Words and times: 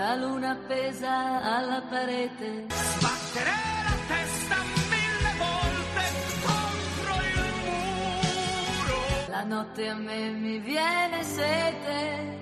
la 0.00 0.14
luna 0.14 0.52
appesa 0.52 1.42
alla 1.42 1.82
parete. 1.90 2.64
Sbattere 2.68 3.56
la 3.88 3.96
testa 4.12 4.56
mille 4.92 5.32
volte 5.44 6.02
contro 6.46 7.12
il 7.28 7.40
muro. 7.66 8.98
La 9.28 9.44
notte 9.44 9.88
a 9.88 9.94
me 9.94 10.30
mi 10.30 10.58
viene 10.58 11.22
sete. 11.22 12.38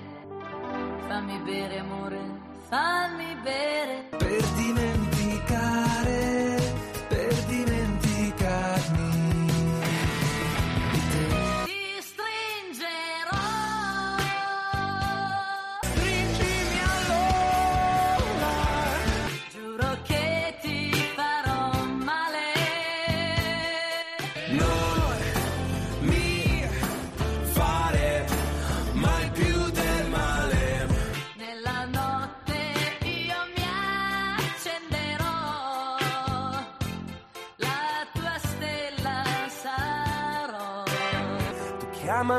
Fammi 1.07 1.37
bere 1.39 1.79
amore, 1.79 2.19
fammi 2.69 3.35
bere. 3.43 4.07
Per 4.17 4.43
dimenticare, 4.55 5.48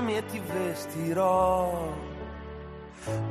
Tu 0.00 0.06
chiamami 0.06 0.16
e 0.16 0.26
ti 0.26 0.40
vestirò 0.40 1.94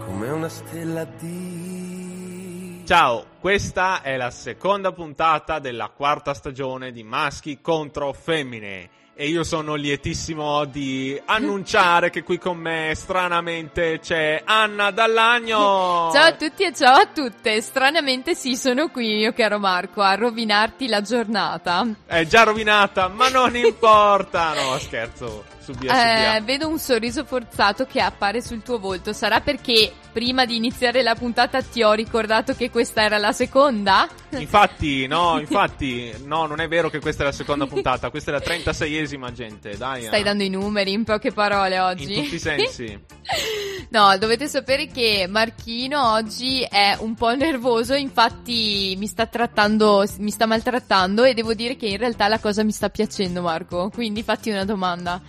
come 0.06 0.30
una 0.30 0.50
stella 0.50 1.04
di... 1.04 2.84
Ciao, 2.86 3.26
questa 3.40 4.04
è 4.04 4.18
la 4.18 4.30
seconda 4.30 4.92
puntata 4.92 5.58
della 5.58 5.90
quarta 5.90 6.36
stagione 6.36 6.92
di 6.92 7.02
Maschi 7.02 7.60
contro 7.60 8.14
Femmine. 8.14 8.90
E 9.16 9.28
io 9.28 9.44
sono 9.44 9.74
lietissimo 9.74 10.64
di 10.66 11.20
annunciare 11.26 12.12
che 12.12 12.22
qui 12.24 12.38
con 12.38 12.58
me 12.58 12.94
stranamente 12.96 14.00
c'è 14.00 14.42
Anna 14.46 14.92
Dall'Agno. 14.92 16.12
Ciao 16.14 16.28
a 16.28 16.34
tutti 16.34 16.64
e 16.64 16.74
ciao 16.74 16.98
a 16.98 17.08
tutte. 17.08 17.62
Stranamente 17.62 18.36
sì, 18.36 18.56
sono 18.56 18.90
qui, 18.90 19.16
mio 19.16 19.34
caro 19.34 19.58
Marco, 19.58 20.02
a 20.02 20.14
rovinarti 20.14 20.88
la 20.88 21.02
giornata. 21.02 21.86
È 22.06 22.26
già 22.26 22.44
rovinata, 22.44 23.08
ma 23.08 23.28
non 23.28 23.56
importa. 23.58 24.54
No, 24.54 24.78
scherzo. 24.78 25.58
Subia. 25.74 26.38
Eh, 26.38 26.42
vedo 26.42 26.68
un 26.68 26.80
sorriso 26.80 27.24
forzato 27.24 27.86
che 27.86 28.02
appare 28.02 28.42
sul 28.42 28.64
tuo 28.64 28.80
volto. 28.80 29.14
Sarà 29.14 29.40
perché 29.40 29.92
prima 30.12 30.46
di 30.46 30.56
iniziare 30.56 31.04
la 31.04 31.14
puntata 31.14 31.62
ti 31.62 31.84
ho 31.84 31.94
ricordato 31.94 32.56
che 32.56 32.72
questa 32.72 33.04
era 33.04 33.20
la 33.20 33.32
seconda? 33.32 34.08
Infatti, 34.32 35.06
no, 35.08 35.40
infatti, 35.40 36.12
no, 36.26 36.48
non 36.48 36.60
è 36.60 36.68
vero 36.68 36.90
che 36.90 37.00
questa 37.00 37.22
è 37.22 37.26
la 37.28 37.32
seconda 37.32 37.68
puntata, 37.68 38.10
questa 38.10 38.32
è 38.32 38.34
la 38.34 38.42
36esima, 38.42 39.32
gente, 39.32 39.78
dai. 39.78 40.04
Stai 40.04 40.22
eh. 40.22 40.24
dando 40.24 40.44
i 40.44 40.50
numeri 40.50 40.92
in 40.92 41.04
poche 41.04 41.32
parole 41.32 41.80
oggi. 41.80 42.16
In 42.18 42.24
tutti 42.24 42.36
i 42.36 42.40
sensi. 42.40 43.00
No, 43.92 44.16
dovete 44.20 44.48
sapere 44.48 44.86
che 44.86 45.26
Marchino 45.28 46.12
oggi 46.12 46.62
è 46.62 46.96
un 47.00 47.16
po' 47.16 47.34
nervoso, 47.36 47.96
infatti 47.96 48.96
mi 49.00 49.08
sta 49.08 49.26
trattando, 49.26 50.06
mi 50.20 50.30
sta 50.30 50.46
maltrattando 50.46 51.24
e 51.24 51.34
devo 51.34 51.56
dire 51.56 51.76
che 51.76 51.88
in 51.88 51.98
realtà 51.98 52.28
la 52.28 52.38
cosa 52.38 52.64
mi 52.64 52.72
sta 52.72 52.90
piacendo, 52.90 53.42
Marco. 53.42 53.90
Quindi 53.92 54.22
fatti 54.22 54.52
una 54.52 54.64
domanda. 54.64 55.20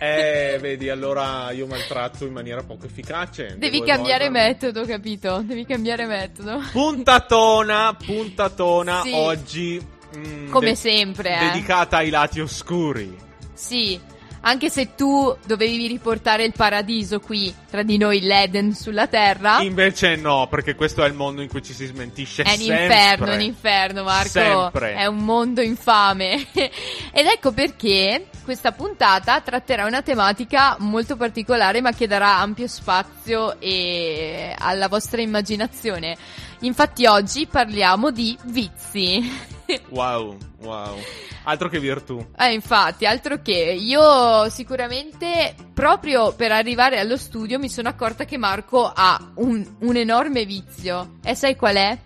Eh, 0.00 0.58
vedi, 0.60 0.88
allora 0.88 1.50
io 1.50 1.66
maltratto 1.66 2.24
in 2.24 2.32
maniera 2.32 2.62
poco 2.62 2.86
efficace. 2.86 3.56
Devi 3.58 3.82
cambiare 3.82 4.26
evolvermi. 4.26 4.48
metodo, 4.54 4.84
capito? 4.86 5.42
Devi 5.44 5.66
cambiare 5.66 6.06
metodo. 6.06 6.60
Puntatona, 6.70 7.96
puntatona 8.04 9.00
Sì. 9.02 9.10
oggi. 9.12 9.86
mm, 10.16 10.50
Come 10.50 10.66
de- 10.70 10.74
sempre, 10.76 11.36
eh. 11.36 11.46
Dedicata 11.50 11.96
ai 11.96 12.10
lati 12.10 12.38
oscuri. 12.40 13.16
Sì, 13.54 13.98
anche 14.40 14.70
se 14.70 14.94
tu 14.94 15.36
dovevi 15.46 15.86
riportare 15.86 16.44
il 16.44 16.52
paradiso 16.52 17.20
qui, 17.20 17.54
tra 17.68 17.82
di 17.82 17.98
noi 17.98 18.20
l'Eden 18.20 18.74
sulla 18.74 19.06
terra. 19.06 19.60
Invece 19.60 20.16
no, 20.16 20.46
perché 20.48 20.74
questo 20.74 21.04
è 21.04 21.08
il 21.08 21.14
mondo 21.14 21.42
in 21.42 21.48
cui 21.48 21.62
ci 21.62 21.72
si 21.72 21.86
smentisce 21.86 22.42
È 22.42 22.50
un 22.50 22.56
sempre. 22.56 22.84
inferno, 22.84 23.32
un 23.32 23.40
inferno, 23.40 24.02
Marco. 24.04 24.28
Sempre. 24.28 24.94
È 24.94 25.06
un 25.06 25.18
mondo 25.18 25.60
infame. 25.60 26.46
Ed 26.52 27.26
ecco 27.26 27.52
perché 27.52 28.26
questa 28.44 28.72
puntata 28.72 29.40
tratterà 29.40 29.86
una 29.86 30.02
tematica 30.02 30.76
molto 30.80 31.16
particolare, 31.16 31.80
ma 31.80 31.92
che 31.92 32.06
darà 32.06 32.38
ampio 32.38 32.66
spazio 32.66 33.60
e 33.60 34.54
alla 34.56 34.88
vostra 34.88 35.20
immaginazione. 35.20 36.16
Infatti, 36.60 37.06
oggi 37.06 37.46
parliamo 37.46 38.10
di 38.10 38.36
vizi. 38.44 39.56
Wow, 39.90 40.36
wow. 40.60 40.96
Altro 41.44 41.68
che 41.68 41.78
virtù. 41.78 42.24
Eh, 42.38 42.52
infatti, 42.52 43.04
altro 43.06 43.42
che 43.42 43.52
io 43.78 44.48
sicuramente 44.48 45.54
proprio 45.74 46.32
per 46.32 46.52
arrivare 46.52 46.98
allo 46.98 47.16
studio 47.16 47.58
mi 47.58 47.68
sono 47.68 47.88
accorta 47.88 48.24
che 48.24 48.38
Marco 48.38 48.90
ha 48.94 49.32
un, 49.36 49.76
un 49.80 49.96
enorme 49.96 50.44
vizio. 50.44 51.16
E 51.22 51.34
sai 51.34 51.54
qual 51.56 51.76
è? 51.76 51.98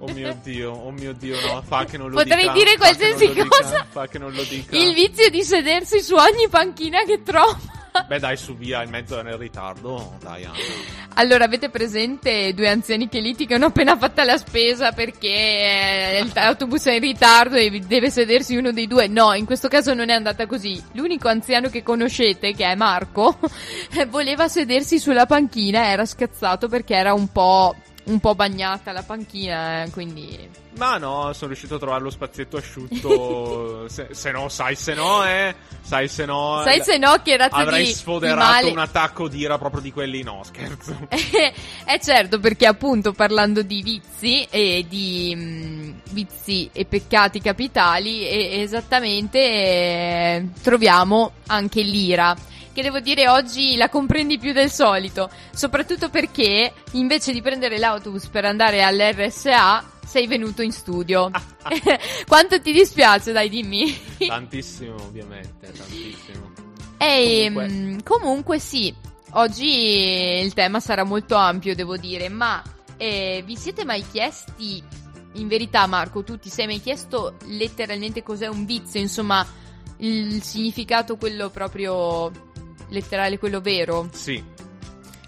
Oh 0.00 0.12
mio 0.12 0.38
dio, 0.42 0.70
oh 0.70 0.90
mio 0.90 1.12
dio, 1.12 1.36
no, 1.46 1.62
fa 1.62 1.84
che 1.84 1.96
non 1.96 2.10
lo 2.10 2.16
Potrei 2.16 2.42
dica. 2.42 2.52
dire 2.52 2.70
che 2.72 2.76
non 2.76 2.86
qualsiasi 2.86 3.26
lo 3.26 3.32
dica, 3.32 3.48
cosa. 3.48 3.86
Fa 3.88 4.06
che 4.06 4.18
non 4.18 4.32
lo 4.32 4.42
dica. 4.42 4.76
Il 4.76 4.94
vizio 4.94 5.28
di 5.30 5.42
sedersi 5.42 6.00
su 6.00 6.14
ogni 6.14 6.48
panchina 6.48 7.02
che 7.04 7.22
trova. 7.22 7.58
Beh, 8.06 8.18
dai, 8.18 8.36
su 8.36 8.56
via, 8.56 8.82
il 8.82 8.90
mezzo 8.90 9.18
era 9.18 9.30
in 9.30 9.38
ritardo. 9.38 10.16
Dai, 10.20 10.44
Anna. 10.44 10.56
Allora, 11.14 11.44
avete 11.44 11.68
presente 11.68 12.54
due 12.54 12.68
anziani 12.68 13.08
che 13.08 13.20
litigano 13.20 13.66
appena 13.66 13.96
fatta 13.96 14.24
la 14.24 14.36
spesa 14.36 14.92
perché 14.92 15.28
eh, 15.28 16.26
l'autobus 16.32 16.84
è 16.86 16.92
in 16.92 17.00
ritardo 17.00 17.56
e 17.56 17.70
deve 17.80 18.10
sedersi 18.10 18.56
uno 18.56 18.72
dei 18.72 18.86
due? 18.86 19.08
No, 19.08 19.34
in 19.34 19.44
questo 19.44 19.68
caso 19.68 19.94
non 19.94 20.10
è 20.10 20.14
andata 20.14 20.46
così. 20.46 20.80
L'unico 20.92 21.28
anziano 21.28 21.68
che 21.68 21.82
conoscete, 21.82 22.54
che 22.54 22.64
è 22.64 22.74
Marco, 22.74 23.38
voleva 24.08 24.48
sedersi 24.48 24.98
sulla 24.98 25.26
panchina, 25.26 25.88
era 25.88 26.04
scazzato 26.04 26.68
perché 26.68 26.94
era 26.94 27.12
un 27.12 27.30
po', 27.32 27.74
un 28.08 28.20
po' 28.20 28.34
bagnata 28.34 28.92
la 28.92 29.02
panchina, 29.02 29.84
eh, 29.84 29.90
quindi... 29.90 30.66
Ma 30.76 30.96
no, 30.96 31.32
sono 31.32 31.48
riuscito 31.48 31.74
a 31.74 31.78
trovare 31.78 32.02
lo 32.02 32.10
spazietto 32.10 32.56
asciutto. 32.56 33.88
se, 33.90 34.08
se 34.12 34.30
no, 34.30 34.48
sai 34.48 34.76
se 34.76 34.94
no, 34.94 35.24
eh. 35.24 35.54
Sai 35.80 36.06
se 36.08 36.24
no. 36.24 36.60
Sai 36.62 36.82
se 36.82 36.98
no 36.98 37.20
che 37.22 37.36
razza 37.36 37.56
Avrei 37.56 37.82
di, 37.82 37.88
di 37.88 37.94
sfoderato 37.94 38.40
male... 38.40 38.70
un 38.70 38.78
attacco 38.78 39.26
d'ira 39.28 39.58
proprio 39.58 39.80
di 39.80 39.92
quelli, 39.92 40.22
no, 40.22 40.42
scherzo. 40.44 41.08
Eh 41.90 42.00
certo, 42.00 42.38
perché 42.38 42.66
appunto 42.66 43.12
parlando 43.12 43.62
di 43.62 43.82
vizi 43.82 44.46
e 44.50 44.84
di 44.88 45.32
mm, 45.34 45.90
vizi 46.10 46.68
e 46.72 46.84
peccati 46.84 47.40
capitali, 47.40 48.28
e- 48.28 48.60
esattamente 48.60 49.38
eh, 49.38 50.48
troviamo 50.62 51.32
anche 51.46 51.80
l'ira. 51.82 52.36
Che 52.78 52.84
devo 52.84 53.00
dire 53.00 53.26
oggi 53.28 53.74
la 53.74 53.88
comprendi 53.88 54.38
più 54.38 54.52
del 54.52 54.70
solito, 54.70 55.28
soprattutto 55.52 56.10
perché 56.10 56.72
invece 56.92 57.32
di 57.32 57.42
prendere 57.42 57.76
l'autobus 57.76 58.28
per 58.28 58.44
andare 58.44 58.84
all'RSA 58.84 59.84
sei 60.06 60.28
venuto 60.28 60.62
in 60.62 60.70
studio. 60.70 61.28
Quanto 62.28 62.60
ti 62.60 62.70
dispiace, 62.70 63.32
dai, 63.32 63.48
dimmi. 63.48 63.98
Tantissimo, 64.18 64.94
ovviamente, 64.94 65.72
tantissimo. 65.72 66.52
E 66.98 67.50
Comunque- 67.52 67.66
comunque. 67.66 68.02
comunque 68.04 68.58
sì, 68.60 68.94
oggi 69.30 70.40
il 70.40 70.54
tema 70.54 70.78
sarà 70.78 71.02
molto 71.02 71.34
ampio, 71.34 71.74
devo 71.74 71.96
dire, 71.96 72.28
ma 72.28 72.62
eh, 72.96 73.42
vi 73.44 73.56
siete 73.56 73.84
mai 73.84 74.04
chiesti, 74.08 74.80
in 75.32 75.48
verità 75.48 75.84
Marco, 75.88 76.22
tu 76.22 76.38
ti 76.38 76.48
sei 76.48 76.66
mai 76.66 76.80
chiesto 76.80 77.38
letteralmente 77.46 78.22
cos'è 78.22 78.46
un 78.46 78.64
vizio, 78.64 79.00
insomma, 79.00 79.44
il 79.96 80.40
significato 80.44 81.16
quello 81.16 81.50
proprio 81.50 82.46
letterale, 82.88 83.38
quello 83.38 83.60
vero? 83.60 84.08
Sì, 84.12 84.42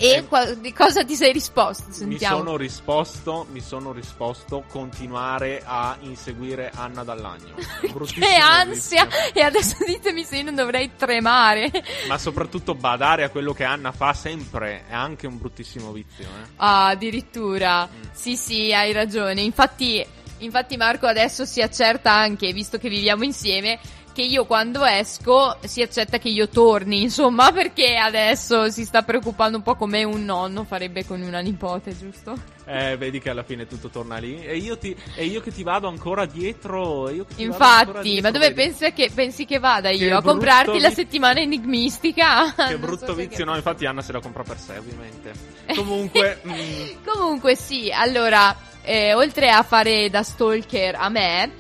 E 0.02 0.24
di 0.60 0.72
cosa 0.72 1.04
ti 1.04 1.14
sei 1.14 1.30
risposto? 1.32 1.84
mi 1.88 1.92
Sentiamo. 1.94 2.38
sono 2.38 2.56
risposto, 2.56 3.46
mi 3.50 3.60
sono 3.60 3.92
risposto 3.92 4.64
continuare 4.66 5.62
a 5.62 5.94
inseguire 6.00 6.70
Anna 6.74 7.04
Dall'Agno. 7.04 7.54
Bruttissimo 7.92 8.24
Che 8.26 8.34
ansia! 8.34 9.04
vizio. 9.04 9.32
E 9.34 9.42
adesso 9.42 9.76
ditemi 9.84 10.24
se 10.24 10.38
io 10.38 10.44
non 10.44 10.54
dovrei 10.54 10.92
tremare. 10.96 11.70
Ma 12.08 12.16
soprattutto 12.16 12.74
badare 12.74 13.24
a 13.24 13.28
quello 13.28 13.52
che 13.52 13.64
Anna 13.64 13.92
fa 13.92 14.14
sempre 14.14 14.86
è 14.88 14.94
anche 14.94 15.26
un 15.26 15.36
bruttissimo 15.38 15.92
vizio, 15.92 16.24
eh. 16.24 16.48
Ah, 16.56 16.86
addirittura. 16.88 17.86
Mm. 17.86 18.02
Sì, 18.12 18.36
sì, 18.36 18.72
hai 18.72 18.92
ragione. 18.92 19.42
Infatti, 19.42 20.02
infatti 20.38 20.78
Marco 20.78 21.06
adesso 21.08 21.44
si 21.44 21.60
accerta 21.60 22.10
anche, 22.10 22.52
visto 22.54 22.78
che 22.78 22.88
viviamo 22.88 23.24
insieme, 23.24 23.78
che 24.12 24.22
io 24.22 24.44
quando 24.44 24.84
esco 24.84 25.56
si 25.64 25.82
accetta 25.82 26.18
che 26.18 26.28
io 26.28 26.48
torni, 26.48 27.02
insomma, 27.02 27.50
perché 27.52 27.96
adesso 27.96 28.70
si 28.70 28.84
sta 28.84 29.02
preoccupando 29.02 29.58
un 29.58 29.62
po' 29.62 29.76
come 29.76 30.04
un 30.04 30.24
nonno 30.24 30.64
farebbe 30.64 31.04
con 31.04 31.20
una 31.20 31.40
nipote, 31.40 31.96
giusto? 31.96 32.58
Eh, 32.66 32.96
vedi 32.96 33.18
che 33.18 33.30
alla 33.30 33.42
fine 33.42 33.66
tutto 33.66 33.88
torna 33.88 34.18
lì. 34.18 34.44
E 34.44 34.56
io, 34.56 34.78
ti, 34.78 34.94
e 35.16 35.24
io 35.24 35.40
che 35.40 35.50
ti 35.50 35.64
vado 35.64 35.88
ancora 35.88 36.24
dietro. 36.24 37.10
Io 37.10 37.24
che 37.24 37.34
ti 37.34 37.46
vado 37.46 37.64
ancora 37.64 37.78
Infatti, 37.98 38.08
dietro, 38.10 38.30
ma 38.30 38.30
dove 38.30 38.52
pensi 38.52 38.92
che, 38.92 39.10
pensi 39.12 39.44
che 39.44 39.58
vada 39.58 39.88
Che 39.88 39.96
io? 39.96 40.16
A 40.16 40.22
comprarti 40.22 40.78
la 40.78 40.88
vi- 40.88 40.94
settimana 40.94 41.40
enigmistica? 41.40 42.54
Che 42.54 42.78
brutto 42.78 43.06
so 43.06 43.14
vizio, 43.14 43.44
no? 43.44 43.56
Infatti, 43.56 43.86
Anna 43.86 44.02
se 44.02 44.12
la 44.12 44.20
compra 44.20 44.44
per 44.44 44.58
sé, 44.58 44.78
ovviamente. 44.78 45.32
Comunque, 45.74 46.40
mm, 46.46 47.04
Comunque 47.04 47.56
sì, 47.56 47.90
allora, 47.92 48.54
eh, 48.82 49.14
oltre 49.14 49.50
a 49.50 49.64
fare 49.64 50.08
da 50.08 50.22
stalker 50.22 50.94
a 50.94 51.08
me, 51.08 51.50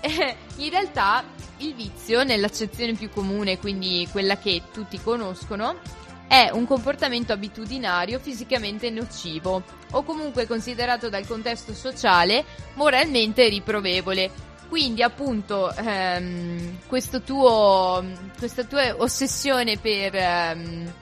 eh, 0.00 0.36
in 0.58 0.70
realtà 0.70 1.24
il 1.60 1.74
vizio, 1.74 2.22
nell'accezione 2.24 2.94
più 2.94 3.10
comune, 3.10 3.58
quindi 3.58 4.06
quella 4.10 4.36
che 4.38 4.62
tutti 4.72 5.00
conoscono, 5.00 5.78
è 6.26 6.48
un 6.52 6.64
comportamento 6.64 7.32
abitudinario 7.32 8.20
fisicamente 8.20 8.88
nocivo 8.88 9.62
o 9.90 10.02
comunque 10.04 10.46
considerato 10.46 11.08
dal 11.08 11.26
contesto 11.26 11.74
sociale 11.74 12.44
moralmente 12.74 13.48
riprovevole. 13.48 14.30
Quindi 14.68 15.02
appunto 15.02 15.74
ehm, 15.74 16.78
questo 16.86 17.22
tuo, 17.22 18.04
questa 18.38 18.62
tua 18.62 18.94
ossessione 18.98 19.76
per 19.78 20.14
ehm, 20.14 20.92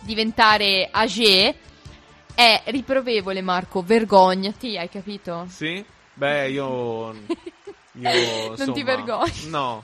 diventare 0.00 0.88
age 0.90 1.54
è 2.34 2.62
riprovevole, 2.66 3.42
Marco. 3.42 3.82
Vergognati, 3.82 4.78
hai 4.78 4.88
capito? 4.88 5.46
sì? 5.50 5.84
Beh, 6.14 6.50
io. 6.50 7.14
Io. 7.94 8.08
Non 8.08 8.50
insomma, 8.50 8.72
ti 8.72 8.82
vergogni? 8.82 9.48
No. 9.48 9.82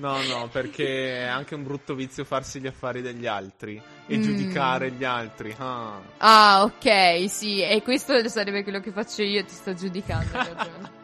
No, 0.00 0.22
no, 0.22 0.48
perché 0.50 1.18
è 1.20 1.26
anche 1.26 1.54
un 1.54 1.62
brutto 1.62 1.94
vizio 1.94 2.24
farsi 2.24 2.58
gli 2.58 2.66
affari 2.66 3.02
degli 3.02 3.26
altri 3.26 3.80
e 4.06 4.16
Mm. 4.16 4.22
giudicare 4.22 4.90
gli 4.92 5.04
altri. 5.04 5.54
Ah. 5.58 6.00
Ah, 6.18 6.62
ok, 6.62 7.28
sì. 7.28 7.60
E 7.62 7.82
questo 7.82 8.26
sarebbe 8.28 8.62
quello 8.62 8.80
che 8.80 8.92
faccio 8.92 9.22
io. 9.22 9.44
Ti 9.44 9.52
sto 9.54 9.74
giudicando. 9.74 10.28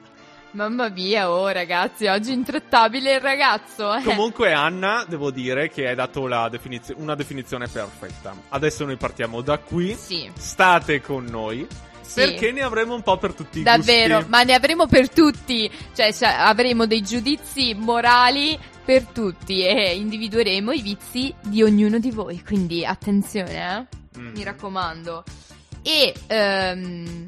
Mamma 0.53 0.89
mia, 0.89 1.31
oh 1.31 1.49
ragazzi, 1.49 2.07
oggi 2.07 2.33
intrattabile 2.33 3.15
il 3.17 3.21
ragazzo. 3.21 3.93
eh. 3.95 4.03
Comunque, 4.03 4.55
Anna, 4.55 5.05
devo 5.07 5.31
dire 5.31 5.69
che 5.69 5.87
hai 5.89 5.95
dato 5.95 6.27
la 6.27 6.49
definizio- 6.49 6.95
una 6.97 7.15
definizione 7.15 7.69
perfetta. 7.69 8.35
Adesso 8.49 8.87
noi 8.87 8.97
partiamo 8.97 9.43
da 9.43 9.59
qui. 9.59 9.95
Sì. 9.95 10.31
State 10.35 11.03
con 11.03 11.25
noi. 11.27 11.67
Sì. 12.01 12.21
Perché 12.21 12.53
ne 12.53 12.63
avremo 12.63 12.95
un 12.95 13.03
po' 13.03 13.19
per 13.19 13.35
tutti 13.35 13.59
i 13.59 13.63
Davvero, 13.65 14.15
gusti. 14.17 14.31
ma 14.31 14.43
ne 14.45 14.55
avremo 14.55 14.87
per 14.87 15.11
tutti, 15.11 15.71
cioè 15.95 16.13
sa- 16.13 16.47
avremo 16.47 16.87
dei 16.87 17.03
giudizi 17.03 17.75
morali 17.75 18.57
per 18.87 19.07
tutti 19.07 19.67
e 19.67 19.97
individueremo 19.97 20.71
i 20.71 20.81
vizi 20.81 21.35
di 21.43 21.61
ognuno 21.65 21.99
di 21.99 22.13
voi, 22.13 22.41
quindi 22.45 22.87
attenzione, 22.87 23.89
eh? 24.15 24.21
Mm. 24.21 24.29
mi 24.33 24.45
raccomando. 24.45 25.25
E 25.83 26.15
ehm, 26.29 27.27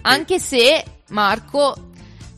anche 0.00 0.38
se 0.38 0.82
Marco 1.10 1.90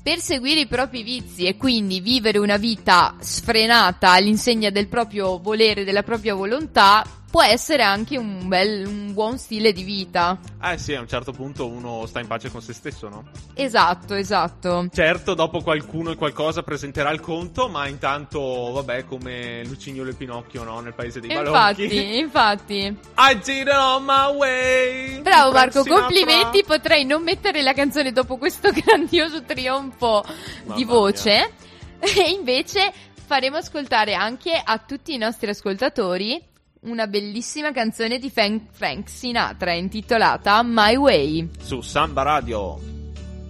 per 0.03 0.19
seguire 0.19 0.63
i 0.63 0.67
propri 0.67 1.05
vizi 1.05 1.45
e 1.45 1.57
quindi 1.57 2.01
vivere 2.01 2.39
una 2.39 2.57
vita 2.57 3.15
sfrenata 3.21 4.11
all'insegna 4.11 4.71
del 4.71 4.89
proprio 4.89 5.39
volere, 5.39 5.85
della 5.85 6.03
propria 6.03 6.35
volontà, 6.35 7.07
può 7.33 7.43
essere 7.43 7.83
anche 7.83 8.19
un 8.19 8.47
bel, 8.47 8.87
un 8.87 9.15
buon 9.15 9.39
stile 9.39 9.73
di 9.73 9.85
vita. 9.85 10.39
Eh 10.63 10.77
sì, 10.77 10.95
a 10.95 11.01
un 11.01 11.09
certo 11.09 11.33
punto 11.33 11.67
uno 11.67 12.05
sta 12.05 12.21
in 12.21 12.27
pace 12.27 12.51
con 12.51 12.61
se 12.61 12.75
stesso, 12.75 13.09
no? 13.09 13.25
Esatto, 13.55 14.13
esatto. 14.13 14.87
Certo, 14.93 15.33
dopo 15.33 15.63
qualcuno 15.63 16.11
e 16.11 16.17
qualcosa 16.17 16.63
presenterà 16.63 17.11
il 17.11 17.21
conto, 17.21 17.71
ma 17.71 17.89
intanto, 17.89 18.39
vabbè, 18.73 19.07
come 19.07 19.65
Lucignolo 19.65 20.11
e 20.11 20.13
Pinocchio, 20.13 20.63
no? 20.63 20.81
Nel 20.81 20.93
paese 20.93 21.21
dei 21.21 21.33
balocchi. 21.33 21.85
Infatti, 21.85 22.19
infatti. 22.19 22.97
I 23.17 23.39
did 23.43 23.67
it 23.67 23.69
on 23.69 24.05
my 24.05 24.37
way. 24.37 25.23
Bravo 25.23 25.53
Marco, 25.53 25.85
complimenti. 25.85 26.63
Potrei 26.65 27.07
non 27.07 27.23
mettere 27.23 27.63
la 27.63 27.73
canzone 27.73 28.13
dopo 28.13 28.37
questo 28.37 28.73
grandioso 28.77 29.43
trionfo 29.43 30.23
Mamma 30.65 30.75
di 30.75 30.85
voce. 30.85 31.53
E 32.05 32.31
invece 32.31 32.93
faremo 33.15 33.59
ascoltare 33.59 34.15
anche 34.15 34.61
a 34.61 34.79
tutti 34.79 35.15
i 35.15 35.19
nostri 35.19 35.49
ascoltatori 35.49 36.51
una 36.83 37.07
bellissima 37.07 37.71
canzone 37.71 38.19
di 38.19 38.31
Frank, 38.31 38.73
Frank 38.73 39.09
Sinatra 39.09 39.73
intitolata 39.73 40.63
My 40.65 40.97
Way. 40.97 41.49
Su 41.61 41.81
Samba 41.81 42.23
Radio. 42.23 42.81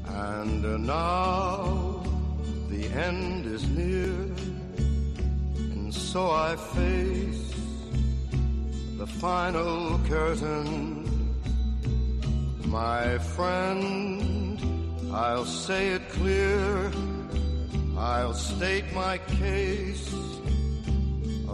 And 0.04 0.62
now 0.84 2.02
the 2.68 2.86
end 2.94 3.46
is 3.46 3.64
near, 3.68 4.12
and 5.72 5.90
so 5.92 6.30
I 6.30 6.56
face 6.56 7.54
the 8.98 9.06
final 9.06 9.98
curtain. 10.06 11.08
My 12.66 13.18
friend, 13.18 14.60
I'll 15.12 15.46
say 15.46 15.94
it 15.94 16.08
clear, 16.10 16.90
I'll 17.96 18.34
state 18.34 18.92
my 18.92 19.18
case, 19.38 20.10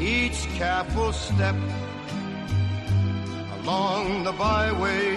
each 0.00 0.46
careful 0.54 1.12
step 1.12 1.56
along 3.60 4.22
the 4.22 4.32
byway 4.32 5.16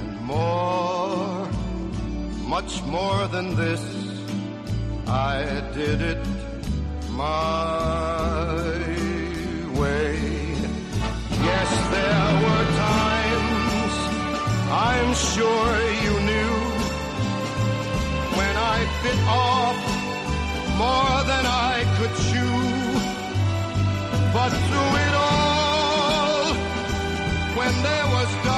and 0.00 0.20
more, 0.22 1.48
much 2.46 2.82
more 2.84 3.26
than 3.28 3.56
this, 3.56 3.82
I 5.06 5.62
did 5.72 6.02
it 6.02 6.24
my 7.10 8.54
way. 9.80 10.18
Yes, 11.48 11.70
there 11.94 12.30
were 12.44 12.66
times 12.90 13.94
I'm 14.70 15.14
sure 15.14 15.72
you 16.04 16.14
knew 16.28 16.54
when 18.38 18.54
I 18.56 18.78
bit 19.02 19.20
off 19.26 19.78
more 20.76 21.24
than 21.24 21.44
I 21.46 21.84
could 21.96 22.14
chew. 22.30 22.57
But 24.38 24.50
through 24.50 24.92
it 25.06 25.14
all, 25.16 26.54
when 27.58 27.74
there 27.82 28.06
was 28.06 28.28
doubt, 28.44 28.57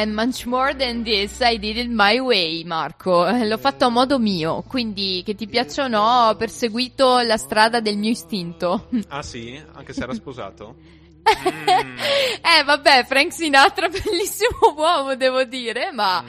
And 0.00 0.14
much 0.14 0.46
more 0.46 0.74
than 0.74 1.02
this, 1.02 1.42
I 1.42 1.58
did 1.58 1.76
it 1.76 1.90
my 1.90 2.18
way, 2.20 2.64
Marco. 2.64 3.30
L'ho 3.30 3.58
fatto 3.58 3.84
a 3.84 3.90
modo 3.90 4.18
mio, 4.18 4.62
quindi 4.62 5.22
che 5.22 5.34
ti 5.34 5.46
piaccia 5.46 5.84
o 5.84 5.88
no, 5.88 6.28
ho 6.28 6.36
perseguito 6.36 7.18
la 7.18 7.36
strada 7.36 7.80
del 7.80 7.98
mio 7.98 8.08
istinto. 8.08 8.88
Ah 9.08 9.22
sì? 9.22 9.62
Anche 9.74 9.92
se 9.92 10.02
era 10.02 10.14
sposato? 10.14 10.76
eh, 11.22 12.64
vabbè, 12.64 13.04
Frank 13.04 13.30
Sinatra, 13.30 13.88
bellissimo 13.92 14.72
uomo, 14.74 15.16
devo 15.16 15.44
dire, 15.44 15.92
ma 15.92 16.24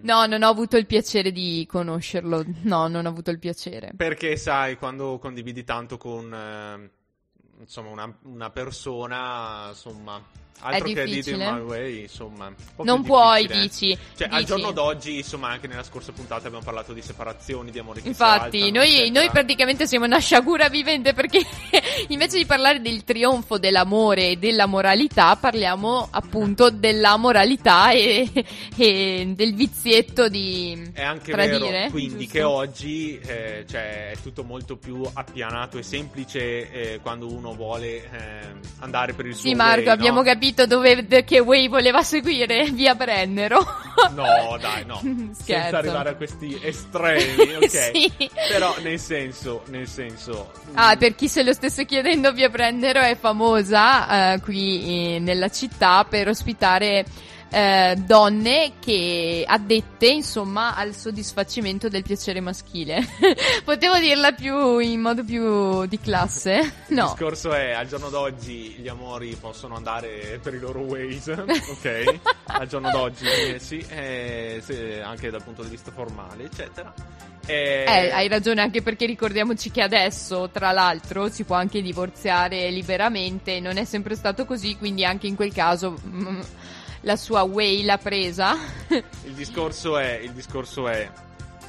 no, 0.00 0.24
non 0.24 0.42
ho 0.42 0.48
avuto 0.48 0.78
il 0.78 0.86
piacere 0.86 1.30
di 1.30 1.66
conoscerlo. 1.68 2.42
No, 2.62 2.88
non 2.88 3.04
ho 3.04 3.08
avuto 3.10 3.30
il 3.30 3.38
piacere. 3.38 3.92
Perché 3.94 4.38
sai, 4.38 4.78
quando 4.78 5.18
condividi 5.18 5.62
tanto 5.62 5.98
con 5.98 6.32
eh, 6.32 6.90
insomma 7.58 7.90
una, 7.90 8.18
una 8.22 8.48
persona, 8.48 9.66
insomma, 9.68 10.24
altro 10.60 10.84
che 10.88 10.94
Did 10.94 10.98
It 10.98 11.04
difficile? 11.14 11.50
My 11.52 11.60
Way, 11.60 12.00
insomma, 12.02 12.52
Non 12.76 13.02
puoi, 13.02 13.46
dici. 13.46 13.96
Cioè, 14.16 14.28
al 14.30 14.40
dici. 14.40 14.44
giorno 14.46 14.72
d'oggi, 14.72 15.16
insomma, 15.18 15.48
anche 15.48 15.66
nella 15.66 15.82
scorsa 15.82 16.12
puntata 16.12 16.46
abbiamo 16.46 16.64
parlato 16.64 16.92
di 16.92 17.02
separazioni, 17.02 17.70
di 17.70 17.78
amori 17.78 18.02
che 18.02 18.08
Infatti, 18.08 18.58
si 18.58 18.64
alzano, 18.66 18.84
noi, 18.84 19.10
noi 19.10 19.30
praticamente 19.30 19.86
siamo 19.86 20.04
una 20.04 20.18
sciagura 20.18 20.68
vivente 20.68 21.12
perché 21.14 21.40
invece 22.08 22.36
di 22.38 22.46
parlare 22.46 22.80
del 22.80 23.04
trionfo 23.04 23.58
dell'amore 23.58 24.30
e 24.30 24.36
della 24.36 24.66
moralità, 24.66 25.36
parliamo 25.36 26.08
appunto 26.10 26.70
della 26.70 27.16
moralità 27.16 27.90
e, 27.90 28.28
e 28.76 29.32
del 29.34 29.54
vizietto 29.54 30.28
di 30.28 30.90
È 30.92 31.02
anche 31.02 31.32
tradire. 31.32 31.70
vero, 31.70 31.90
quindi 31.90 32.24
giusto? 32.24 32.32
che 32.32 32.42
oggi 32.42 33.18
eh, 33.18 33.64
cioè, 33.68 34.10
è 34.10 34.16
tutto 34.22 34.44
molto 34.44 34.76
più 34.76 35.02
appianato 35.12 35.78
e 35.78 35.82
semplice 35.82 36.70
eh, 36.70 37.00
quando 37.00 37.26
uno 37.32 37.54
vuole 37.54 37.96
eh, 37.96 38.08
andare 38.80 39.12
per 39.14 39.26
il 39.26 39.34
suo 39.34 39.48
Sì, 39.48 39.54
Marco, 39.54 39.84
way, 39.84 39.88
abbiamo 39.94 40.18
no? 40.18 40.24
capito 40.24 40.48
dove, 40.54 41.06
de- 41.06 41.24
che 41.24 41.40
Way 41.40 41.68
voleva 41.68 42.02
seguire 42.02 42.64
via 42.72 42.94
Brennero. 42.94 43.64
No, 44.14 44.56
dai, 44.60 44.84
no. 44.84 45.00
Scherzo. 45.32 45.34
Senza 45.44 45.78
arrivare 45.78 46.10
a 46.10 46.14
questi 46.14 46.58
estremi, 46.62 47.54
ok? 47.56 47.68
Sì. 47.68 48.12
Però 48.48 48.74
nel 48.82 48.98
senso, 48.98 49.62
nel 49.66 49.88
senso... 49.88 50.52
Ah, 50.74 50.96
per 50.96 51.14
chi 51.14 51.28
se 51.28 51.42
lo 51.42 51.52
stesse 51.52 51.84
chiedendo, 51.84 52.32
Via 52.32 52.48
Brennero 52.48 53.00
è 53.00 53.16
famosa 53.16 54.34
eh, 54.34 54.40
qui 54.40 55.14
eh, 55.14 55.18
nella 55.18 55.48
città 55.48 56.04
per 56.08 56.28
ospitare 56.28 57.04
eh, 57.50 57.94
donne 57.98 58.72
che 58.78 59.44
addette, 59.46 60.06
insomma, 60.08 60.74
al 60.76 60.94
soddisfacimento 60.94 61.88
del 61.88 62.02
piacere 62.02 62.40
maschile. 62.40 63.04
Potevo 63.64 63.98
dirla 63.98 64.32
più 64.32 64.78
in 64.78 65.00
modo 65.00 65.24
più 65.24 65.84
di 65.86 65.98
classe? 66.00 66.72
Il 66.88 66.94
No. 66.96 67.06
discorso 67.14 67.52
è, 67.52 67.72
al 67.72 67.86
giorno 67.88 68.08
d'oggi 68.08 68.76
gli 68.78 68.88
amori 68.88 69.36
possono 69.40 69.74
andare 69.76 70.38
per 70.42 70.54
i 70.54 70.58
loro 70.58 70.80
ways, 70.80 71.26
ok? 71.36 72.14
al 72.46 72.66
giorno 72.68 72.90
d'oggi, 72.90 73.24
eh, 73.26 73.58
sì, 73.58 73.84
eh, 73.88 74.60
se- 74.64 75.00
anche 75.02 75.30
dal 75.30 75.42
punto 75.42 75.62
di 75.62 75.68
vista 75.70 75.90
formale, 75.90 76.44
eccetera. 76.44 76.92
Eh, 77.46 77.84
Eh, 77.88 78.10
hai 78.12 78.28
ragione 78.28 78.60
anche 78.60 78.80
perché 78.82 79.06
ricordiamoci 79.06 79.70
che 79.70 79.82
adesso, 79.82 80.50
tra 80.52 80.70
l'altro, 80.72 81.28
si 81.30 81.42
può 81.44 81.56
anche 81.56 81.82
divorziare 81.82 82.70
liberamente, 82.70 83.58
non 83.60 83.76
è 83.76 83.84
sempre 83.84 84.14
stato 84.14 84.44
così, 84.44 84.76
quindi 84.76 85.04
anche 85.04 85.26
in 85.26 85.34
quel 85.36 85.52
caso 85.52 85.96
mm, 86.06 86.40
la 87.02 87.16
sua 87.16 87.42
way 87.42 87.82
l'ha 87.84 87.98
presa. 87.98 88.56
Il 89.24 89.32
discorso 89.32 89.96
è, 89.98 90.18
il 90.22 90.32
discorso 90.32 90.88
è, 90.88 91.08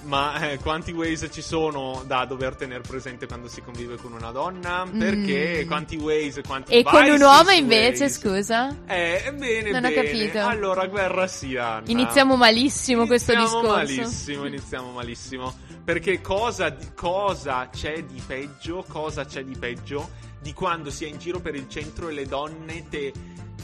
ma 0.03 0.49
eh, 0.49 0.57
quanti 0.57 0.91
ways 0.91 1.27
ci 1.31 1.41
sono 1.43 2.03
da 2.07 2.25
dover 2.25 2.55
tenere 2.55 2.81
presente 2.81 3.27
quando 3.27 3.47
si 3.47 3.61
convive 3.61 3.95
con 3.97 4.13
una 4.13 4.31
donna? 4.31 4.85
Perché 4.91 5.61
Mm. 5.63 5.67
quanti 5.67 5.95
ways, 5.95 6.41
quanti 6.45 6.73
e 6.73 6.83
con 6.83 7.03
un 7.07 7.21
uomo 7.21 7.51
invece, 7.51 8.03
ways? 8.05 8.17
scusa? 8.19 8.75
Eh, 8.87 9.31
bene, 9.37 9.69
Non 9.71 9.85
ho 9.85 9.89
bene. 9.89 9.93
capito. 10.03 10.39
Allora, 10.39 10.87
guerra 10.87 11.27
sia. 11.27 11.81
Iniziamo 11.85 12.35
malissimo 12.35 13.05
questo 13.05 13.31
Iniziamo 13.33 13.61
discorso. 13.61 13.95
malissimo, 14.01 14.45
iniziamo 14.45 14.91
malissimo. 14.91 15.53
Perché 15.83 16.19
cosa, 16.21 16.75
cosa 16.95 17.69
c'è 17.71 18.03
di 18.03 18.21
peggio? 18.25 18.83
Cosa 18.87 19.25
c'è 19.25 19.43
di 19.43 19.55
peggio 19.57 20.09
di 20.41 20.53
quando 20.53 20.89
si 20.89 21.05
è 21.05 21.07
in 21.07 21.19
giro 21.19 21.39
per 21.39 21.53
il 21.53 21.69
centro 21.69 22.09
e 22.09 22.13
le 22.13 22.25
donne 22.25 22.85
te. 22.89 23.13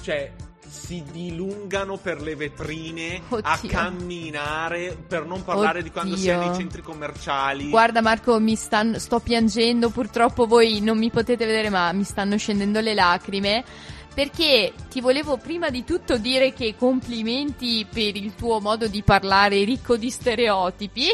cioè. 0.02 0.32
Si 0.70 1.04
dilungano 1.12 1.98
per 1.98 2.22
le 2.22 2.36
vetrine 2.36 3.22
a 3.30 3.36
Oddio. 3.36 3.70
camminare 3.70 4.98
per 5.08 5.26
non 5.26 5.44
parlare 5.44 5.82
di 5.82 5.92
quando 5.92 6.16
si 6.16 6.30
è 6.30 6.36
Oddio. 6.38 6.50
nei 6.50 6.58
centri 6.58 6.82
commerciali. 6.82 7.70
Guarda 7.70 8.02
Marco, 8.02 8.40
mi 8.40 8.56
stanno, 8.56 9.00
sto 9.00 9.20
piangendo, 9.20 9.90
purtroppo 9.90 10.46
voi 10.46 10.82
non 10.82 10.98
mi 10.98 11.10
potete 11.10 11.46
vedere 11.46 11.70
ma 11.70 11.92
mi 11.94 12.04
stanno 12.04 12.38
scendendo 12.38 12.80
le 12.80 12.94
lacrime 12.94 13.64
perché 14.18 14.74
ti 14.90 15.00
volevo 15.00 15.38
prima 15.38 15.70
di 15.70 15.84
tutto 15.84 16.18
dire 16.18 16.52
che 16.52 16.74
complimenti 16.76 17.86
per 17.88 18.16
il 18.16 18.34
tuo 18.34 18.60
modo 18.60 18.88
di 18.88 19.04
parlare 19.04 19.64
ricco 19.64 19.96
di 19.96 20.10
stereotipi. 20.10 21.06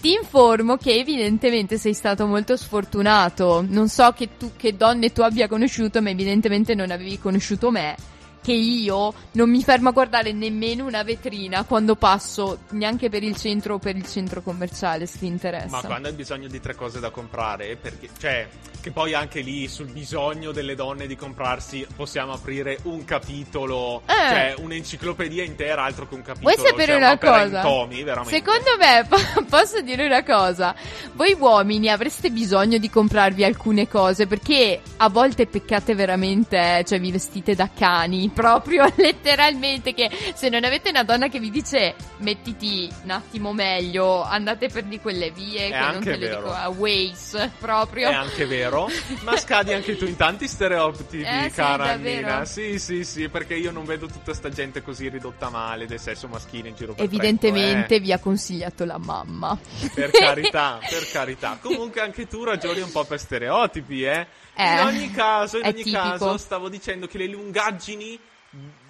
Ti 0.00 0.12
informo 0.14 0.76
che 0.76 0.94
evidentemente 0.94 1.78
sei 1.78 1.94
stato 1.94 2.26
molto 2.26 2.56
sfortunato. 2.56 3.64
Non 3.64 3.88
so 3.88 4.10
che, 4.10 4.30
tu, 4.36 4.50
che 4.56 4.76
donne 4.76 5.12
tu 5.12 5.20
abbia 5.20 5.46
conosciuto, 5.46 6.02
ma 6.02 6.10
evidentemente 6.10 6.74
non 6.74 6.90
avevi 6.90 7.20
conosciuto 7.20 7.70
me. 7.70 7.94
Che 8.42 8.52
io 8.52 9.12
non 9.32 9.50
mi 9.50 9.62
fermo 9.62 9.90
a 9.90 9.92
guardare 9.92 10.32
nemmeno 10.32 10.86
una 10.86 11.02
vetrina 11.02 11.64
quando 11.64 11.94
passo 11.94 12.60
neanche 12.70 13.08
per 13.10 13.22
il 13.22 13.36
centro 13.36 13.74
o 13.74 13.78
per 13.78 13.96
il 13.96 14.06
centro 14.06 14.40
commerciale, 14.42 15.06
se 15.06 15.18
ti 15.18 15.26
interessa. 15.26 15.68
Ma 15.68 15.82
quando 15.82 16.08
hai 16.08 16.14
bisogno 16.14 16.48
di 16.48 16.60
tre 16.60 16.74
cose 16.74 17.00
da 17.00 17.10
comprare, 17.10 17.76
perché, 17.76 18.08
cioè, 18.18 18.48
che 18.80 18.90
poi 18.92 19.12
anche 19.14 19.40
lì 19.40 19.68
sul 19.68 19.90
bisogno 19.90 20.52
delle 20.52 20.74
donne 20.74 21.06
di 21.06 21.16
comprarsi 21.16 21.86
possiamo 21.94 22.32
aprire 22.32 22.78
un 22.84 23.04
capitolo, 23.04 24.02
Eh. 24.06 24.28
cioè 24.28 24.54
un'enciclopedia 24.58 25.44
intera, 25.44 25.84
altro 25.84 26.08
che 26.08 26.14
un 26.14 26.22
capitolo. 26.22 26.54
Vuoi 26.54 26.66
sapere 26.66 26.92
cioè, 26.92 26.96
una 26.96 27.18
cosa? 27.18 27.60
Tomi. 27.60 28.04
Secondo 28.24 28.76
me, 28.78 29.04
po- 29.08 29.44
posso 29.48 29.80
dire 29.82 30.06
una 30.06 30.24
cosa, 30.24 30.74
voi 31.12 31.36
uomini 31.38 31.88
avreste 31.90 32.30
bisogno 32.30 32.78
di 32.78 32.88
comprarvi 32.88 33.44
alcune 33.44 33.86
cose 33.86 34.26
perché 34.26 34.80
a 34.96 35.08
volte 35.08 35.46
peccate 35.46 35.94
veramente, 35.94 36.78
eh, 36.78 36.84
cioè 36.84 36.98
vi 37.00 37.12
vestite 37.12 37.54
da 37.54 37.68
cani 37.74 38.29
proprio 38.30 38.90
letteralmente 38.96 39.92
che 39.94 40.10
se 40.34 40.48
non 40.48 40.64
avete 40.64 40.88
una 40.90 41.02
donna 41.04 41.28
che 41.28 41.38
vi 41.38 41.50
dice 41.50 41.94
mettiti 42.18 42.90
un 43.04 43.10
attimo 43.10 43.52
meglio, 43.52 44.22
andate 44.22 44.68
per 44.68 44.84
di 44.84 45.00
quelle 45.00 45.30
vie 45.30 45.68
È 45.68 45.70
che 45.70 45.78
non 45.92 46.00
te 46.02 46.10
le 46.16 46.18
vero. 46.18 46.36
dico 46.42 46.52
a 46.52 46.68
Waze 46.68 47.50
proprio. 47.58 48.08
È 48.08 48.14
anche 48.14 48.46
vero, 48.46 48.88
ma 49.24 49.36
scadi 49.36 49.72
anche 49.72 49.96
tu 49.96 50.04
in 50.06 50.16
tanti 50.16 50.46
stereotipi, 50.48 51.20
Eh, 51.22 51.48
sì, 51.48 51.54
cara 51.54 51.86
davvero. 51.86 52.26
Annina. 52.28 52.44
Sì, 52.44 52.78
sì, 52.78 53.04
sì, 53.04 53.28
perché 53.28 53.54
io 53.54 53.70
non 53.70 53.84
vedo 53.84 54.06
tutta 54.06 54.34
sta 54.34 54.48
gente 54.48 54.82
così 54.82 55.08
ridotta 55.08 55.48
male 55.50 55.86
del 55.86 56.00
sesso 56.00 56.28
maschile 56.28 56.68
in 56.68 56.74
giro 56.74 56.94
per 56.94 57.04
Evidentemente 57.04 57.86
freddo, 57.86 58.04
vi 58.04 58.12
ha 58.12 58.18
consigliato 58.18 58.84
la 58.84 58.98
mamma. 58.98 59.58
eh. 59.82 59.90
Per 59.94 60.10
carità, 60.10 60.78
per 60.88 61.08
carità. 61.10 61.58
Comunque 61.60 62.00
anche 62.00 62.26
tu 62.26 62.44
ragioni 62.44 62.80
un 62.80 62.90
po' 62.92 63.04
per 63.04 63.18
stereotipi, 63.18 64.04
eh. 64.04 64.26
Eh, 64.54 64.72
in 64.74 64.80
ogni 64.80 65.10
caso, 65.10 65.56
in 65.58 65.64
ogni 65.66 65.74
tipico. 65.76 65.96
caso, 65.96 66.36
stavo 66.36 66.68
dicendo 66.68 67.06
che 67.06 67.16
le 67.16 67.26
lungaggini 67.28 68.18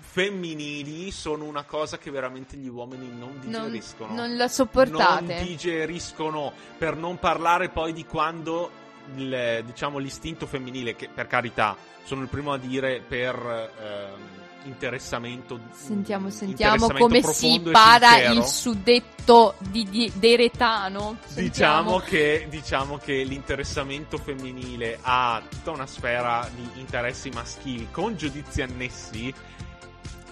femminili 0.00 1.10
sono 1.10 1.44
una 1.44 1.64
cosa 1.64 1.98
che 1.98 2.10
veramente 2.10 2.56
gli 2.56 2.68
uomini 2.68 3.08
non 3.08 3.38
Non, 3.42 3.64
digeriscono. 3.64 4.14
non 4.14 4.36
la 4.36 4.48
sopportate. 4.48 5.34
non 5.34 5.44
digeriscono 5.44 6.52
per 6.78 6.96
non 6.96 7.18
parlare 7.18 7.68
poi 7.68 7.92
di 7.92 8.04
quando 8.04 8.70
il, 9.16 9.62
diciamo 9.64 9.98
l'istinto 9.98 10.46
femminile 10.46 10.96
che 10.96 11.08
per 11.08 11.26
carità 11.26 11.76
sono 12.04 12.22
il 12.22 12.28
primo 12.28 12.52
a 12.52 12.58
dire 12.58 13.00
per 13.06 13.34
ehm, 13.80 14.39
interessamento 14.64 15.58
Sentiamo, 15.72 16.30
sentiamo 16.30 16.86
interessamento 16.86 17.04
come 17.04 17.22
si 17.22 17.60
para 17.70 18.30
il 18.30 18.44
suddetto 18.44 19.54
di, 19.58 19.88
di, 19.88 20.12
deretano. 20.14 21.16
Diciamo 21.34 21.98
Sentiamo. 21.98 21.98
che, 21.98 22.46
diciamo 22.48 22.96
che 22.98 23.22
l'interessamento 23.22 24.18
femminile 24.18 24.98
ha 25.00 25.42
tutta 25.48 25.70
una 25.70 25.86
sfera 25.86 26.48
di 26.54 26.80
interessi 26.80 27.30
maschili 27.30 27.88
con 27.90 28.16
giudizi 28.16 28.62
annessi, 28.62 29.32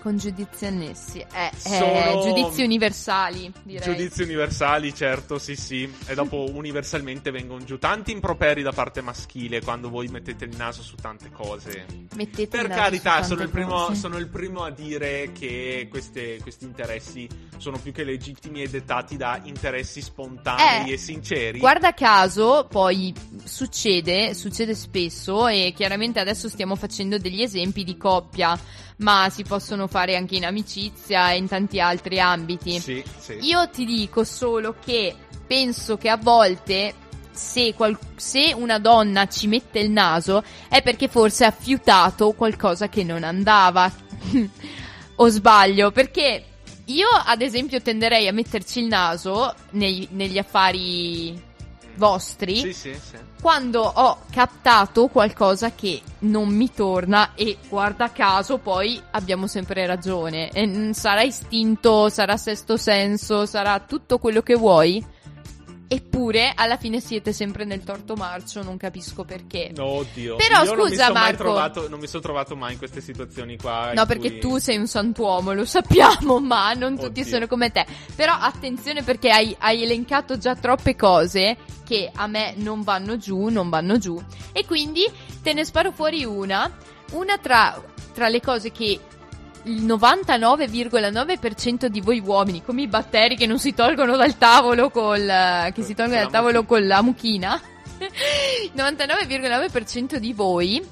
Con 0.00 0.16
giudizi 0.16 0.64
annessi. 0.66 1.18
Eh, 1.18 1.26
eh, 1.46 1.50
Sono- 1.58 2.22
giudizi 2.22 2.62
universali, 2.62 3.52
direi. 3.64 3.82
giudizi 3.82 4.22
universali, 4.22 4.94
certo, 4.94 5.38
sì 5.38 5.56
sì, 5.56 5.92
e 6.06 6.14
dopo 6.14 6.46
universalmente 6.54 7.30
vengono 7.30 7.64
giù 7.64 7.78
tanti 7.78 8.12
improperi 8.12 8.62
da 8.62 8.72
parte 8.72 9.00
maschile 9.00 9.60
quando 9.60 9.90
voi 9.90 10.06
mettete 10.08 10.44
il 10.44 10.56
naso 10.56 10.82
su 10.82 10.94
tante 10.96 11.30
cose. 11.30 11.84
Mettete 12.14 12.56
Per 12.56 12.68
carità, 12.68 13.22
sono 13.22 13.42
il, 13.42 13.50
primo, 13.50 13.92
sono 13.94 14.16
il 14.18 14.28
primo 14.28 14.62
a 14.62 14.70
dire 14.70 15.32
che 15.32 15.88
queste- 15.90 16.38
questi 16.42 16.64
interessi 16.64 17.28
sono 17.58 17.78
più 17.78 17.92
che 17.92 18.04
legittimi 18.04 18.62
e 18.62 18.68
dettati 18.68 19.16
da 19.16 19.40
interessi 19.42 20.00
spontanei 20.00 20.90
Eh, 20.90 20.92
e 20.94 20.96
sinceri. 20.96 21.58
Guarda 21.58 21.92
caso, 21.92 22.66
poi 22.70 23.12
succede, 23.44 24.32
succede 24.34 24.74
spesso 24.74 25.48
e 25.48 25.72
chiaramente 25.76 26.20
adesso 26.20 26.48
stiamo 26.48 26.76
facendo 26.76 27.18
degli 27.18 27.42
esempi 27.42 27.82
di 27.84 27.96
coppia, 27.96 28.56
ma 28.98 29.28
si 29.30 29.42
possono 29.42 29.86
fare 29.86 30.16
anche 30.16 30.36
in 30.36 30.44
amicizia 30.44 31.32
e 31.32 31.36
in 31.36 31.48
tanti 31.48 31.80
altri 31.80 32.20
ambiti. 32.20 32.78
Sì, 32.80 33.02
sì. 33.18 33.38
Io 33.42 33.68
ti 33.70 33.84
dico 33.84 34.24
solo 34.24 34.76
che 34.82 35.14
penso 35.46 35.96
che 35.96 36.08
a 36.08 36.16
volte 36.16 36.94
se, 37.30 37.74
qual- 37.74 37.98
se 38.16 38.52
una 38.56 38.78
donna 38.78 39.26
ci 39.28 39.46
mette 39.46 39.78
il 39.78 39.90
naso 39.90 40.42
è 40.68 40.82
perché 40.82 41.08
forse 41.08 41.44
ha 41.44 41.50
fiutato 41.52 42.32
qualcosa 42.32 42.88
che 42.88 43.04
non 43.04 43.22
andava. 43.22 43.90
o 45.16 45.28
sbaglio? 45.28 45.90
Perché 45.92 46.44
io 46.86 47.08
ad 47.08 47.40
esempio 47.40 47.80
tenderei 47.80 48.26
a 48.26 48.32
metterci 48.32 48.80
il 48.80 48.86
naso 48.86 49.54
nei- 49.70 50.08
negli 50.12 50.38
affari 50.38 51.40
vostri 51.94 52.56
Sì, 52.56 52.72
sì, 52.72 52.94
sì. 52.94 53.16
Quando 53.40 53.82
ho 53.82 54.18
captato 54.30 55.06
qualcosa 55.06 55.72
che 55.72 56.02
non 56.20 56.48
mi 56.48 56.72
torna 56.72 57.34
e 57.34 57.58
guarda 57.68 58.10
caso 58.10 58.58
poi 58.58 59.00
abbiamo 59.12 59.46
sempre 59.46 59.86
ragione. 59.86 60.50
E, 60.50 60.66
mm, 60.66 60.90
sarà 60.90 61.22
istinto, 61.22 62.08
sarà 62.08 62.36
sesto 62.36 62.76
senso, 62.76 63.46
sarà 63.46 63.78
tutto 63.80 64.18
quello 64.18 64.42
che 64.42 64.54
vuoi. 64.54 65.04
Eppure 65.90 66.52
alla 66.54 66.76
fine 66.76 67.00
siete 67.00 67.32
sempre 67.32 67.64
nel 67.64 67.82
torto 67.82 68.14
marcio, 68.14 68.62
non 68.62 68.76
capisco 68.76 69.24
perché. 69.24 69.72
Oddio. 69.74 70.36
Però, 70.36 70.62
Io 70.62 70.74
non 70.74 70.84
mi 70.84 70.90
scusa, 70.90 71.02
sono 71.04 71.14
mai 71.14 71.22
Marco. 71.22 71.36
trovato, 71.42 71.88
non 71.88 71.98
mi 71.98 72.06
sono 72.06 72.22
trovato 72.22 72.56
mai 72.56 72.72
in 72.72 72.78
queste 72.78 73.00
situazioni 73.00 73.56
qua. 73.56 73.92
No, 73.94 74.04
perché 74.04 74.32
cui- 74.32 74.38
tu 74.38 74.58
sei 74.58 74.76
un 74.76 74.86
santuomo, 74.86 75.54
lo 75.54 75.64
sappiamo, 75.64 76.40
ma 76.44 76.74
non 76.74 76.96
tutti 76.98 77.20
Oddio. 77.20 77.24
sono 77.24 77.46
come 77.46 77.70
te. 77.70 77.86
Però 78.14 78.34
attenzione 78.34 79.02
perché 79.02 79.30
hai, 79.30 79.56
hai 79.60 79.82
elencato 79.82 80.36
già 80.36 80.54
troppe 80.54 80.94
cose 80.94 81.56
che 81.86 82.10
a 82.14 82.26
me 82.26 82.52
non 82.56 82.82
vanno 82.82 83.16
giù, 83.16 83.48
non 83.48 83.70
vanno 83.70 83.96
giù. 83.96 84.22
E 84.52 84.66
quindi 84.66 85.04
te 85.42 85.54
ne 85.54 85.64
sparo 85.64 85.90
fuori 85.90 86.22
una. 86.22 86.70
Una 87.12 87.38
tra, 87.38 87.82
tra 88.12 88.28
le 88.28 88.42
cose 88.42 88.70
che 88.70 89.00
il 89.64 89.84
99,9% 89.84 91.86
di 91.86 92.00
voi 92.00 92.20
uomini, 92.20 92.62
come 92.62 92.82
i 92.82 92.88
batteri 92.88 93.36
che 93.36 93.46
non 93.46 93.58
si 93.58 93.74
tolgono 93.74 94.16
dal 94.16 94.38
tavolo 94.38 94.90
col... 94.90 95.70
che 95.72 95.82
si 95.82 95.94
tolgono 95.94 96.20
dal 96.20 96.30
tavolo 96.30 96.64
con 96.64 96.86
la 96.86 97.02
mucchina. 97.02 97.60
il 97.98 98.72
99,9% 98.74 100.16
di 100.16 100.32
voi 100.32 100.86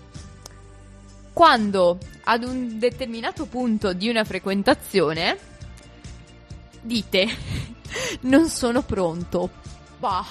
quando 1.32 1.98
ad 2.24 2.44
un 2.44 2.78
determinato 2.78 3.46
punto 3.46 3.92
di 3.92 4.08
una 4.08 4.24
frequentazione 4.24 5.38
dite 6.80 7.28
non 8.22 8.48
sono 8.48 8.82
pronto. 8.82 9.50
Bah. 9.98 10.26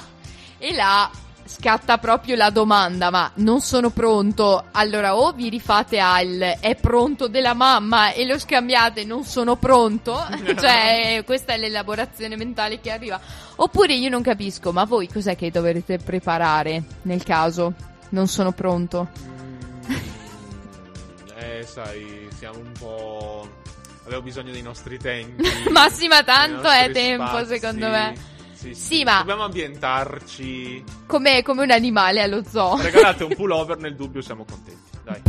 E 0.57 0.73
là 0.73 1.09
scatta 1.45 1.97
proprio 1.99 2.35
la 2.35 2.49
domanda, 2.49 3.09
ma 3.09 3.31
non 3.35 3.61
sono 3.61 3.89
pronto. 3.91 4.65
Allora 4.71 5.15
o 5.15 5.31
vi 5.31 5.49
rifate 5.49 5.99
al 5.99 6.57
è 6.59 6.75
pronto 6.75 7.27
della 7.27 7.53
mamma 7.53 8.11
e 8.11 8.25
lo 8.25 8.37
scambiate 8.37 9.05
non 9.05 9.23
sono 9.23 9.55
pronto, 9.55 10.15
cioè 10.59 11.21
questa 11.25 11.53
è 11.53 11.57
l'elaborazione 11.57 12.35
mentale 12.35 12.81
che 12.81 12.91
arriva. 12.91 13.19
Oppure 13.57 13.93
io 13.93 14.09
non 14.09 14.21
capisco, 14.21 14.71
ma 14.71 14.83
voi 14.83 15.07
cos'è 15.07 15.35
che 15.35 15.51
dovrete 15.51 15.97
preparare 15.97 16.83
nel 17.03 17.23
caso 17.23 17.73
non 18.09 18.27
sono 18.27 18.51
pronto? 18.51 19.09
Mm, 19.23 19.87
eh, 21.37 21.63
sai, 21.65 22.27
siamo 22.37 22.59
un 22.59 22.71
po'. 22.77 23.49
Avevo 24.05 24.21
bisogno 24.21 24.51
dei 24.51 24.61
nostri 24.61 24.97
tempi. 24.99 25.43
Massima 25.71 26.23
tanto 26.23 26.69
è 26.69 26.91
tempo, 26.91 27.25
spazi. 27.25 27.53
secondo 27.53 27.89
me. 27.89 28.33
Sì, 28.55 28.73
Sì, 28.73 29.03
ma- 29.03 29.17
Dobbiamo 29.19 29.43
ambientarci. 29.43 30.83
Come, 31.05 31.43
come 31.43 31.63
un 31.63 31.71
animale 31.71 32.21
allo 32.21 32.41
zoo. 32.47 32.77
Regalate 32.81 33.23
un 33.23 33.33
pullover, 33.35 33.77
nel 33.77 33.95
dubbio 33.95 34.21
siamo 34.21 34.45
contenti. 34.45 34.97
Dai. 35.03 35.21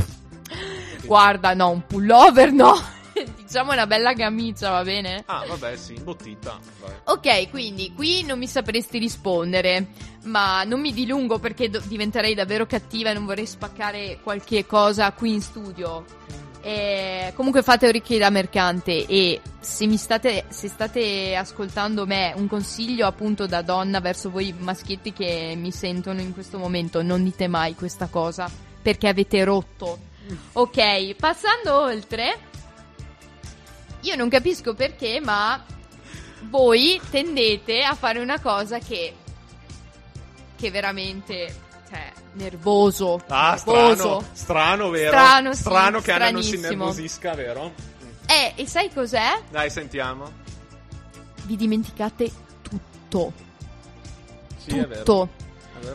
Guarda, 1.04 1.54
no, 1.54 1.70
un 1.70 1.86
pullover 1.86 2.52
no. 2.52 2.74
diciamo 3.36 3.72
una 3.72 3.86
bella 3.86 4.12
camicia, 4.14 4.70
va 4.70 4.82
bene? 4.82 5.22
Ah, 5.26 5.44
vabbè, 5.46 5.76
sì, 5.76 5.94
imbottita. 5.94 6.58
Ok, 7.04 7.50
quindi 7.50 7.92
qui 7.94 8.22
non 8.24 8.38
mi 8.38 8.46
sapresti 8.46 8.98
rispondere, 8.98 9.88
ma 10.24 10.64
non 10.64 10.80
mi 10.80 10.92
dilungo 10.92 11.38
perché 11.38 11.68
do- 11.70 11.80
diventerei 11.84 12.34
davvero 12.34 12.66
cattiva 12.66 13.10
e 13.10 13.14
non 13.14 13.24
vorrei 13.24 13.46
spaccare 13.46 14.18
qualche 14.22 14.66
cosa 14.66 15.12
qui 15.12 15.32
in 15.34 15.40
studio. 15.40 16.04
Eh, 16.66 17.32
comunque 17.36 17.62
fate 17.62 17.86
orecchie 17.86 18.18
da 18.18 18.28
mercante 18.28 19.06
e 19.06 19.40
se 19.60 19.86
mi 19.86 19.96
state, 19.96 20.46
se 20.48 20.66
state 20.66 21.36
ascoltando 21.36 22.06
me 22.06 22.32
un 22.34 22.48
consiglio 22.48 23.06
appunto 23.06 23.46
da 23.46 23.62
donna 23.62 24.00
verso 24.00 24.30
voi 24.30 24.52
maschietti 24.52 25.12
che 25.12 25.54
mi 25.56 25.70
sentono 25.70 26.20
in 26.20 26.34
questo 26.34 26.58
momento, 26.58 27.02
non 27.02 27.22
dite 27.22 27.46
mai 27.46 27.76
questa 27.76 28.08
cosa 28.08 28.50
perché 28.82 29.06
avete 29.06 29.44
rotto. 29.44 29.96
Ok, 30.54 31.14
passando 31.14 31.82
oltre, 31.82 32.36
io 34.00 34.16
non 34.16 34.28
capisco 34.28 34.74
perché, 34.74 35.20
ma 35.20 35.64
voi 36.50 37.00
tendete 37.08 37.84
a 37.84 37.94
fare 37.94 38.18
una 38.18 38.40
cosa 38.40 38.80
che 38.80 39.14
che 40.56 40.70
veramente 40.72 41.65
nervoso 42.36 43.20
Ah, 43.28 43.54
nervoso. 43.64 43.94
strano, 43.94 44.24
strano, 44.32 44.90
vero? 44.90 45.08
Strano, 45.10 45.52
sì, 45.54 45.60
Strano 45.60 46.00
che 46.00 46.12
Anna 46.12 46.30
non 46.30 46.42
si 46.42 46.54
innervosisca, 46.56 47.34
vero? 47.34 47.72
Eh 48.26 48.52
e 48.56 48.66
sai 48.66 48.92
cos'è? 48.92 49.40
Dai, 49.50 49.70
sentiamo. 49.70 50.30
vi 51.44 51.56
dimenticate 51.56 52.30
tutto 52.62 53.32
Sì, 54.64 54.76
è 54.76 54.86
vero. 54.86 55.02
tutto 55.02 55.28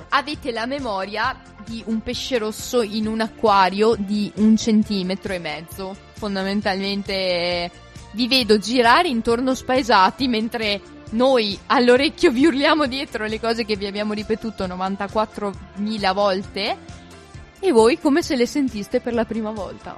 avete 0.09 0.51
la 0.51 0.65
memoria 0.65 1.37
di 1.65 1.83
un 1.87 2.01
pesce 2.01 2.37
rosso 2.37 2.81
in 2.81 3.07
un 3.07 3.19
acquario 3.19 3.95
di 3.97 4.31
un 4.35 4.55
centimetro 4.55 5.33
e 5.33 5.39
mezzo 5.39 5.95
fondamentalmente 6.13 7.13
eh, 7.13 7.71
vi 8.13 8.27
vedo 8.27 8.57
girare 8.57 9.09
intorno 9.09 9.53
spaesati 9.53 10.27
mentre 10.29 10.79
noi 11.11 11.57
all'orecchio 11.67 12.31
vi 12.31 12.45
urliamo 12.45 12.85
dietro 12.87 13.25
le 13.25 13.39
cose 13.39 13.65
che 13.65 13.75
vi 13.75 13.85
abbiamo 13.85 14.13
ripetuto 14.13 14.65
94.000 14.65 16.13
volte 16.13 16.77
e 17.59 17.71
voi 17.71 17.99
come 17.99 18.21
se 18.21 18.35
le 18.35 18.45
sentiste 18.45 18.99
per 19.01 19.13
la 19.13 19.25
prima 19.25 19.51
volta. 19.51 19.97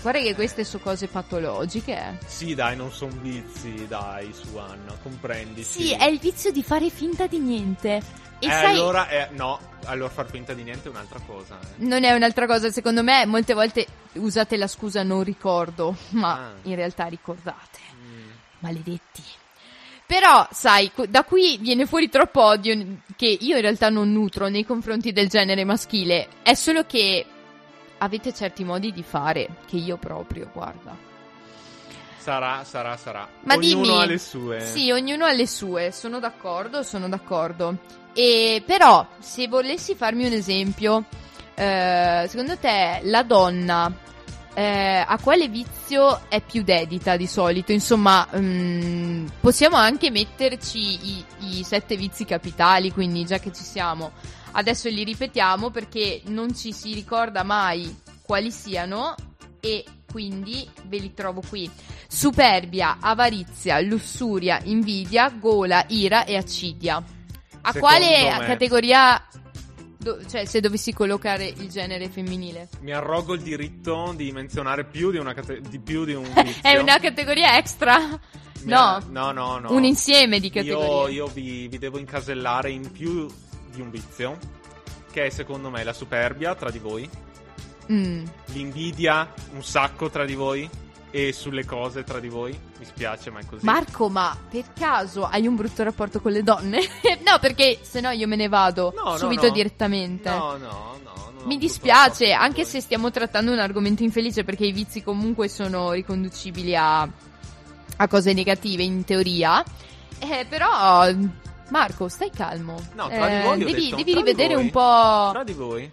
Guarda 0.00 0.18
che 0.20 0.34
queste 0.34 0.64
sono 0.64 0.82
cose 0.82 1.06
patologiche. 1.06 1.92
eh. 1.96 2.18
Sì, 2.26 2.54
dai, 2.54 2.74
non 2.76 2.90
sono 2.90 3.12
vizi, 3.20 3.86
dai, 3.86 4.32
su 4.32 4.56
Anna, 4.56 4.96
comprendi. 5.00 5.62
Sì, 5.62 5.92
è 5.92 6.06
il 6.06 6.18
vizio 6.18 6.50
di 6.50 6.62
fare 6.64 6.90
finta 6.90 7.26
di 7.28 7.38
niente. 7.38 8.02
E 8.40 8.46
Eh, 8.46 8.50
sai, 8.50 8.70
allora, 8.74 9.08
eh, 9.08 9.28
no, 9.32 9.60
allora 9.84 10.08
far 10.08 10.28
finta 10.28 10.54
di 10.54 10.64
niente 10.64 10.88
è 10.88 10.90
un'altra 10.90 11.20
cosa. 11.24 11.56
eh. 11.60 11.84
non 11.84 12.02
è 12.02 12.12
un'altra 12.12 12.46
cosa, 12.46 12.72
secondo 12.72 13.04
me 13.04 13.24
molte 13.26 13.54
volte 13.54 13.86
usate 14.14 14.56
la 14.56 14.66
scusa 14.66 15.04
non 15.04 15.22
ricordo, 15.22 15.94
ma 16.10 16.32
Ah. 16.34 16.52
in 16.62 16.74
realtà 16.74 17.04
ricordate. 17.06 17.78
Mm. 17.94 18.30
Maledetti. 18.58 19.22
Però, 20.06 20.46
sai, 20.50 20.90
da 21.08 21.24
qui 21.24 21.56
viene 21.58 21.86
fuori 21.86 22.08
troppo 22.08 22.42
odio 22.42 22.98
che 23.16 23.26
io 23.40 23.56
in 23.56 23.62
realtà 23.62 23.88
non 23.88 24.12
nutro 24.12 24.48
nei 24.48 24.64
confronti 24.66 25.12
del 25.12 25.28
genere 25.28 25.64
maschile. 25.64 26.28
È 26.42 26.54
solo 26.54 26.84
che 26.84 27.24
avete 27.98 28.34
certi 28.34 28.64
modi 28.64 28.92
di 28.92 29.02
fare 29.02 29.48
che 29.66 29.76
io 29.76 29.96
proprio, 29.96 30.50
guarda. 30.52 31.10
Sarà, 32.18 32.62
sarà, 32.64 32.96
sarà. 32.96 33.26
Ma 33.42 33.54
Ognuno 33.54 33.82
dimmi. 33.82 33.98
ha 34.00 34.04
le 34.04 34.18
sue. 34.18 34.60
Sì, 34.60 34.90
ognuno 34.90 35.24
ha 35.24 35.32
le 35.32 35.46
sue, 35.46 35.90
sono 35.92 36.20
d'accordo, 36.20 36.82
sono 36.82 37.08
d'accordo. 37.08 37.78
E 38.12 38.62
però, 38.66 39.06
se 39.18 39.48
volessi 39.48 39.94
farmi 39.96 40.26
un 40.26 40.32
esempio, 40.32 41.04
eh, 41.54 42.26
secondo 42.28 42.56
te 42.58 43.00
la 43.04 43.22
donna 43.22 43.92
eh, 44.54 45.04
a 45.06 45.18
quale 45.18 45.48
vizio 45.48 46.20
è 46.28 46.40
più 46.40 46.62
dedita 46.62 47.16
di 47.16 47.26
solito? 47.26 47.72
Insomma, 47.72 48.28
mm, 48.36 49.26
possiamo 49.40 49.76
anche 49.76 50.10
metterci 50.10 50.78
i, 50.78 51.24
i 51.40 51.64
sette 51.64 51.96
vizi 51.96 52.24
capitali, 52.24 52.92
quindi 52.92 53.24
già 53.24 53.38
che 53.38 53.52
ci 53.52 53.62
siamo, 53.62 54.12
adesso 54.52 54.88
li 54.88 55.04
ripetiamo 55.04 55.70
perché 55.70 56.22
non 56.26 56.54
ci 56.54 56.72
si 56.72 56.92
ricorda 56.92 57.42
mai 57.42 57.94
quali 58.22 58.50
siano 58.50 59.14
e 59.60 59.84
quindi 60.10 60.68
ve 60.84 60.98
li 60.98 61.14
trovo 61.14 61.42
qui. 61.48 61.70
Superbia, 62.06 62.98
avarizia, 63.00 63.80
lussuria, 63.80 64.60
invidia, 64.64 65.30
gola, 65.30 65.84
ira 65.88 66.24
e 66.24 66.36
accidia. 66.36 66.96
A 66.96 67.72
Secondo 67.72 67.78
quale 67.80 68.38
me- 68.38 68.44
categoria, 68.44 69.26
do- 70.02 70.18
cioè 70.28 70.44
se 70.44 70.60
dovessi 70.60 70.92
collocare 70.92 71.46
il 71.46 71.68
genere 71.68 72.08
femminile? 72.08 72.68
Mi 72.80 72.92
arrogo 72.92 73.34
il 73.34 73.40
diritto 73.42 74.12
di 74.16 74.32
menzionare 74.32 74.84
più 74.84 75.10
di, 75.10 75.18
una 75.18 75.32
cate- 75.34 75.60
di, 75.60 75.78
più 75.78 76.04
di 76.04 76.14
un. 76.14 76.26
È 76.60 76.76
una 76.76 76.98
categoria 76.98 77.56
extra? 77.56 77.98
Mi 78.64 78.70
No, 78.70 78.78
ha- 78.78 79.02
no, 79.08 79.32
no, 79.32 79.58
no. 79.58 79.72
un 79.72 79.84
insieme 79.84 80.38
di 80.38 80.46
Io, 80.46 80.52
categorie. 80.52 81.14
io 81.14 81.26
vi, 81.26 81.66
vi 81.68 81.78
devo 81.78 81.98
incasellare 81.98 82.70
in 82.70 82.90
più 82.92 83.26
di 83.72 83.80
un 83.80 83.90
vizio, 83.90 84.38
che 85.10 85.26
è 85.26 85.30
secondo 85.30 85.68
me 85.70 85.82
la 85.82 85.92
superbia 85.92 86.54
tra 86.54 86.70
di 86.70 86.78
voi, 86.78 87.08
Mm. 87.90 88.24
l'invidia 88.52 89.32
un 89.54 89.64
sacco 89.64 90.08
tra 90.08 90.24
di 90.24 90.34
voi 90.34 90.68
e 91.12 91.32
sulle 91.32 91.64
cose 91.64 92.02
tra 92.04 92.18
di 92.18 92.28
voi. 92.28 92.58
Mi 92.78 92.84
spiace, 92.84 93.30
ma 93.30 93.38
è 93.40 93.44
così. 93.46 93.64
Marco, 93.64 94.08
ma 94.08 94.36
per 94.50 94.72
caso 94.72 95.24
hai 95.26 95.46
un 95.46 95.54
brutto 95.54 95.82
rapporto 95.84 96.20
con 96.20 96.32
le 96.32 96.42
donne? 96.42 96.80
no, 97.24 97.38
perché 97.40 97.78
se 97.82 98.00
no 98.00 98.10
io 98.10 98.26
me 98.26 98.34
ne 98.36 98.48
vado 98.48 98.92
No, 98.96 99.10
no, 99.10 99.16
subito 99.18 99.46
no. 99.46 99.52
direttamente. 99.52 100.28
No, 100.30 100.56
no, 100.56 100.98
no. 101.04 101.20
Mi 101.44 101.58
dispiace, 101.58 102.32
anche 102.32 102.64
se 102.64 102.80
stiamo 102.80 103.10
trattando 103.10 103.52
un 103.52 103.58
argomento 103.58 104.02
infelice, 104.02 104.42
perché 104.42 104.64
i 104.66 104.72
vizi 104.72 105.02
comunque 105.02 105.48
sono 105.48 105.90
riconducibili 105.92 106.74
a, 106.74 107.02
a 107.02 108.08
cose 108.08 108.32
negative 108.32 108.82
in 108.82 109.04
teoria. 109.04 109.62
Eh, 110.18 110.46
però, 110.48 111.10
Marco, 111.70 112.08
stai 112.08 112.30
calmo. 112.30 112.76
No, 112.94 113.08
tra 113.08 113.26
di 113.28 113.34
Eh, 113.34 113.42
voi 113.42 113.62
ho 113.62 113.66
devi, 113.66 113.72
detto, 113.72 113.96
devi 113.96 114.04
di 114.04 114.14
rivedere 114.14 114.54
voi. 114.54 114.62
un 114.64 114.70
po'. 114.70 114.80
voi. 114.80 115.30
Tra 115.32 115.44
di 115.44 115.52
voi. 115.52 115.90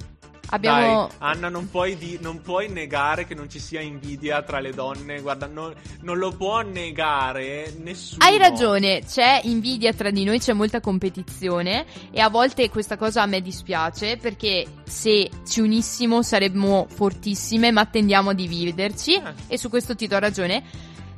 Abbiamo. 0.51 1.07
Dai, 1.07 1.15
Anna, 1.19 1.49
non 1.49 1.69
puoi, 1.69 1.97
di- 1.97 2.17
non 2.21 2.41
puoi 2.41 2.69
negare 2.69 3.25
che 3.25 3.35
non 3.35 3.49
ci 3.49 3.59
sia 3.59 3.81
invidia 3.81 4.41
tra 4.41 4.59
le 4.59 4.71
donne. 4.71 5.21
Guarda, 5.21 5.47
non, 5.47 5.73
non 6.01 6.17
lo 6.17 6.31
può 6.31 6.62
negare 6.62 7.73
nessuno. 7.81 8.23
Hai 8.23 8.38
ragione, 8.38 9.03
c'è 9.05 9.41
invidia 9.43 9.93
tra 9.93 10.09
di 10.09 10.23
noi, 10.23 10.39
c'è 10.39 10.53
molta 10.53 10.79
competizione 10.81 11.85
e 12.12 12.19
a 12.19 12.29
volte 12.29 12.69
questa 12.69 12.97
cosa 12.97 13.21
a 13.21 13.25
me 13.25 13.41
dispiace 13.41 14.17
perché 14.17 14.65
se 14.83 15.29
ci 15.47 15.59
unissimo 15.62 16.21
saremmo 16.23 16.88
fortissime 16.89 17.71
ma 17.71 17.85
tendiamo 17.85 18.31
a 18.31 18.33
dividerci 18.33 19.13
Eh. 19.15 19.33
e 19.47 19.57
su 19.57 19.69
questo 19.69 19.95
ti 19.95 20.07
do 20.07 20.17
ragione. 20.19 20.63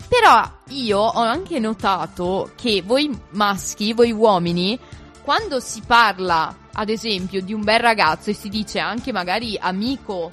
Però 0.09 0.43
io 0.71 0.99
ho 0.99 1.21
anche 1.21 1.57
notato 1.59 2.51
che 2.57 2.81
voi 2.85 3.09
maschi, 3.29 3.93
voi 3.93 4.11
uomini, 4.11 4.77
quando 5.23 5.59
si 5.59 5.81
parla 5.85 6.55
ad 6.73 6.89
esempio 6.89 7.41
di 7.41 7.53
un 7.53 7.63
bel 7.63 7.79
ragazzo 7.79 8.29
e 8.29 8.33
si 8.33 8.49
dice 8.49 8.79
anche 8.79 9.11
magari 9.11 9.57
amico, 9.59 10.29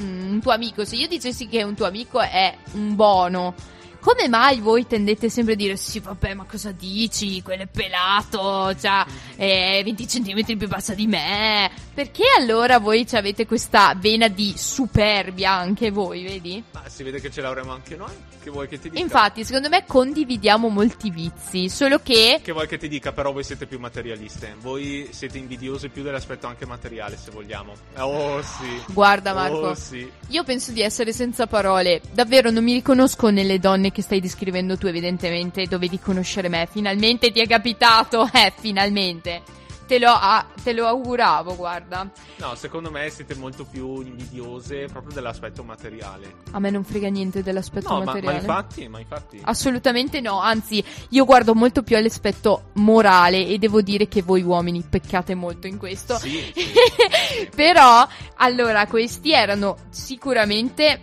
mm, 0.00 0.32
un 0.32 0.40
tuo 0.40 0.52
amico, 0.52 0.84
se 0.84 0.96
io 0.96 1.08
dicessi 1.08 1.48
che 1.48 1.62
un 1.62 1.74
tuo 1.74 1.86
amico 1.86 2.20
è 2.20 2.56
un 2.72 2.94
bono, 2.94 3.54
come 4.02 4.26
mai 4.28 4.58
voi 4.58 4.84
tendete 4.84 5.28
sempre 5.28 5.52
a 5.52 5.56
dire 5.56 5.76
sì 5.76 6.00
vabbè 6.00 6.34
ma 6.34 6.44
cosa 6.44 6.72
dici, 6.72 7.40
quello 7.40 7.62
è 7.62 7.68
pelato, 7.68 8.74
già 8.74 9.06
è 9.36 9.80
20 9.84 10.08
centimetri 10.08 10.56
più 10.56 10.66
bassa 10.66 10.92
di 10.92 11.06
me, 11.06 11.70
perché 11.94 12.24
allora 12.36 12.80
voi 12.80 13.06
avete 13.12 13.46
questa 13.46 13.94
vena 13.96 14.26
di 14.26 14.54
superbia 14.56 15.52
anche 15.52 15.92
voi, 15.92 16.24
vedi? 16.24 16.64
Ma 16.72 16.82
si 16.88 17.04
vede 17.04 17.20
che 17.20 17.30
ce 17.30 17.40
l'avremo 17.40 17.70
anche 17.72 17.94
noi. 17.94 18.10
Che 18.42 18.50
vuoi 18.50 18.66
che 18.66 18.80
ti 18.80 18.90
dica? 18.90 19.00
Infatti 19.00 19.44
secondo 19.44 19.68
me 19.68 19.84
condividiamo 19.86 20.66
molti 20.68 21.10
vizi, 21.10 21.68
solo 21.68 22.00
che 22.02 22.40
Che 22.42 22.50
vuoi 22.50 22.66
che 22.66 22.76
ti 22.76 22.88
dica, 22.88 23.12
però 23.12 23.30
voi 23.30 23.44
siete 23.44 23.66
più 23.66 23.78
materialiste. 23.78 24.56
Voi 24.58 25.10
siete 25.12 25.38
invidiose 25.38 25.90
più 25.90 26.02
dell'aspetto 26.02 26.48
anche 26.48 26.66
materiale, 26.66 27.16
se 27.16 27.30
vogliamo. 27.30 27.72
Oh 27.98 28.42
sì. 28.42 28.82
Guarda 28.92 29.32
Marco, 29.32 29.68
Oh 29.68 29.74
sì. 29.76 30.10
io 30.30 30.42
penso 30.42 30.72
di 30.72 30.80
essere 30.80 31.12
senza 31.12 31.46
parole. 31.46 32.00
Davvero 32.10 32.50
non 32.50 32.64
mi 32.64 32.72
riconosco 32.72 33.30
nelle 33.30 33.60
donne 33.60 33.91
che 33.92 34.02
stai 34.02 34.20
descrivendo 34.20 34.76
tu, 34.76 34.86
evidentemente. 34.86 35.66
Dovevi 35.66 36.00
conoscere 36.00 36.48
me. 36.48 36.66
Finalmente 36.70 37.30
ti 37.30 37.40
è 37.40 37.46
capitato. 37.46 38.28
Eh, 38.32 38.52
finalmente. 38.56 39.42
Te 39.86 39.98
lo, 39.98 40.08
ah, 40.08 40.46
te 40.62 40.72
lo 40.72 40.86
auguravo, 40.86 41.54
guarda. 41.54 42.08
No, 42.36 42.54
secondo 42.54 42.90
me 42.90 43.10
siete 43.10 43.34
molto 43.34 43.64
più 43.64 44.00
invidiose 44.00 44.86
proprio 44.86 45.12
dell'aspetto 45.12 45.62
materiale. 45.64 46.36
A 46.52 46.58
me 46.60 46.70
non 46.70 46.82
frega 46.82 47.08
niente 47.08 47.42
dell'aspetto 47.42 47.88
No, 47.90 47.98
ma, 47.98 48.04
ma 48.04 48.12
materiale. 48.12 48.38
infatti, 48.38 48.88
ma 48.88 49.00
infatti. 49.00 49.40
Assolutamente 49.42 50.20
no, 50.22 50.40
anzi, 50.40 50.82
io 51.10 51.24
guardo 51.26 51.54
molto 51.54 51.82
più 51.82 51.96
all'aspetto 51.96 52.70
morale 52.74 53.46
e 53.46 53.58
devo 53.58 53.82
dire 53.82 54.08
che 54.08 54.22
voi 54.22 54.42
uomini 54.42 54.82
peccate 54.88 55.34
molto 55.34 55.66
in 55.66 55.76
questo. 55.76 56.16
Sì, 56.16 56.50
sì. 56.54 56.72
Però, 57.54 58.06
allora, 58.36 58.86
questi 58.86 59.32
erano 59.32 59.76
sicuramente 59.90 61.02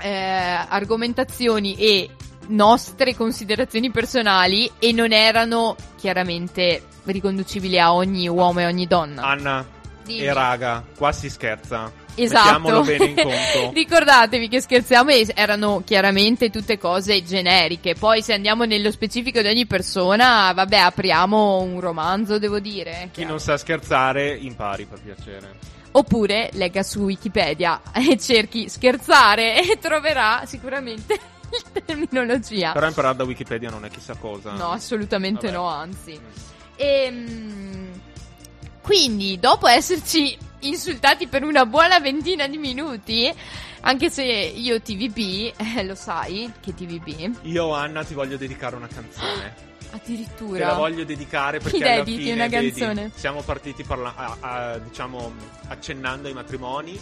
eh, 0.00 0.66
argomentazioni 0.68 1.76
e 1.76 2.10
nostre 2.48 3.14
considerazioni 3.14 3.90
personali 3.90 4.70
e 4.78 4.92
non 4.92 5.12
erano 5.12 5.76
chiaramente 5.96 6.82
riconducibili 7.04 7.78
a 7.78 7.92
ogni 7.92 8.28
uomo 8.28 8.60
e 8.60 8.66
ogni 8.66 8.86
donna. 8.86 9.22
Anna 9.22 9.66
Dimmi. 10.04 10.20
e 10.20 10.32
raga, 10.32 10.84
qua 10.96 11.12
si 11.12 11.28
scherza. 11.28 12.06
Esatto. 12.14 12.58
Mettiamolo 12.58 12.82
bene 12.82 13.04
in 13.04 13.14
conto. 13.14 13.70
Ricordatevi 13.74 14.48
che 14.48 14.60
scherziamo 14.60 15.10
e 15.10 15.30
erano 15.34 15.82
chiaramente 15.84 16.50
tutte 16.50 16.78
cose 16.78 17.22
generiche. 17.22 17.94
Poi 17.94 18.22
se 18.22 18.32
andiamo 18.32 18.64
nello 18.64 18.90
specifico 18.90 19.40
di 19.40 19.46
ogni 19.46 19.66
persona, 19.66 20.52
vabbè, 20.52 20.76
apriamo 20.76 21.60
un 21.60 21.78
romanzo, 21.78 22.38
devo 22.38 22.58
dire. 22.58 23.10
Chi 23.12 23.24
non 23.24 23.38
sa 23.38 23.56
scherzare, 23.56 24.36
impari 24.36 24.86
per 24.86 25.00
piacere. 25.00 25.76
Oppure 25.98 26.50
legga 26.52 26.84
su 26.84 27.00
Wikipedia 27.00 27.82
e 27.92 28.16
cerchi 28.18 28.68
scherzare 28.68 29.60
e 29.68 29.78
troverà 29.78 30.42
sicuramente 30.46 31.18
la 31.50 31.80
terminologia. 31.84 32.70
Però 32.72 32.86
imparare 32.86 33.16
da 33.16 33.24
Wikipedia 33.24 33.68
non 33.68 33.84
è 33.84 33.90
chissà 33.90 34.14
cosa. 34.14 34.52
No, 34.52 34.70
assolutamente 34.70 35.46
Vabbè. 35.46 35.56
no, 35.56 35.66
anzi. 35.66 36.20
Ehm, 36.76 37.90
quindi, 38.80 39.40
dopo 39.40 39.66
esserci 39.66 40.38
insultati 40.60 41.26
per 41.26 41.42
una 41.42 41.66
buona 41.66 41.98
ventina 41.98 42.46
di 42.46 42.58
minuti, 42.58 43.32
anche 43.80 44.08
se 44.08 44.22
io 44.22 44.80
TVB, 44.80 45.54
eh, 45.56 45.84
lo 45.84 45.96
sai 45.96 46.52
che 46.60 46.74
TVB, 46.74 47.38
Io, 47.42 47.72
Anna, 47.74 48.04
ti 48.04 48.14
voglio 48.14 48.36
dedicare 48.36 48.76
una 48.76 48.88
canzone. 48.88 49.67
Te 49.90 49.96
addirittura. 49.96 50.66
la 50.66 50.74
voglio 50.74 51.04
dedicare 51.04 51.58
perché 51.60 51.78
Chi 51.78 51.82
alla 51.84 52.04
fine, 52.04 52.32
una 52.32 52.46
vedi, 52.48 52.70
canzone? 52.78 53.10
siamo 53.14 53.40
partiti 53.42 53.82
parla- 53.84 54.14
a- 54.16 54.36
a- 54.40 54.78
diciamo 54.78 55.32
accennando 55.68 56.28
ai 56.28 56.34
matrimoni 56.34 56.98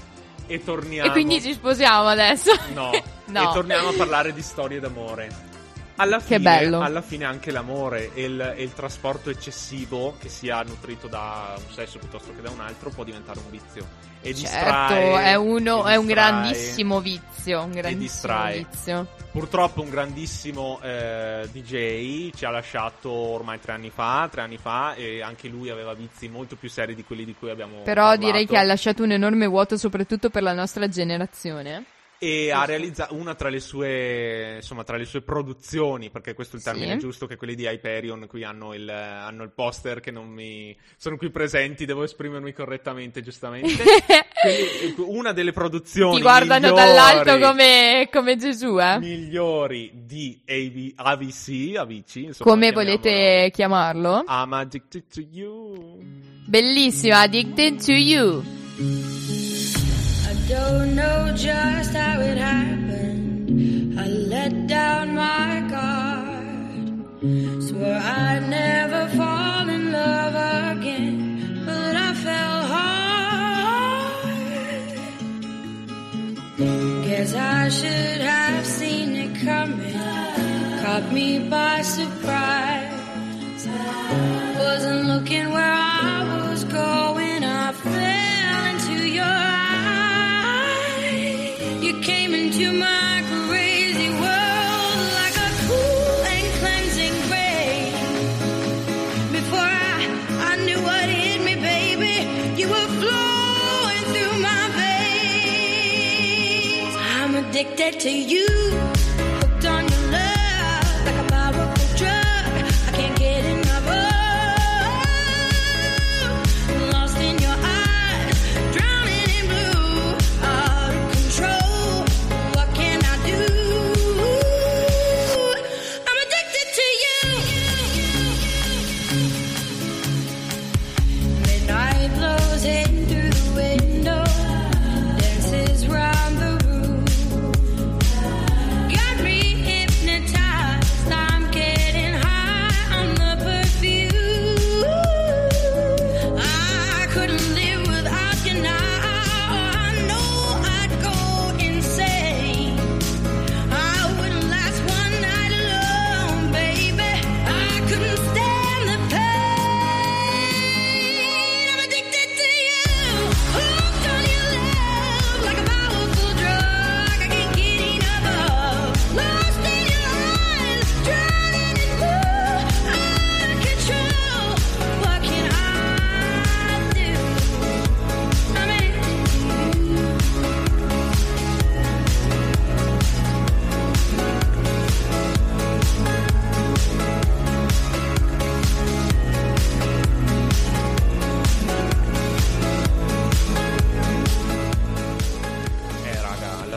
e 0.46 0.62
torniamo 0.62 1.08
E 1.08 1.12
quindi 1.12 1.40
ci 1.42 1.52
sposiamo 1.52 2.06
adesso. 2.08 2.52
No, 2.74 2.90
No. 3.26 3.50
e 3.50 3.52
torniamo 3.52 3.88
a 3.88 3.92
parlare 3.92 4.32
di 4.32 4.42
storie 4.42 4.78
d'amore. 4.78 5.54
Alla 5.98 6.18
Che 6.18 6.24
fine, 6.24 6.38
bello. 6.40 6.80
alla 6.80 7.00
fine 7.00 7.24
anche 7.24 7.50
l'amore 7.50 8.12
e 8.14 8.24
il, 8.24 8.54
e 8.56 8.62
il 8.62 8.72
trasporto 8.74 9.30
eccessivo 9.30 10.14
che 10.20 10.28
sia 10.28 10.62
nutrito 10.62 11.06
da 11.08 11.54
un 11.56 11.72
sesso 11.72 11.98
piuttosto 11.98 12.34
che 12.34 12.42
da 12.42 12.50
un 12.50 12.60
altro 12.60 12.90
può 12.90 13.02
diventare 13.02 13.38
un 13.38 13.50
vizio. 13.50 13.86
E 14.20 14.34
Certo, 14.34 14.40
distrae, 14.40 15.22
è, 15.24 15.34
uno, 15.36 15.86
e 15.88 15.92
è 15.92 15.96
un 15.96 16.06
distrae. 16.06 16.06
grandissimo 16.06 17.00
vizio. 17.00 17.62
Un 17.62 17.70
grandissimo 17.70 17.98
distrae. 18.00 18.66
vizio. 18.70 19.06
Purtroppo 19.30 19.82
un 19.82 19.90
grandissimo 19.90 20.80
eh, 20.82 21.48
DJ 21.52 22.30
ci 22.34 22.44
ha 22.44 22.50
lasciato 22.50 23.10
ormai 23.10 23.60
tre 23.60 23.72
anni 23.72 23.90
fa, 23.90 24.28
tre 24.30 24.40
anni 24.42 24.56
fa, 24.58 24.94
e 24.94 25.22
anche 25.22 25.48
lui 25.48 25.70
aveva 25.70 25.94
vizi 25.94 26.28
molto 26.28 26.56
più 26.56 26.68
seri 26.68 26.94
di 26.94 27.04
quelli 27.04 27.24
di 27.24 27.34
cui 27.38 27.50
abbiamo 27.50 27.82
Però 27.82 28.02
parlato. 28.02 28.24
direi 28.24 28.46
che 28.46 28.56
ha 28.58 28.62
lasciato 28.62 29.02
un 29.02 29.12
enorme 29.12 29.46
vuoto, 29.46 29.76
soprattutto 29.76 30.28
per 30.30 30.42
la 30.42 30.52
nostra 30.54 30.88
generazione. 30.88 31.84
E 32.18 32.50
ha 32.50 32.64
realizzato 32.64 33.14
una 33.14 33.34
tra 33.34 33.50
le 33.50 33.60
sue 33.60 34.54
insomma 34.56 34.84
tra 34.84 34.96
le 34.96 35.04
sue 35.04 35.20
produzioni, 35.20 36.08
perché 36.08 36.32
questo 36.32 36.56
è 36.56 36.58
il 36.58 36.64
Sì. 36.64 36.70
termine 36.70 36.96
giusto, 36.96 37.26
che 37.26 37.36
quelli 37.36 37.54
di 37.54 37.64
Hyperion 37.66 38.26
qui 38.26 38.42
hanno 38.42 38.72
il, 38.72 38.88
hanno 38.88 39.42
il 39.42 39.50
poster 39.54 40.00
che 40.00 40.10
non 40.10 40.26
mi 40.28 40.74
sono 40.96 41.18
qui 41.18 41.28
presenti, 41.30 41.84
devo 41.84 42.04
esprimermi 42.04 42.52
correttamente, 42.54 43.22
giustamente. 43.22 43.82
Quindi, 44.42 44.94
una 44.96 45.32
delle 45.32 45.52
produzioni 45.52 46.16
Ti 46.16 46.22
guardano 46.22 46.68
migliori- 46.70 46.82
dall'alto 46.92 47.38
come, 47.38 48.08
come 48.10 48.36
Gesù, 48.36 48.78
eh? 48.80 48.98
migliori 48.98 49.90
di 49.94 50.40
AV, 50.46 50.92
AVC, 50.96 51.76
AVC, 51.76 52.14
insomma, 52.16 52.50
Come 52.50 52.72
volete 52.72 53.50
chiamarlo? 53.52 54.24
I'm 54.26 54.52
addicted 54.54 55.04
to 55.12 55.20
you. 55.20 55.98
Bellissima, 56.46 57.20
Addicted 57.20 57.84
to 57.84 57.92
You. 57.92 58.42
Don't 60.48 60.94
know 60.94 61.32
just 61.34 61.92
how 61.92 62.20
it 62.20 62.38
happened. 62.38 63.98
I 63.98 64.06
let 64.06 64.68
down 64.68 65.14
my 65.14 65.60
guard. 65.68 67.62
Swore 67.64 68.00
I'd 68.22 68.48
never 68.48 69.08
fall 69.16 69.68
in 69.68 69.90
love 69.90 70.34
again, 70.76 71.64
but 71.66 71.96
I 71.96 72.14
fell 72.14 72.62
hard. 72.74 72.96
Guess 77.08 77.34
I 77.34 77.68
should 77.68 78.20
have 78.20 78.64
seen 78.64 79.16
it 79.16 79.34
coming. 79.44 79.98
Caught 80.80 81.12
me 81.12 81.48
by 81.48 81.82
surprise. 81.82 82.45
To 107.92 108.10
you, 108.10 108.35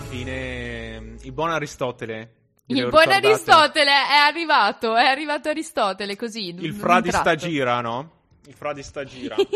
fine 0.09 1.15
il 1.21 1.31
buon 1.31 1.51
Aristotele. 1.51 2.33
Il 2.67 2.87
buon? 2.87 3.09
Aristotele 3.09 3.91
è 3.91 4.15
arrivato, 4.15 4.95
è 4.95 5.05
arrivato 5.05 5.49
Aristotele 5.49 6.15
così. 6.15 6.53
Il 6.57 6.73
fra 6.73 6.99
di. 6.99 7.11
Stagira, 7.11 7.81
no? 7.81 8.11
Il 8.47 8.53
fra 8.53 8.73
di 8.73 8.83
Stagira. 8.83 9.35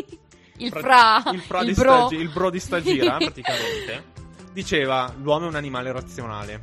Il 0.57 0.69
fra, 0.71 1.23
il 1.31 1.41
fra 1.41 1.61
il 1.61 1.65
di 1.65 1.73
bro. 1.73 2.05
Stagi- 2.05 2.15
il 2.21 2.29
bro 2.29 2.49
di 2.51 2.59
Stagira, 2.59 3.17
praticamente. 3.17 4.03
Diceva, 4.53 5.11
l'uomo 5.17 5.45
è 5.45 5.47
un 5.47 5.55
animale 5.55 5.91
razionale. 5.91 6.61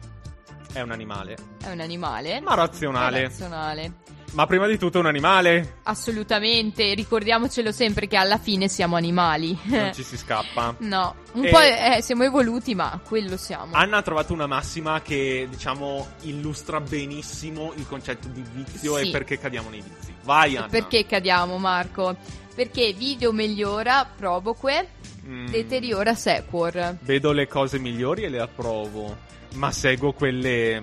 È 0.73 0.81
un 0.81 0.93
animale. 0.93 1.37
È 1.61 1.71
un 1.71 1.81
animale. 1.81 2.41
Ma 2.41 2.55
razionale. 2.55 3.19
È 3.19 3.23
razionale. 3.25 3.95
Ma 4.33 4.47
prima 4.47 4.67
di 4.69 4.79
tutto 4.79 4.99
è 4.99 5.01
un 5.01 5.07
animale. 5.07 5.79
Assolutamente, 5.83 6.95
ricordiamocelo 6.95 7.73
sempre 7.73 8.07
che 8.07 8.17
alla 8.17 8.39
fine 8.39 8.69
siamo 8.69 8.95
animali. 8.97 9.59
Non 9.65 9.93
ci 9.93 10.05
si 10.05 10.17
scappa. 10.17 10.75
no, 10.79 11.15
un 11.33 11.45
Eh. 11.47 11.51
po' 11.51 11.59
eh, 11.61 11.99
siamo 12.01 12.23
evoluti, 12.23 12.75
ma 12.77 13.01
quello 13.05 13.37
siamo. 13.37 13.75
Anna 13.75 13.97
ha 13.99 14.03
trovato 14.03 14.33
una 14.33 14.47
massima 14.47 15.03
che, 15.03 15.47
diciamo, 15.51 16.07
illustra 16.23 16.81
benissimo 16.81 17.73
il 17.77 17.87
concetto 17.89 18.29
di 18.29 18.45
vizio 18.55 18.97
Sì. 18.99 19.09
e 19.09 19.11
perché 19.11 19.39
cadiamo 19.39 19.69
nei 19.69 19.81
vizi. 19.83 20.15
Vai, 20.23 20.57
Anna. 20.57 20.69
Perché 20.69 21.07
cadiamo, 21.07 21.59
Marco? 21.59 22.17
Perché 22.55 22.93
video 22.93 23.33
migliora, 23.33 24.09
provoque, 24.17 24.91
Mm, 25.27 25.49
deteriora 25.49 26.15
sequor. 26.15 26.97
Vedo 27.03 27.33
le 27.33 27.47
cose 27.47 27.79
migliori 27.79 28.23
e 28.25 28.29
le 28.31 28.41
approvo, 28.41 29.17
ma 29.57 29.71
seguo 29.71 30.13
quelle 30.13 30.83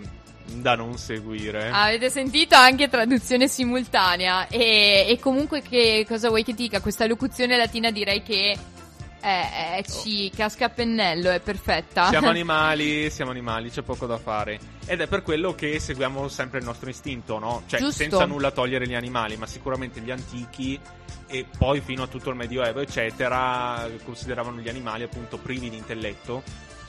da 0.55 0.75
non 0.75 0.97
seguire. 0.97 1.69
Avete 1.69 2.09
sentito 2.09 2.55
anche 2.55 2.89
traduzione 2.89 3.47
simultanea 3.47 4.47
e, 4.47 5.05
e 5.07 5.19
comunque 5.19 5.61
che 5.61 6.05
cosa 6.07 6.29
vuoi 6.29 6.43
che 6.43 6.53
dica? 6.53 6.81
Questa 6.81 7.05
locuzione 7.05 7.57
latina 7.57 7.91
direi 7.91 8.23
che 8.23 8.57
è, 9.19 9.77
è- 9.77 9.83
ci 9.83 10.31
casca 10.33 10.65
a 10.65 10.69
pennello, 10.69 11.29
è 11.29 11.39
perfetta. 11.39 12.07
Siamo 12.07 12.29
animali, 12.29 13.09
siamo 13.09 13.31
animali, 13.31 13.69
c'è 13.69 13.81
poco 13.81 14.05
da 14.05 14.17
fare. 14.17 14.59
Ed 14.85 15.01
è 15.01 15.07
per 15.07 15.21
quello 15.21 15.53
che 15.53 15.79
seguiamo 15.79 16.27
sempre 16.27 16.59
il 16.59 16.65
nostro 16.65 16.89
istinto, 16.89 17.39
no? 17.39 17.63
Cioè, 17.65 17.79
Giusto. 17.79 18.03
senza 18.03 18.25
nulla 18.25 18.51
togliere 18.51 18.87
gli 18.87 18.95
animali, 18.95 19.35
ma 19.35 19.45
sicuramente 19.45 19.99
gli 19.99 20.11
antichi 20.11 20.79
e 21.27 21.45
poi 21.57 21.81
fino 21.81 22.03
a 22.03 22.07
tutto 22.07 22.29
il 22.29 22.37
Medioevo, 22.37 22.79
eccetera, 22.79 23.87
consideravano 24.03 24.59
gli 24.59 24.69
animali 24.69 25.03
appunto 25.03 25.37
privi 25.37 25.69
di 25.69 25.75
intelletto, 25.75 26.41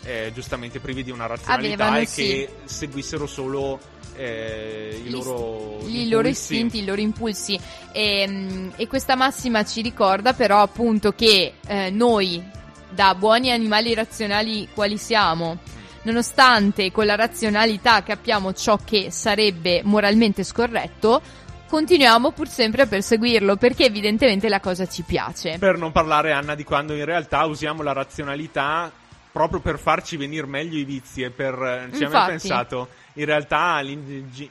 eh, 0.09 0.33
giustamente 0.33 0.81
privi 0.81 1.05
di 1.05 1.11
una 1.11 1.27
razionalità 1.27 1.85
Avevano, 1.85 1.99
e 1.99 2.07
sì. 2.07 2.23
che 2.23 2.51
seguissero 2.65 3.27
solo 3.27 3.79
eh, 4.17 5.03
i 5.05 5.11
loro 5.11 5.81
i 5.85 6.09
loro 6.09 6.27
impulsi. 6.27 6.55
istinti, 6.55 6.79
i 6.79 6.85
loro 6.87 7.01
impulsi. 7.01 7.61
E, 7.93 8.27
mm, 8.27 8.71
e 8.77 8.87
questa 8.87 9.17
massima 9.17 9.65
ci 9.65 9.83
ricorda 9.83 10.33
però 10.33 10.63
appunto 10.63 11.13
che 11.13 11.53
eh, 11.67 11.91
noi, 11.91 12.43
da 12.89 13.15
buoni 13.15 13.51
animali 13.51 13.93
razionali 13.93 14.69
quali 14.73 14.97
siamo, 14.97 15.59
nonostante 16.03 16.91
con 16.91 17.05
la 17.05 17.15
razionalità 17.15 18.03
capiamo 18.03 18.55
ciò 18.55 18.79
che 18.83 19.11
sarebbe 19.11 19.83
moralmente 19.85 20.43
scorretto, 20.43 21.21
continuiamo 21.69 22.31
pur 22.33 22.49
sempre 22.49 22.81
a 22.83 22.87
perseguirlo 22.87 23.57
perché 23.57 23.85
evidentemente 23.85 24.49
la 24.49 24.61
cosa 24.61 24.89
ci 24.89 25.03
piace. 25.03 25.59
Per 25.59 25.77
non 25.77 25.93
parlare, 25.93 26.33
Anna, 26.33 26.55
di 26.55 26.65
quando 26.65 26.95
in 26.95 27.05
realtà 27.05 27.45
usiamo 27.45 27.83
la 27.83 27.93
razionalità 27.93 28.91
proprio 29.39 29.61
per 29.61 29.79
farci 29.79 30.17
venire 30.17 30.47
meglio 30.47 30.77
i 30.79 30.85
vizi 30.85 31.23
e 31.23 31.31
per... 31.31 31.55
eh, 31.55 31.97
Ci 31.97 32.03
Infatti. 32.03 32.31
pensato? 32.31 32.89
In 33.15 33.25
realtà, 33.25 33.81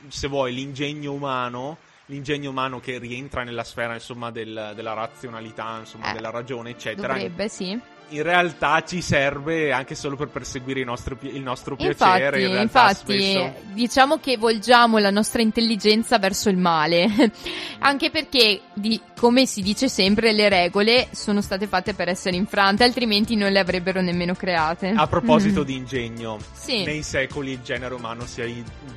se 0.08 0.28
vuoi, 0.30 0.54
l'ingegno 0.54 1.12
umano, 1.12 1.78
l'ingegno 2.06 2.50
umano 2.52 2.80
che 2.80 2.97
rientra 2.97 3.43
nella 3.43 3.63
sfera, 3.65 3.93
insomma, 3.93 4.32
del- 4.32 4.71
della 4.76 4.93
razionalità, 4.93 5.78
insomma, 5.80 6.12
Eh, 6.12 6.13
della 6.13 6.30
ragione, 6.30 6.69
eccetera, 6.69 7.13
Dovrebbe, 7.13 7.50
sì. 7.50 7.78
in 8.10 8.23
realtà 8.23 8.82
ci 8.86 9.02
serve 9.02 9.73
anche 9.73 9.93
solo 9.93 10.15
per 10.15 10.30
perseguire 10.30 10.80
i 10.80 10.86
nostri 10.86 11.15
pi- 11.15 11.36
il 11.36 11.41
nostro 11.41 11.76
piacere. 11.76 12.39
Infatti, 12.39 12.41
in 12.43 12.52
realtà 12.54 12.62
infatti 12.89 13.21
spesso- 13.21 13.66
diciamo 13.77 14.17
che 14.17 14.37
volgiamo 14.37 14.97
la 14.97 15.11
nostra 15.11 15.43
intelligenza 15.43 16.17
verso 16.17 16.49
il 16.49 16.57
male, 16.57 17.07
anche 17.79 18.09
perché, 18.09 18.61
di- 18.73 18.99
come 19.19 19.45
si 19.45 19.61
dice 19.61 19.87
sempre, 19.87 20.31
le 20.33 20.49
regole 20.49 21.07
sono 21.11 21.41
state 21.41 21.67
fatte 21.67 21.93
per 21.93 22.07
essere 22.09 22.35
infrante, 22.35 22.83
altrimenti 22.83 23.35
non 23.35 23.51
le 23.51 23.59
avrebbero 23.59 24.01
nemmeno 24.01 24.33
create. 24.33 24.93
A 24.95 25.05
proposito 25.05 25.61
Mm. 25.61 25.63
di 25.65 25.75
ingegno, 25.75 26.37
Sì. 26.53 26.83
nei 26.85 27.03
secoli 27.03 27.51
il 27.51 27.61
genere 27.61 27.93
umano 27.93 28.25
si 28.25 28.41
è 28.41 28.51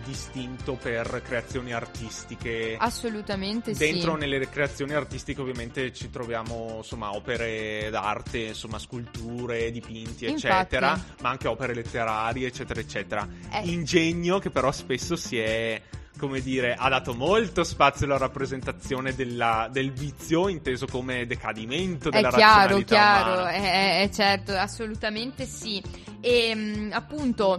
distinto 0.04 0.78
per 0.80 1.20
creazioni 1.24 1.72
artistiche. 1.74 2.76
Assolutamente 2.78 3.72
Dentro 3.74 4.14
sì. 4.14 4.18
nelle 4.20 4.48
creazioni 4.48 4.94
artistiche 4.94 5.40
ovviamente 5.42 5.92
ci 5.92 6.08
troviamo 6.08 6.76
insomma 6.78 7.14
opere 7.14 7.88
d'arte, 7.90 8.38
insomma 8.38 8.78
sculture, 8.78 9.70
dipinti 9.70 10.24
Infatti. 10.26 10.46
eccetera, 10.46 10.98
ma 11.20 11.28
anche 11.28 11.48
opere 11.48 11.74
letterarie 11.74 12.46
eccetera 12.46 12.80
eccetera. 12.80 13.28
Eh. 13.52 13.68
Ingegno 13.68 14.38
che 14.38 14.48
però 14.50 14.69
spesso 14.72 15.16
si 15.16 15.38
è 15.38 15.80
come 16.18 16.42
dire, 16.42 16.74
ha 16.74 16.90
dato 16.90 17.14
molto 17.14 17.64
spazio 17.64 18.04
alla 18.04 18.18
rappresentazione 18.18 19.14
della- 19.14 19.70
del 19.72 19.90
vizio, 19.90 20.48
inteso 20.48 20.84
come 20.86 21.24
decadimento 21.24 22.08
È 22.10 22.12
della 22.12 22.28
chiaro, 22.28 22.74
razionalità 22.78 22.94
chiaro, 22.94 23.32
umana. 23.32 23.50
è, 23.52 23.60
è- 23.62 24.02
è 24.02 24.10
certo, 24.10 24.52
assolutamente 24.52 25.46
sì. 25.46 25.82
E 26.20 26.54
mh, 26.54 26.90
appunto 26.92 27.58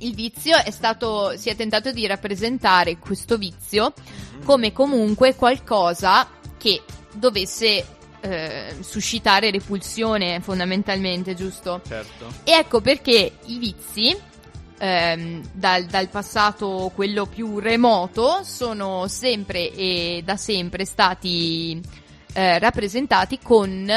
il 0.00 0.14
vizio 0.14 0.56
è 0.58 0.70
stato, 0.70 1.34
si 1.38 1.48
è 1.48 1.56
tentato 1.56 1.90
di 1.90 2.06
rappresentare 2.06 2.98
questo 2.98 3.38
vizio 3.38 3.94
Mhm. 4.34 4.44
come 4.44 4.72
comunque 4.74 5.34
qualcosa 5.34 6.28
che 6.58 6.82
dovesse 7.14 7.96
eh, 8.22 8.76
suscitare 8.80 9.50
repulsione 9.50 10.40
fondamentalmente, 10.42 11.34
giusto? 11.34 11.80
Certo. 11.88 12.26
E 12.44 12.52
ecco 12.52 12.82
perché 12.82 13.38
i 13.46 13.58
vizi, 13.58 14.14
ehm, 14.80 15.42
dal, 15.52 15.84
dal 15.84 16.08
passato 16.08 16.90
quello 16.94 17.26
più 17.26 17.58
remoto, 17.58 18.40
sono 18.42 19.06
sempre 19.08 19.70
e 19.72 20.22
da 20.24 20.36
sempre 20.38 20.86
stati 20.86 21.78
eh, 22.32 22.58
rappresentati 22.58 23.38
con 23.42 23.92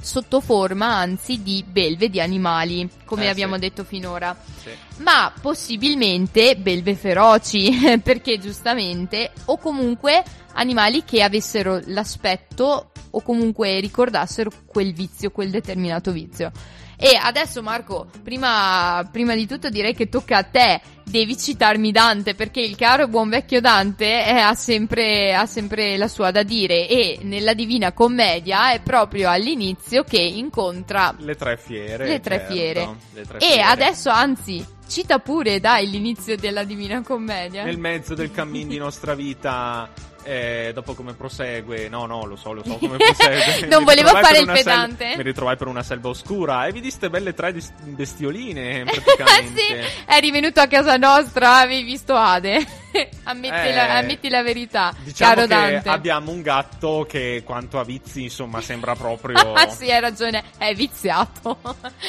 sotto 0.00 0.40
forma 0.40 0.86
anzi 0.86 1.42
di 1.42 1.64
belve 1.66 2.08
di 2.08 2.20
animali, 2.20 2.88
come 3.04 3.24
Eh, 3.24 3.28
abbiamo 3.28 3.54
sì. 3.54 3.60
detto 3.60 3.82
finora 3.84 4.36
Sì. 4.62 4.70
ma 4.98 5.32
possibilmente 5.40 6.56
belve 6.56 6.94
feroci, 6.94 7.70
perché 8.02 8.38
giustamente, 8.38 9.32
o 9.46 9.58
comunque 9.58 10.22
animali 10.54 11.04
che 11.04 11.22
avessero 11.22 11.80
l'aspetto 11.86 12.90
o 13.10 13.20
comunque 13.22 13.80
ricordassero 13.80 14.50
quel 14.66 14.92
vizio, 14.92 15.30
quel 15.30 15.50
determinato 15.50 16.12
vizio. 16.12 16.52
E 16.98 17.18
adesso 17.20 17.62
Marco, 17.62 18.06
prima, 18.22 19.06
prima 19.10 19.34
di 19.34 19.46
tutto 19.46 19.68
direi 19.68 19.94
che 19.94 20.08
tocca 20.08 20.38
a 20.38 20.42
te, 20.42 20.80
devi 21.04 21.36
citarmi 21.36 21.92
Dante 21.92 22.34
perché 22.34 22.60
il 22.60 22.74
caro 22.74 23.04
e 23.04 23.08
buon 23.08 23.28
vecchio 23.28 23.60
Dante 23.60 24.26
eh, 24.26 24.38
ha, 24.38 24.54
sempre, 24.54 25.34
ha 25.34 25.46
sempre 25.46 25.96
la 25.96 26.08
sua 26.08 26.30
da 26.30 26.42
dire 26.42 26.88
e 26.88 27.18
nella 27.22 27.54
Divina 27.54 27.92
Commedia 27.92 28.72
è 28.72 28.80
proprio 28.80 29.30
all'inizio 29.30 30.02
che 30.02 30.20
incontra 30.20 31.14
Le 31.18 31.36
tre 31.36 31.56
fiere. 31.56 32.06
Le 32.06 32.20
tre 32.20 32.38
certo, 32.38 32.52
fiere. 32.52 32.88
le 33.12 33.24
tre 33.24 33.38
e 33.38 33.46
fiere. 33.46 33.62
adesso, 33.62 34.10
anzi, 34.10 34.66
cita 34.88 35.18
pure, 35.18 35.60
dai, 35.60 35.88
l'inizio 35.90 36.36
della 36.36 36.64
Divina 36.64 37.02
Commedia. 37.02 37.64
Nel 37.64 37.78
mezzo 37.78 38.14
del 38.14 38.30
cammin 38.30 38.68
di 38.68 38.78
nostra 38.78 39.14
vita, 39.14 39.88
eh, 40.26 40.70
dopo 40.74 40.94
come 40.94 41.14
prosegue, 41.14 41.88
no, 41.88 42.04
no, 42.06 42.24
lo 42.24 42.36
so, 42.36 42.52
lo 42.52 42.62
so 42.64 42.74
come 42.76 42.96
prosegue. 42.98 43.66
Non 43.68 43.80
Mi 43.80 43.84
volevo 43.84 44.08
fare 44.08 44.38
il 44.38 44.42
una 44.44 44.54
sel- 44.56 44.64
pedante. 44.64 45.14
mi 45.16 45.22
ritrovai 45.22 45.56
per 45.56 45.68
una 45.68 45.82
selva 45.82 46.08
oscura 46.08 46.66
e 46.66 46.72
vi 46.72 46.80
diste 46.80 47.08
belle 47.08 47.32
tre 47.34 47.52
dis- 47.52 47.72
bestioline, 47.82 48.84
praticamente. 48.90 49.60
sì, 49.60 49.74
eri 50.06 50.30
venuto 50.30 50.60
a 50.60 50.66
casa 50.66 50.96
nostra, 50.96 51.58
avevi 51.58 51.82
visto 51.84 52.14
Ade. 52.16 52.66
ammetti, 53.24 53.54
Eh, 53.68 53.74
la, 53.74 53.96
ammetti 53.98 54.28
la 54.28 54.42
verità, 54.42 54.92
Diciamo 55.02 55.34
caro 55.34 55.42
che 55.42 55.48
Dante. 55.48 55.88
abbiamo 55.90 56.30
un 56.32 56.42
gatto 56.42 57.06
che 57.08 57.42
quanto 57.44 57.78
a 57.78 57.84
vizi, 57.84 58.22
insomma, 58.24 58.60
sembra 58.60 58.94
proprio... 58.94 59.52
Ah, 59.54 59.68
sì, 59.68 59.90
hai 59.90 60.00
ragione, 60.00 60.42
è 60.58 60.74
viziato. 60.74 61.58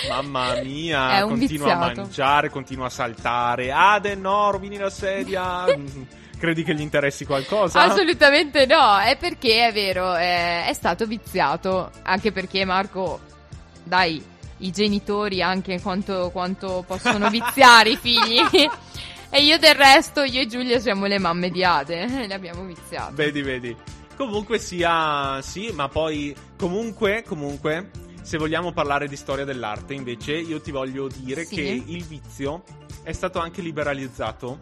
Mamma 0.10 0.62
mia, 0.64 1.22
continua 1.24 1.74
a 1.74 1.78
viziato. 1.78 2.02
mangiare, 2.02 2.50
continua 2.50 2.86
a 2.86 2.90
saltare. 2.90 3.72
Ade, 3.72 4.16
no, 4.16 4.50
rovini 4.52 4.78
la 4.78 4.90
sedia. 4.90 5.66
Credi 6.38 6.64
che 6.64 6.76
gli 6.76 6.82
interessi 6.82 7.26
qualcosa? 7.26 7.82
Assolutamente 7.84 8.66
no, 8.66 8.98
è 9.00 9.18
perché 9.18 9.68
è 9.68 9.74
vero, 9.74 10.14
è, 10.14 10.68
è 10.68 10.74
stato 10.74 11.06
viziato, 11.08 11.92
anche 12.04 12.32
perché 12.32 12.64
Marco, 12.64 13.20
dai, 13.84 14.24
i 14.58 14.72
genitori 14.72 15.42
anche 15.42 15.82
quanto, 15.82 16.30
quanto 16.32 16.84
possono 16.86 17.30
viziare 17.30 17.90
i 17.92 17.98
figli. 18.02 18.40
e 19.30 19.44
io 19.44 19.58
del 19.58 19.76
resto, 19.76 20.24
io 20.24 20.42
e 20.42 20.48
Giulia 20.48 20.80
siamo 20.80 21.06
le 21.06 21.18
mamme 21.20 21.50
di 21.50 21.64
Ade, 21.64 22.06
le 22.28 22.34
abbiamo 22.34 22.64
viziate. 22.64 23.14
Vedi, 23.16 23.42
vedi. 23.42 23.76
Comunque 24.16 24.58
sia, 24.60 25.40
sì, 25.42 25.72
ma 25.74 25.88
poi 25.90 26.36
comunque, 26.58 27.24
comunque, 27.24 27.90
se 28.22 28.38
vogliamo 28.38 28.72
parlare 28.74 29.08
di 29.08 29.16
storia 29.16 29.46
dell'arte, 29.46 29.94
invece, 29.94 30.34
io 30.34 30.60
ti 30.60 30.72
voglio 30.72 31.08
dire 31.08 31.46
Sì. 31.46 31.56
che 31.56 31.84
il 31.86 32.04
vizio 32.04 32.64
è 33.04 33.12
stato 33.12 33.40
anche 33.40 33.62
liberalizzato 33.62 34.60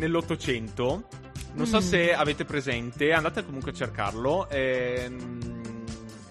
nell'Ottocento. 0.00 1.04
Non 1.52 1.66
so 1.66 1.78
Mm. 1.78 1.80
se 1.80 2.14
avete 2.14 2.44
presente, 2.44 3.12
andate 3.12 3.44
comunque 3.44 3.70
a 3.72 3.74
cercarlo. 3.74 4.48
ehm, 4.50 5.84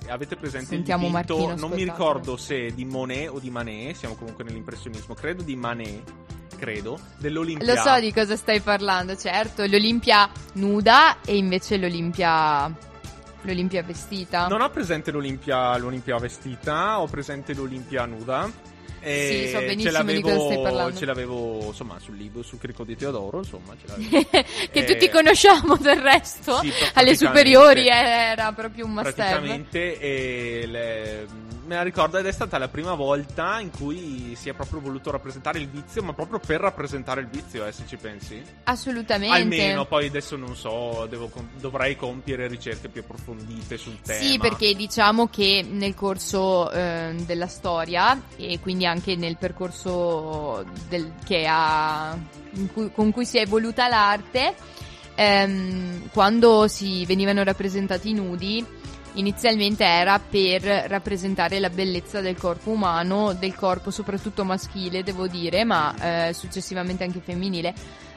avete 0.08 0.36
presente 0.36 0.70
Sentiamo 0.70 1.06
il 1.06 1.12
dipinto, 1.12 1.38
Martino, 1.38 1.68
non 1.68 1.76
mi 1.78 1.84
ricordo 1.84 2.36
se 2.36 2.74
di 2.74 2.84
Monet 2.84 3.30
o 3.30 3.40
di 3.40 3.50
Manet, 3.52 3.96
siamo 3.96 4.16
comunque 4.16 4.44
nell'impressionismo, 4.44 5.14
credo 5.14 5.44
di 5.44 5.56
Manet, 5.56 6.02
credo, 6.58 7.00
dell'Olimpia. 7.18 7.76
Lo 7.76 7.80
so 7.80 8.00
di 8.00 8.12
cosa 8.12 8.36
stai 8.36 8.60
parlando, 8.62 9.16
certo, 9.16 9.66
l'Olimpia 9.66 10.30
nuda 10.54 11.22
e 11.26 11.38
invece 11.38 11.78
l'Olimpia 11.78 12.74
l'Olimpia 13.44 13.84
vestita. 13.84 14.48
Non 14.48 14.62
ho 14.62 14.70
presente 14.70 15.12
l'Olimpia, 15.12 15.78
l'Olimpia 15.78 16.18
vestita, 16.18 17.00
ho 17.00 17.06
presente 17.08 17.54
l'Olimpia 17.54 18.06
nuda. 18.06 18.50
E 19.02 19.44
Sì, 19.46 19.52
so 19.52 19.60
benissimo 19.60 19.84
ce 19.84 19.92
l'avevo, 19.92 20.18
di 20.18 20.22
cosa 20.22 20.46
stai 20.46 20.62
parlando. 20.62 20.98
Ce 20.98 21.06
l'avevo, 21.06 21.64
insomma, 21.68 22.00
sul 22.00 22.16
libro, 22.18 22.42
sul 22.44 22.60
Crico 22.60 22.84
di 22.84 22.96
Teodoro, 22.96 23.38
insomma, 23.40 23.76
ce 23.80 23.88
che 24.72 24.80
Eh, 24.80 24.84
tutti 24.84 25.10
conosciamo 25.10 25.76
del 25.78 26.00
resto. 26.02 26.60
sì, 26.60 26.72
Alle 26.96 27.16
superiori 27.16 27.88
era 27.88 28.52
proprio 28.54 28.86
un 28.86 28.98
have. 28.98 29.14
praticamente 29.14 30.00
e 30.00 30.66
le- 30.68 31.28
me 31.70 31.76
la 31.76 31.84
ricordo 31.84 32.18
ed 32.18 32.26
è 32.26 32.32
stata 32.32 32.58
la 32.58 32.68
prima 32.68 32.96
volta 32.96 33.60
in 33.60 33.70
cui 33.70 34.34
si 34.36 34.50
è 34.50 34.54
proprio 34.54 34.80
voluto 34.80 35.12
rappresentare 35.12 35.60
il 35.60 35.70
vizio, 35.70 36.02
ma 36.02 36.14
proprio 36.14 36.40
per 36.40 36.60
rappresentare 36.62 37.22
il 37.22 37.28
vizio, 37.28 37.64
eh, 37.64 37.72
se 37.72 37.84
ci 37.88 37.96
pensi. 37.96 38.42
Assolutamente. 38.64 39.36
Almeno, 39.36 39.86
poi 39.86 40.08
adesso 40.08 40.36
non 40.36 40.56
so, 40.56 41.06
devo 41.08 41.30
dovrei 41.60 41.96
compiere 41.96 42.48
ricerche 42.48 42.90
più 42.90 43.02
approfondite 43.02 43.78
sul 43.78 44.02
tema. 44.02 44.20
Sì, 44.20 44.40
perché 44.40 44.74
diciamo 44.74 45.28
che 45.28 45.64
nel 45.70 45.94
corso 45.94 46.72
eh, 46.72 47.14
della 47.26 47.46
storia 47.48 48.20
e 48.36 48.60
quindi 48.60 48.88
anche 48.90 49.16
nel 49.16 49.38
percorso 49.38 50.66
del- 50.88 51.12
ha, 51.48 52.18
cui- 52.74 52.92
con 52.92 53.12
cui 53.12 53.26
si 53.26 53.38
è 53.38 53.42
evoluta 53.42 53.88
l'arte, 53.88 54.54
ehm, 55.16 56.10
quando 56.12 56.68
si 56.68 57.06
venivano 57.06 57.44
rappresentati 57.44 58.14
nudi, 58.14 58.66
inizialmente 59.14 59.84
era 59.84 60.20
per 60.20 60.62
rappresentare 60.62 61.60
la 61.60 61.70
bellezza 61.70 62.22
del 62.22 62.38
corpo 62.38 62.72
umano, 62.72 63.34
del 63.34 63.56
corpo 63.56 63.92
soprattutto 63.92 64.44
maschile, 64.44 65.04
devo 65.04 65.28
dire, 65.28 65.64
ma 65.64 66.28
eh, 66.28 66.34
successivamente 66.34 67.04
anche 67.04 67.20
femminile. 67.20 67.74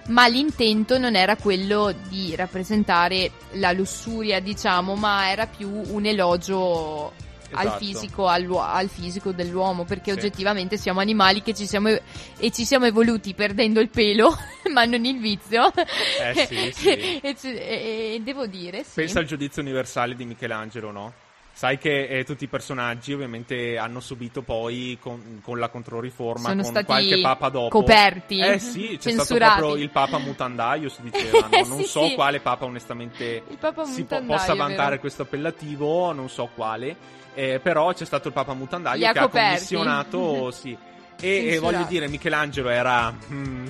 Ma 0.09 0.27
l'intento 0.27 0.99
non 0.99 1.15
era 1.15 1.37
quello 1.37 1.95
di 2.09 2.35
rappresentare 2.35 3.31
la 3.53 3.71
lussuria, 3.71 4.41
diciamo, 4.41 4.97
ma 4.97 5.31
era 5.31 5.47
più 5.47 5.71
un 5.71 6.05
elogio 6.05 7.13
al 7.53 7.67
Esatto. 7.67 7.79
fisico, 7.85 8.29
all'uo- 8.29 8.61
al 8.63 8.89
fisico 8.89 9.33
dell'uomo, 9.33 9.85
perché 9.85 10.13
Sì. 10.13 10.19
oggettivamente 10.19 10.77
siamo 10.77 11.01
animali 11.01 11.43
che 11.43 11.55
ci 11.55 11.67
siamo 11.67 11.89
e 11.89 12.51
ci 12.51 12.65
siamo 12.65 12.87
evoluti 12.87 13.35
perdendo 13.35 13.81
il 13.81 13.89
pelo, 13.89 14.35
ma 14.73 14.85
non 14.85 15.05
il 15.05 15.19
vizio. 15.21 15.73
Eh, 15.75 16.47
sì, 16.47 16.71
sì. 16.73 16.89
e, 17.21 17.35
e- 17.45 18.15
e 18.15 18.21
devo 18.23 18.47
dire. 18.47 18.85
Pensa 18.95 19.19
al 19.19 19.27
giudizio 19.27 19.63
universale 19.63 20.15
di 20.15 20.25
Michelangelo, 20.25 20.91
no? 20.91 21.13
Sai 21.55 21.77
che 21.77 22.07
eh, 22.09 22.25
tutti 22.25 22.45
i 22.45 22.49
personaggi 22.49 23.13
ovviamente 23.13 23.77
hanno 23.77 24.01
subito 24.01 24.41
poi 24.41 24.97
con, 24.99 25.41
con 25.43 25.59
la 25.59 25.69
controriforma, 25.69 26.49
Sono 26.49 26.63
con 26.63 26.83
qualche 26.83 27.21
papa 27.21 27.51
dopo. 27.51 27.69
coperti, 27.79 28.39
Eh 28.41 28.59
sì, 28.59 28.97
c'è 28.99 29.11
stato 29.11 29.29
censurati. 29.29 29.59
proprio 29.61 29.83
il 29.83 29.91
papa 29.91 30.17
mutandaio, 30.17 30.89
si 30.89 31.03
diceva, 31.13 31.49
no? 31.53 31.67
Non 31.67 31.83
Sì, 31.83 31.85
so 31.89 32.07
sì. 32.07 32.15
quale 32.15 32.41
papa 32.41 32.65
onestamente 32.65 33.43
Papa 33.61 33.85
si 33.85 34.05
po- 34.05 34.23
possa 34.25 34.55
vantare 34.55 34.99
questo 34.99 35.23
appellativo, 35.23 36.11
non 36.13 36.31
so 36.31 36.49
quale. 36.55 36.97
Eh, 37.35 37.61
però 37.63 37.93
c'è 37.93 38.05
stato 38.05 38.29
il 38.29 38.35
papa 38.35 38.53
mutandaio 38.55 38.99
Li 38.99 39.07
ha 39.07 39.13
che 39.13 39.19
ha 39.19 39.23
coperti. 39.23 39.49
commissionato, 39.49 40.51
sì. 40.51 40.77
E, 41.21 41.47
e 41.47 41.59
voglio 41.59 41.85
dire, 41.85 42.09
Michelangelo 42.09 42.69
era... 42.69 43.13
mm, 43.31 43.67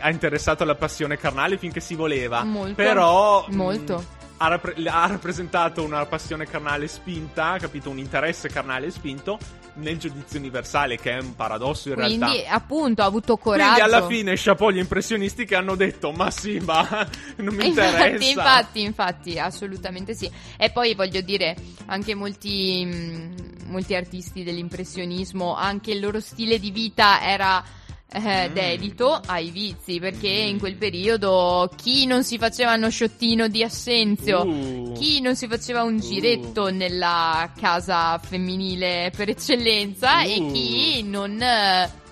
ha 0.00 0.10
interessato 0.10 0.62
alla 0.62 0.76
passione 0.76 1.16
carnale 1.18 1.58
finché 1.58 1.80
si 1.80 1.94
voleva. 1.94 2.44
Molto, 2.44 2.74
Però... 2.74 3.46
mm, 3.50 3.54
molto. 3.54 4.04
ha, 4.36 4.46
rappre- 4.48 4.74
ha 4.86 5.06
rappresentato 5.06 5.82
una 5.82 6.06
passione 6.06 6.46
carnale 6.46 6.86
spinta, 6.86 7.56
capito? 7.58 7.90
Un 7.90 7.98
interesse 7.98 8.48
carnale 8.48 8.90
spinto 8.90 9.38
nel 9.78 9.98
giudizio 9.98 10.38
universale, 10.38 10.96
che 10.96 11.12
è 11.12 11.20
un 11.20 11.34
paradosso 11.34 11.88
in 11.88 11.94
Quindi, 11.94 12.18
realtà. 12.18 12.50
appunto, 12.50 13.02
ha 13.02 13.06
avuto 13.06 13.36
coraggio. 13.36 13.72
Quindi 13.74 13.94
alla 13.94 14.06
fine 14.06 14.32
chapeau 14.36 14.70
gli 14.70 14.78
impressionisti 14.78 15.44
che 15.44 15.54
hanno 15.54 15.74
detto 15.74 16.12
ma 16.12 16.30
sì 16.30 16.58
ma 16.58 16.86
non 17.36 17.54
mi 17.54 17.66
interessa 17.66 18.06
Infatti, 18.06 18.30
infatti, 18.30 18.82
infatti, 18.82 19.38
assolutamente 19.38 20.14
sì. 20.14 20.30
E 20.56 20.70
poi 20.70 20.94
voglio 20.94 21.20
dire, 21.20 21.56
anche 21.86 22.14
molti, 22.14 22.84
mh, 22.84 23.66
molti 23.66 23.94
artisti 23.94 24.42
dell'impressionismo, 24.44 25.54
anche 25.54 25.92
il 25.92 26.00
loro 26.00 26.20
stile 26.20 26.58
di 26.58 26.70
vita 26.70 27.22
era 27.22 27.62
eh, 28.10 28.48
Mm. 28.48 28.52
dedito 28.54 29.20
ai 29.26 29.50
vizi, 29.50 29.98
perché 30.00 30.28
in 30.28 30.58
quel 30.58 30.76
periodo 30.76 31.70
chi 31.76 32.06
non 32.06 32.24
si 32.24 32.38
faceva 32.38 32.74
uno 32.74 32.88
sciottino 32.90 33.48
di 33.48 33.62
assenzio, 33.62 34.42
Uh. 34.46 34.92
chi 34.96 35.20
non 35.20 35.36
si 35.36 35.46
faceva 35.46 35.82
un 35.82 35.98
giretto 36.00 36.70
nella 36.70 37.52
casa 37.60 38.16
femminile 38.18 39.12
per 39.14 39.28
eccellenza 39.28 40.22
e 40.22 40.38
Uh. 40.40 40.52
chi 40.52 41.02
non... 41.02 41.40
eh, 41.42 42.06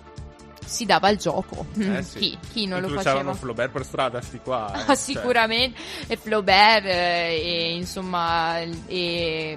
si 0.67 0.85
dava 0.85 1.09
il 1.11 1.17
gioco. 1.17 1.65
Eh 1.79 2.03
sì. 2.03 2.19
chi, 2.19 2.39
chi 2.53 2.67
non 2.67 2.81
lo 2.81 2.89
faceva? 2.89 3.33
Flaubert 3.35 3.71
per 3.71 3.85
strada 3.85 4.21
sti 4.21 4.41
qua 4.43 4.73
eh, 4.75 4.79
Ah, 4.81 4.85
cioè. 4.87 4.97
sicuramente. 4.97 5.81
E 6.09 6.17
Flaubert, 6.17 6.85
eh, 6.87 7.41
e 7.41 7.75
insomma, 7.77 8.59
e 8.89 9.57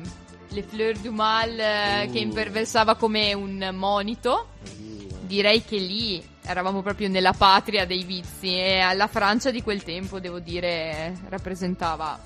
Le 0.50 0.62
Fleur 0.64 0.96
du 1.00 1.12
Mal 1.12 1.60
eh, 1.60 2.06
Uh. 2.08 2.12
che 2.12 2.20
imperversava 2.20 2.94
come 2.96 3.34
un 3.34 3.72
monito. 3.74 4.50
Uh. 4.80 4.99
Direi 5.30 5.64
che 5.64 5.78
lì 5.78 6.28
eravamo 6.44 6.82
proprio 6.82 7.08
nella 7.08 7.34
patria 7.34 7.86
dei 7.86 8.04
vizi 8.04 8.48
e 8.58 8.80
alla 8.80 9.06
Francia 9.06 9.52
di 9.52 9.62
quel 9.62 9.84
tempo, 9.84 10.20
devo 10.20 10.40
dire, 10.40 11.16
rappresentava 11.30 12.20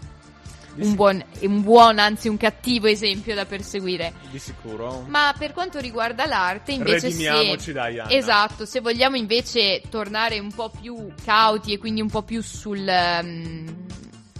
un 0.75 0.95
buon, 0.95 1.21
un 1.41 1.61
buon, 1.63 1.99
anzi 1.99 2.29
un 2.29 2.37
cattivo 2.37 2.87
esempio 2.87 3.35
da 3.35 3.43
perseguire. 3.45 4.13
di 4.31 4.39
sicuro 4.39 5.03
Ma 5.09 5.35
per 5.37 5.51
quanto 5.51 5.79
riguarda 5.79 6.25
l'arte, 6.25 6.71
invece 6.71 7.07
Redimiamoci, 7.07 7.59
se... 7.59 7.73
dai, 7.73 7.99
Anna. 7.99 8.09
Esatto, 8.09 8.65
se 8.65 8.79
vogliamo 8.79 9.17
invece 9.17 9.81
tornare 9.89 10.39
un 10.39 10.53
po' 10.53 10.69
più 10.69 11.11
cauti 11.25 11.73
e 11.73 11.77
quindi 11.77 11.99
un 11.99 12.09
po' 12.09 12.21
più 12.23 12.41
sul... 12.41 12.87
ehm, 12.87 13.85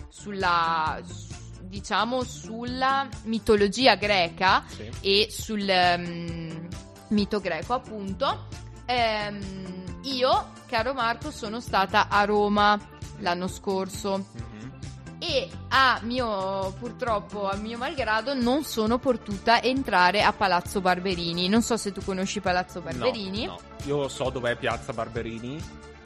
sulla... 0.09 1.01
diciamo 1.59 2.24
sulla 2.24 3.09
mitologia 3.24 3.95
greca 3.95 4.64
Sì. 4.68 4.89
e 5.01 5.28
sul 5.30 5.68
ehm, 5.70 6.68
mito 7.14 7.39
greco 7.39 7.74
appunto, 7.74 8.47
ehm, 8.86 9.99
io, 10.03 10.51
caro 10.68 10.93
Marco, 10.93 11.32
sono 11.32 11.59
stata 11.59 12.07
a 12.09 12.26
Roma 12.26 12.80
l'anno 13.20 13.47
scorso 13.47 14.26
Mhm. 14.34 14.72
e 15.20 15.49
a 15.70 15.99
mio 16.03 16.74
purtroppo 16.80 17.47
a 17.49 17.55
mio 17.55 17.78
malgrado 17.78 18.34
non 18.34 18.64
sono 18.64 18.97
potuta 18.97 19.61
entrare 19.61 20.22
a 20.24 20.34
Palazzo 20.34 20.82
Barberini. 20.82 21.47
Non 21.47 21.61
so 21.61 21.78
se 21.78 21.91
tu 21.91 22.03
conosci 22.03 22.41
Palazzo 22.41 22.82
Barberini. 22.82 23.45
No, 23.45 23.51
no. 23.53 23.59
Io 23.86 24.07
so 24.09 24.30
dov'è 24.30 24.55
Piazza 24.57 24.91
Barberini, 24.93 25.61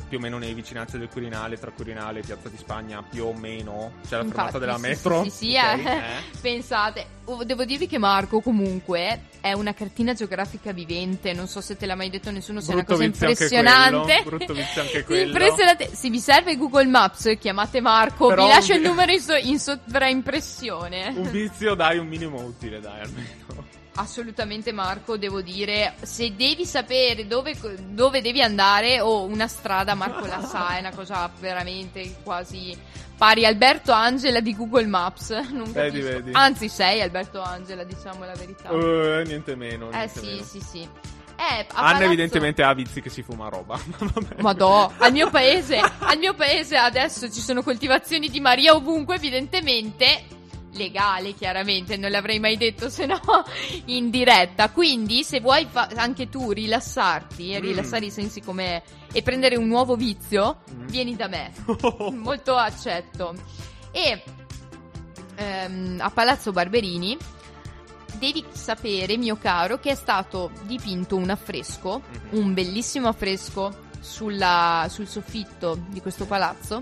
più 0.07 0.17
o 0.17 0.21
meno 0.21 0.37
nei 0.37 0.53
vicinanze 0.53 0.97
del 0.97 1.09
Quirinale, 1.09 1.57
tra 1.57 1.71
Quirinale 1.71 2.19
e 2.19 2.23
Piazza 2.23 2.49
di 2.49 2.57
Spagna, 2.57 3.03
più 3.03 3.25
o 3.25 3.33
meno. 3.33 3.93
C'è 4.07 4.17
la 4.17 4.23
fermata 4.23 4.57
Infatti, 4.57 4.59
della 4.59 4.75
sì, 4.75 4.81
metro. 4.81 5.23
Sì, 5.23 5.29
sì, 5.29 5.37
sì, 5.37 5.55
ok, 5.55 5.85
eh. 5.85 6.01
Pensate, 6.41 7.05
devo 7.45 7.65
dirvi 7.65 7.87
che 7.87 7.97
Marco 7.97 8.39
comunque 8.39 9.21
è 9.41 9.53
una 9.53 9.73
cartina 9.73 10.13
geografica 10.13 10.71
vivente, 10.71 11.33
non 11.33 11.47
so 11.47 11.61
se 11.61 11.75
te 11.77 11.85
l'ha 11.85 11.95
mai 11.95 12.09
detto 12.09 12.31
nessuno, 12.31 12.61
se 12.61 12.71
è 12.71 12.75
una 12.75 12.85
cosa 12.85 13.03
impressionante. 13.03 14.21
quello, 14.23 14.37
brutto 14.37 14.53
vizio 14.53 14.81
anche 14.81 15.03
quello. 15.03 15.27
Impressionante. 15.27 15.89
Se 15.93 16.09
vi 16.09 16.19
serve 16.19 16.57
Google 16.57 16.85
Maps, 16.85 17.35
chiamate 17.39 17.81
Marco, 17.81 18.27
Però 18.27 18.45
vi 18.45 18.49
lascio 18.49 18.73
il 18.73 18.81
numero 18.81 19.11
in, 19.11 19.21
so- 19.21 19.35
in 19.35 19.59
sovraimpressione. 19.59 21.13
Un 21.15 21.31
vizio 21.31 21.75
dai 21.75 21.97
un 21.97 22.07
minimo 22.07 22.41
utile, 22.41 22.79
dai 22.79 23.01
almeno. 23.01 23.75
Assolutamente 23.99 24.71
Marco, 24.71 25.17
devo 25.17 25.41
dire, 25.41 25.95
se 26.03 26.35
devi 26.35 26.65
sapere 26.65 27.25
dove, 27.25 27.55
dove 27.89 28.21
devi 28.21 28.43
andare 28.43 29.01
o 29.01 29.23
una 29.23 29.47
strada, 29.47 29.95
Marco 29.95 30.25
la 30.27 30.41
sa, 30.41 30.75
è 30.75 30.79
una 30.79 30.93
cosa 30.93 31.27
veramente 31.39 32.17
quasi 32.21 32.77
pari 33.17 33.43
Alberto 33.43 33.91
Angela 33.91 34.39
di 34.39 34.55
Google 34.55 34.85
Maps. 34.85 35.31
Non 35.51 35.71
Vedi, 35.71 35.99
capisco. 36.01 36.23
vedi. 36.23 36.29
Anzi, 36.33 36.69
sei 36.69 37.01
Alberto 37.01 37.41
Angela, 37.41 37.83
diciamo 37.83 38.23
la 38.23 38.35
verità. 38.35 38.69
Eh, 38.69 39.23
niente 39.25 39.55
meno. 39.55 39.89
eh 39.89 39.95
niente 39.95 40.19
sì, 40.19 40.25
meno. 40.27 40.43
sì, 40.43 40.59
sì. 40.61 40.79
Eh, 41.39 41.43
Anna 41.59 41.65
Palazzo- 41.67 42.03
evidentemente 42.03 42.61
ha 42.63 42.73
vizi 42.73 43.01
che 43.01 43.09
si 43.09 43.23
fuma 43.23 43.49
roba. 43.49 43.79
Madò, 44.41 44.91
al 44.97 45.11
mio 45.11 45.29
paese, 45.31 45.77
al 45.77 46.17
mio 46.19 46.35
paese 46.35 46.77
adesso 46.77 47.31
ci 47.31 47.41
sono 47.41 47.63
coltivazioni 47.63 48.29
di 48.29 48.39
Maria 48.39 48.73
ovunque, 48.75 49.15
evidentemente 49.15 50.23
legale, 50.77 51.33
chiaramente, 51.33 51.97
non 51.97 52.09
l'avrei 52.11 52.39
mai 52.39 52.55
detto 52.55 52.89
se 52.89 53.05
no 53.05 53.19
in 53.85 54.09
diretta. 54.09 54.69
Quindi, 54.69 55.23
se 55.23 55.41
vuoi 55.41 55.67
fa- 55.69 55.89
anche 55.95 56.29
tu 56.29 56.51
rilassarti 56.51 57.51
e 57.51 57.59
Mm. 57.59 57.61
rilassare 57.63 58.05
i 58.05 58.11
sensi 58.11 58.41
come 58.41 58.81
e 59.11 59.21
prendere 59.23 59.57
un 59.57 59.67
nuovo 59.67 59.95
vizio, 59.95 60.59
Mm. 60.71 60.87
vieni 60.87 61.15
da 61.15 61.27
me. 61.27 61.51
Molto 62.13 62.55
accetto. 62.55 63.35
E 63.91 64.21
ehm, 65.35 65.97
a 65.99 66.09
Palazzo 66.09 66.51
Barberini 66.51 67.17
devi 68.17 68.43
sapere, 68.51 69.17
mio 69.17 69.37
caro, 69.37 69.79
che 69.79 69.91
è 69.91 69.95
stato 69.95 70.51
dipinto 70.63 71.15
un 71.15 71.29
affresco, 71.29 72.01
Mhm. 72.31 72.39
un 72.39 72.53
bellissimo 72.53 73.07
affresco 73.07 73.85
sulla- 73.99 74.87
sul 74.89 75.07
soffitto 75.07 75.77
di 75.89 76.01
questo 76.01 76.25
palazzo, 76.25 76.81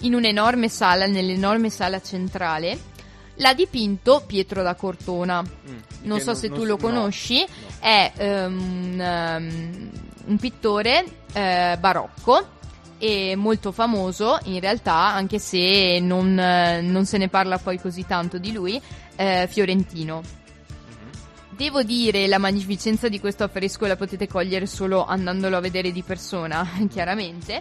in 0.00 0.14
un'enorme 0.14 0.68
sala, 0.68 1.06
nell'enorme 1.06 1.70
sala 1.70 2.00
centrale. 2.00 2.92
L'ha 3.36 3.54
dipinto 3.54 4.22
Pietro 4.26 4.62
da 4.62 4.74
Cortona. 4.74 5.42
Mm, 5.42 5.78
Non 6.02 6.20
so 6.20 6.34
se 6.34 6.48
tu 6.48 6.64
lo 6.64 6.76
no, 6.76 6.76
conosci. 6.76 7.40
no. 7.40 7.46
È 7.80 8.12
ehm, 8.16 9.00
um, 9.00 9.90
un 10.26 10.36
pittore 10.38 11.04
eh, 11.32 11.76
barocco 11.78 12.52
e 12.98 13.34
molto 13.36 13.72
famoso 13.72 14.38
in 14.44 14.60
realtà, 14.60 14.94
anche 15.12 15.38
se 15.38 15.98
non, 16.00 16.38
eh, 16.38 16.80
non 16.80 17.04
se 17.04 17.18
ne 17.18 17.28
parla 17.28 17.58
poi 17.58 17.78
così 17.80 18.06
tanto 18.06 18.38
di 18.38 18.52
lui, 18.52 18.80
eh, 19.16 19.46
fiorentino. 19.50 20.22
Mhm. 20.22 21.56
Devo 21.56 21.82
dire, 21.82 22.26
la 22.28 22.38
magnificenza 22.38 23.08
di 23.08 23.20
questo 23.20 23.44
affresco 23.44 23.86
la 23.86 23.96
potete 23.96 24.28
cogliere 24.28 24.66
solo 24.66 25.04
andandolo 25.04 25.56
a 25.56 25.60
vedere 25.60 25.90
di 25.92 26.02
persona, 26.02 26.66
chiaramente. 26.88 27.60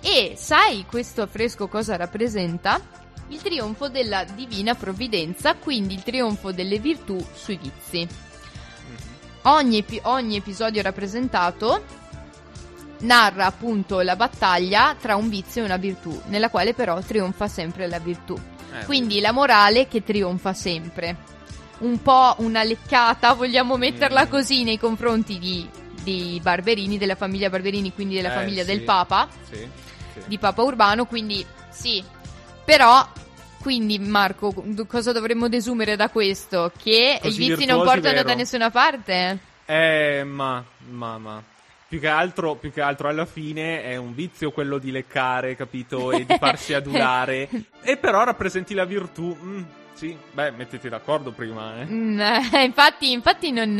E 0.00 0.34
sai 0.36 0.84
questo 0.86 1.22
affresco 1.22 1.68
cosa 1.68 1.96
rappresenta? 1.96 2.80
Il 3.28 3.42
trionfo 3.42 3.88
della 3.88 4.24
divina 4.24 4.74
provvidenza, 4.74 5.54
quindi 5.54 5.94
il 5.94 6.02
trionfo 6.02 6.52
delle 6.52 6.78
virtù 6.78 7.24
sui 7.34 7.56
vizi. 7.60 8.00
Mhm. 8.06 8.96
Ogni, 9.42 9.84
ogni 10.02 10.36
episodio 10.36 10.82
rappresentato 10.82 11.82
narra 12.98 13.46
appunto 13.46 14.00
la 14.00 14.16
battaglia 14.16 14.96
tra 14.98 15.16
un 15.16 15.28
vizio 15.28 15.62
e 15.62 15.64
una 15.64 15.76
virtù, 15.76 16.18
nella 16.26 16.48
quale 16.50 16.72
però 16.72 17.00
trionfa 17.00 17.46
sempre 17.48 17.86
la 17.88 17.98
virtù. 17.98 18.38
Eh, 18.72 18.84
Quindi 18.84 19.20
la 19.20 19.32
morale 19.32 19.86
che 19.88 20.02
trionfa 20.04 20.52
sempre. 20.54 21.16
Un 21.78 22.00
po' 22.00 22.34
una 22.38 22.62
leccata, 22.62 23.32
vogliamo 23.34 23.76
metterla 23.76 24.24
Mm. 24.26 24.30
così, 24.30 24.64
nei 24.64 24.78
confronti 24.78 25.38
di, 25.38 25.68
di 26.02 26.38
Barberini, 26.42 26.96
della 26.96 27.16
famiglia 27.16 27.50
Barberini, 27.50 27.92
quindi 27.92 28.14
della 28.14 28.30
Eh, 28.32 28.34
famiglia 28.34 28.62
sì. 28.62 28.68
del 28.68 28.82
Papa, 28.82 29.28
Sì, 29.50 29.56
sì. 29.56 30.20
di 30.26 30.38
Papa 30.38 30.62
Urbano, 30.62 31.04
quindi 31.06 31.44
sì. 31.70 32.02
Però, 32.66 33.08
quindi 33.62 33.96
Marco, 34.00 34.52
cosa 34.88 35.12
dovremmo 35.12 35.48
desumere 35.48 35.94
da 35.94 36.10
questo? 36.10 36.72
Che 36.76 37.20
Così 37.22 37.42
i 37.44 37.48
vizi 37.48 37.64
non 37.64 37.78
portano 37.84 38.14
vero. 38.16 38.22
da 38.24 38.34
nessuna 38.34 38.70
parte? 38.70 39.38
Eh, 39.64 40.24
ma, 40.24 40.62
ma, 40.90 41.16
ma. 41.18 41.42
Più 41.88 42.00
che, 42.00 42.08
altro, 42.08 42.56
più 42.56 42.72
che 42.72 42.80
altro 42.80 43.08
alla 43.08 43.24
fine 43.24 43.84
è 43.84 43.94
un 43.94 44.12
vizio 44.12 44.50
quello 44.50 44.78
di 44.78 44.90
leccare, 44.90 45.54
capito? 45.54 46.10
E 46.10 46.26
di 46.26 46.36
farsi 46.36 46.74
adulare. 46.74 47.48
e 47.82 47.96
però 47.96 48.24
rappresenti 48.24 48.74
la 48.74 48.84
virtù. 48.84 49.36
Mm, 49.40 49.62
sì, 49.94 50.16
beh, 50.32 50.50
mettiti 50.50 50.88
d'accordo 50.88 51.30
prima, 51.30 51.80
eh. 51.80 51.84
Mm, 51.86 52.20
eh, 52.20 52.64
infatti, 52.64 53.12
infatti 53.12 53.52
non, 53.52 53.76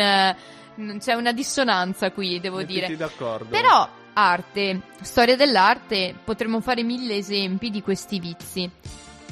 non 0.77 0.99
c'è 1.01 1.15
una 1.15 1.33
dissonanza 1.33 2.13
qui, 2.13 2.39
devo 2.39 2.59
mettiti 2.59 2.87
dire. 2.87 2.97
d'accordo. 2.97 3.47
Però, 3.47 3.89
arte, 4.19 4.81
storia 5.03 5.37
dell'arte, 5.37 6.15
potremmo 6.25 6.61
fare 6.61 6.83
mille 6.83 7.17
esempi 7.17 7.71
di 7.71 7.83
questi 7.83 8.19
vizi. 8.19 8.71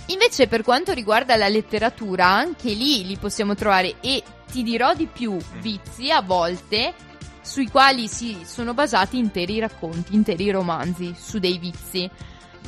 Invece, 0.07 0.47
per 0.47 0.63
quanto 0.63 0.93
riguarda 0.93 1.37
la 1.37 1.49
letteratura, 1.49 2.27
anche 2.27 2.73
lì 2.73 3.07
li 3.07 3.17
possiamo 3.17 3.55
trovare 3.55 3.97
e 4.01 4.23
ti 4.51 4.63
dirò 4.63 4.95
di 4.95 5.07
più, 5.07 5.37
vizi 5.61 6.11
a 6.11 6.21
volte 6.21 6.93
sui 7.41 7.69
quali 7.69 8.09
si 8.09 8.43
sono 8.45 8.75
basati 8.75 9.17
interi 9.17 9.59
racconti, 9.59 10.15
interi 10.15 10.51
romanzi 10.51 11.15
su 11.19 11.39
dei 11.39 11.59
vizi. 11.59 12.11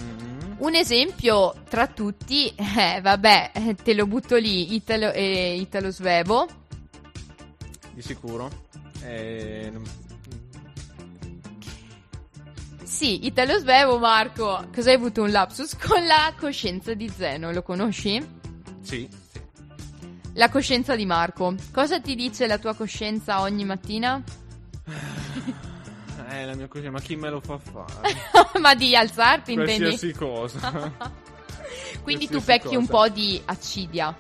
Mm. 0.01 0.53
Un 0.59 0.75
esempio 0.75 1.55
tra 1.69 1.87
tutti, 1.87 2.49
eh, 2.57 3.01
vabbè, 3.03 3.75
te 3.83 3.93
lo 3.93 4.07
butto 4.07 4.37
lì, 4.37 4.75
Italo, 4.75 5.13
eh, 5.13 5.57
Italo 5.57 5.91
Svevo. 5.91 6.49
Di 7.93 8.01
sicuro. 8.01 8.51
Eh, 9.03 9.71
Sì, 12.87 13.27
Italo 13.27 13.59
Svevo, 13.59 13.99
Marco. 13.99 14.69
Cosa 14.73 14.91
hai 14.91 14.97
avuto 14.97 15.23
un 15.23 15.31
lapsus? 15.33 15.77
Con 15.77 16.07
la 16.07 16.33
coscienza 16.39 16.95
di 16.95 17.09
Zeno, 17.09 17.51
lo 17.51 17.63
conosci? 17.63 18.25
Sì. 18.83 19.09
La 20.35 20.49
coscienza 20.49 20.95
di 20.95 21.05
Marco. 21.05 21.55
Cosa 21.73 22.01
ti 22.01 22.15
dice 22.15 22.47
la 22.47 22.59
tua 22.59 22.75
coscienza 22.75 23.41
ogni 23.41 23.65
mattina? 23.65 24.23
Eh, 26.29 26.45
la 26.45 26.57
mia 26.57 26.67
coscienza, 26.67 26.91
ma 26.91 27.01
chi 27.01 27.15
me 27.15 27.31
lo 27.31 27.41
fa 27.41 27.57
fare? 27.57 28.17
Ma 28.59 28.75
di 28.75 28.97
alzarti, 28.97 29.53
intendi? 29.53 29.77
Qualsiasi 29.97 30.13
cosa. 30.13 30.91
Quindi 32.03 32.27
tu 32.27 32.33
qualsiasi 32.33 32.45
pecchi 32.45 32.75
un 32.75 32.87
cosa. 32.87 32.99
po' 32.99 33.09
di 33.15 33.41
accidia. 33.45 34.17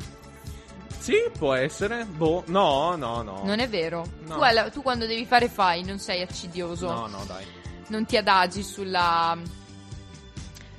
sì, 1.01 1.14
può 1.37 1.55
essere. 1.55 2.05
Boh, 2.05 2.45
no, 2.47 2.95
no, 2.95 3.23
no. 3.23 3.43
Non 3.45 3.59
è 3.59 3.69
vero? 3.69 4.07
No. 4.27 4.37
Tu, 4.37 4.41
alla- 4.41 4.71
tu 4.71 4.83
quando 4.83 5.05
devi 5.05 5.27
fare 5.27 5.49
fai, 5.49 5.83
non 5.83 5.99
sei 5.99 6.23
accidioso. 6.23 6.87
No, 6.87 7.07
no, 7.09 7.25
dai. 7.27 7.45
Non 7.89 8.05
ti 8.05 8.16
adagi 8.16 8.62
sulla. 8.62 9.37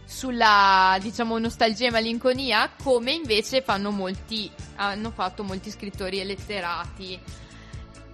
sulla 0.05 0.97
diciamo 1.01 1.38
nostalgia 1.38 1.88
e 1.88 1.91
malinconia, 1.91 2.72
come 2.82 3.12
invece 3.12 3.62
fanno 3.62 3.91
molti. 3.91 4.49
hanno 4.76 5.12
fatto 5.12 5.43
molti 5.43 5.70
scrittori 5.70 6.20
e 6.20 6.26
letterati. 6.26 7.20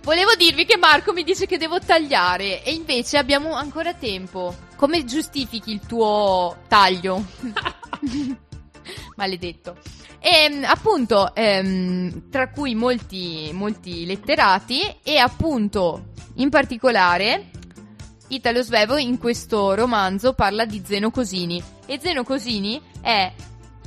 Volevo 0.03 0.35
dirvi 0.35 0.65
che 0.65 0.75
Marco 0.75 1.13
mi 1.13 1.23
dice 1.23 1.45
che 1.45 1.57
devo 1.57 1.79
tagliare 1.79 2.61
e 2.61 2.73
invece 2.73 3.17
abbiamo 3.17 3.53
ancora 3.53 3.93
tempo. 3.93 4.53
Come 4.75 5.05
giustifichi 5.05 5.71
il 5.71 5.79
tuo 5.79 6.57
taglio? 6.67 7.23
Maledetto. 9.15 9.77
E 10.19 10.61
appunto, 10.65 11.33
ehm, 11.33 12.29
tra 12.29 12.49
cui 12.49 12.75
molti, 12.75 13.51
molti 13.53 14.05
letterati 14.05 14.81
e 15.03 15.17
appunto, 15.17 16.11
in 16.35 16.49
particolare, 16.49 17.51
Italo 18.33 18.63
Svevo 18.63 18.97
in 18.97 19.19
questo 19.19 19.75
romanzo 19.75 20.33
parla 20.33 20.65
di 20.65 20.81
Zeno 20.83 21.11
Cosini 21.11 21.61
e 21.85 21.99
Zeno 22.01 22.23
Cosini 22.23 22.81
è 22.99 23.31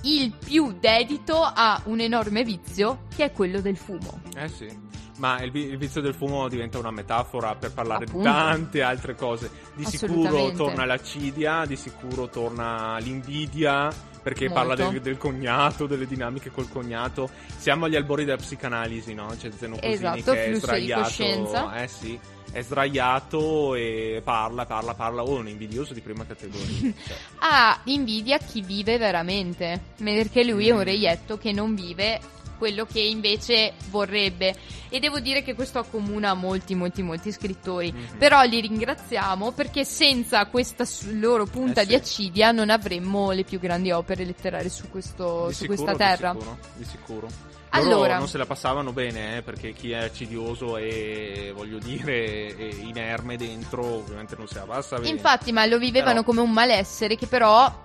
il 0.03 0.33
più 0.33 0.77
dedito 0.79 1.41
a 1.43 1.81
un 1.87 1.99
enorme 1.99 2.45
vizio 2.45 3.01
che 3.17 3.25
è 3.25 3.33
quello 3.33 3.61
del 3.61 3.77
fumo. 3.77 4.21
Eh 4.37 4.47
sì. 4.49 4.69
Ma 5.17 5.41
il, 5.43 5.53
il 5.57 5.77
vizio 5.77 6.01
del 6.01 6.15
fumo 6.15 6.47
diventa 6.47 6.79
una 6.79 6.93
metafora 6.93 7.57
per 7.57 7.73
parlare 7.73 8.05
Appunto. 8.05 8.29
di 8.29 8.35
tante 8.35 8.83
altre 8.83 9.17
cose. 9.17 9.51
Di 9.75 9.85
sicuro 9.85 10.53
torna 10.53 10.85
l'accidia, 10.85 11.65
di 11.67 11.75
sicuro 11.75 12.29
torna 12.29 12.99
l'invidia, 12.99 13.93
perché 14.23 14.49
Molto. 14.49 14.67
parla 14.67 14.91
del, 14.91 15.01
del 15.01 15.17
cognato, 15.17 15.87
delle 15.87 16.07
dinamiche 16.07 16.51
col 16.53 16.69
cognato. 16.69 17.29
Siamo 17.57 17.87
agli 17.87 17.97
albori 17.97 18.25
della 18.25 18.37
psicanalisi, 18.37 19.13
no? 19.15 19.27
C'è 19.37 19.51
Zeno 19.51 19.75
Cosini 19.75 19.93
Esatto, 19.93 20.33
che 20.33 20.45
è 20.45 20.49
flusso 20.51 20.73
di 20.73 20.83
sdraiato. 20.83 21.03
coscienza. 21.03 21.83
Eh 21.83 21.89
sì. 21.89 22.21
È 22.57 22.63
sdraiato 22.63 23.75
e 23.75 24.23
parla, 24.25 24.65
parla, 24.65 24.95
parla. 24.95 25.23
Oh, 25.23 25.37
un 25.41 25.47
invidioso 25.47 25.93
di 25.93 26.01
prima 26.01 26.25
categoria. 26.25 26.65
Cioè, 27.07 27.17
ha 27.41 27.79
invidia 27.85 28.39
chi 28.39 28.63
vive 28.63 28.97
veramente, 28.97 29.79
perché 30.03 30.43
lui 30.43 30.69
è 30.69 30.71
un 30.71 30.79
Mm. 30.79 30.83
reietto 30.85 31.37
che 31.37 31.53
non 31.53 31.75
vive 31.75 32.19
quello 32.57 32.87
che 32.87 33.01
invece 33.01 33.75
vorrebbe. 33.91 34.55
E 34.89 34.99
devo 35.01 35.21
dire 35.21 35.43
che 35.43 35.55
questo 35.55 35.81
accomuna 35.81 36.33
molti, 36.33 36.75
molti, 36.75 37.03
molti 37.03 37.31
scrittori. 37.31 37.93
Mhm. 37.93 38.17
Però 38.17 38.41
li 38.45 38.59
ringraziamo 38.63 39.53
perché 39.53 39.85
senza 39.85 40.47
questa 40.47 40.87
loro 41.11 41.45
punta 41.45 41.83
Eh 41.83 41.85
sì. 41.85 41.89
di 41.91 41.95
accidia 41.95 42.53
non 42.53 42.71
avremmo 42.71 43.33
le 43.33 43.45
più 43.45 43.59
grandi 43.61 43.91
opere 43.91 44.25
letterarie 44.25 44.71
su, 44.71 44.89
questo, 44.89 45.49
su 45.51 45.65
sicuro, 45.65 45.83
questa 45.83 45.95
terra. 45.95 46.33
Di 46.33 46.39
sicuro. 46.39 46.59
Di 46.77 46.85
sicuro. 46.85 47.29
Allora. 47.77 48.19
Non 48.19 48.29
se 48.29 48.39
la 48.39 48.47
passavano 48.47 48.93
bene, 48.93 49.39
eh, 49.39 49.43
perché 49.43 49.73
chi 49.73 49.93
è 49.93 50.05
accidioso 50.05 50.77
e, 50.77 51.53
voglio 51.55 51.79
dire, 51.79 52.57
è 52.57 52.63
inerme 52.83 53.37
dentro, 53.37 53.85
ovviamente 53.85 54.35
non 54.37 54.47
se 54.47 54.59
la 54.59 54.65
passa 54.65 54.97
bene. 54.97 55.11
Infatti, 55.11 55.53
ma 55.53 55.67
lo 55.67 55.79
vivevano 55.79 56.21
Però- 56.21 56.25
come 56.25 56.41
un 56.41 56.53
malessere 56.53 57.17
che 57.17 57.27
però 57.27 57.85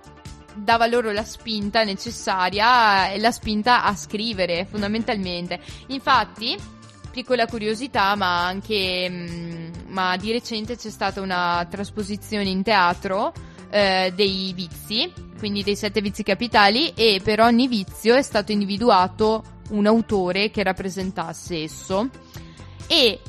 dava 0.53 0.85
loro 0.85 1.11
la 1.11 1.23
spinta 1.23 1.83
necessaria 1.83 3.09
e 3.11 3.19
la 3.19 3.31
spinta 3.31 3.83
a 3.83 3.95
scrivere, 3.95 4.65
fondamentalmente. 4.69 5.59
Infatti, 5.87 6.57
piccola 7.11 7.45
curiosità, 7.45 8.15
ma 8.15 8.45
anche 8.45 9.07
mm, 9.09 9.71
ma 9.87 10.15
di 10.17 10.31
recente 10.31 10.75
c'è 10.75 10.89
stata 10.89 11.21
una 11.21 11.65
trasposizione 11.69 12.49
in 12.49 12.63
teatro 12.63 13.33
eh, 13.69 14.11
dei 14.15 14.51
vizi, 14.53 15.11
quindi 15.37 15.63
dei 15.63 15.75
sette 15.75 16.01
vizi 16.01 16.23
capitali 16.23 16.93
e 16.95 17.21
per 17.23 17.39
ogni 17.39 17.67
vizio 17.67 18.15
è 18.15 18.21
stato 18.21 18.51
individuato 18.51 19.43
un 19.71 19.85
autore 19.85 20.51
che 20.51 20.63
rappresentasse 20.63 21.63
esso 21.63 22.09
e 22.87 23.19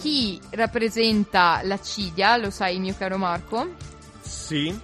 chi 0.00 0.40
rappresenta 0.50 1.60
l'accidia, 1.62 2.36
lo 2.36 2.50
sai 2.50 2.78
mio 2.78 2.94
caro 2.96 3.18
Marco? 3.18 3.74
Sì, 4.20 4.78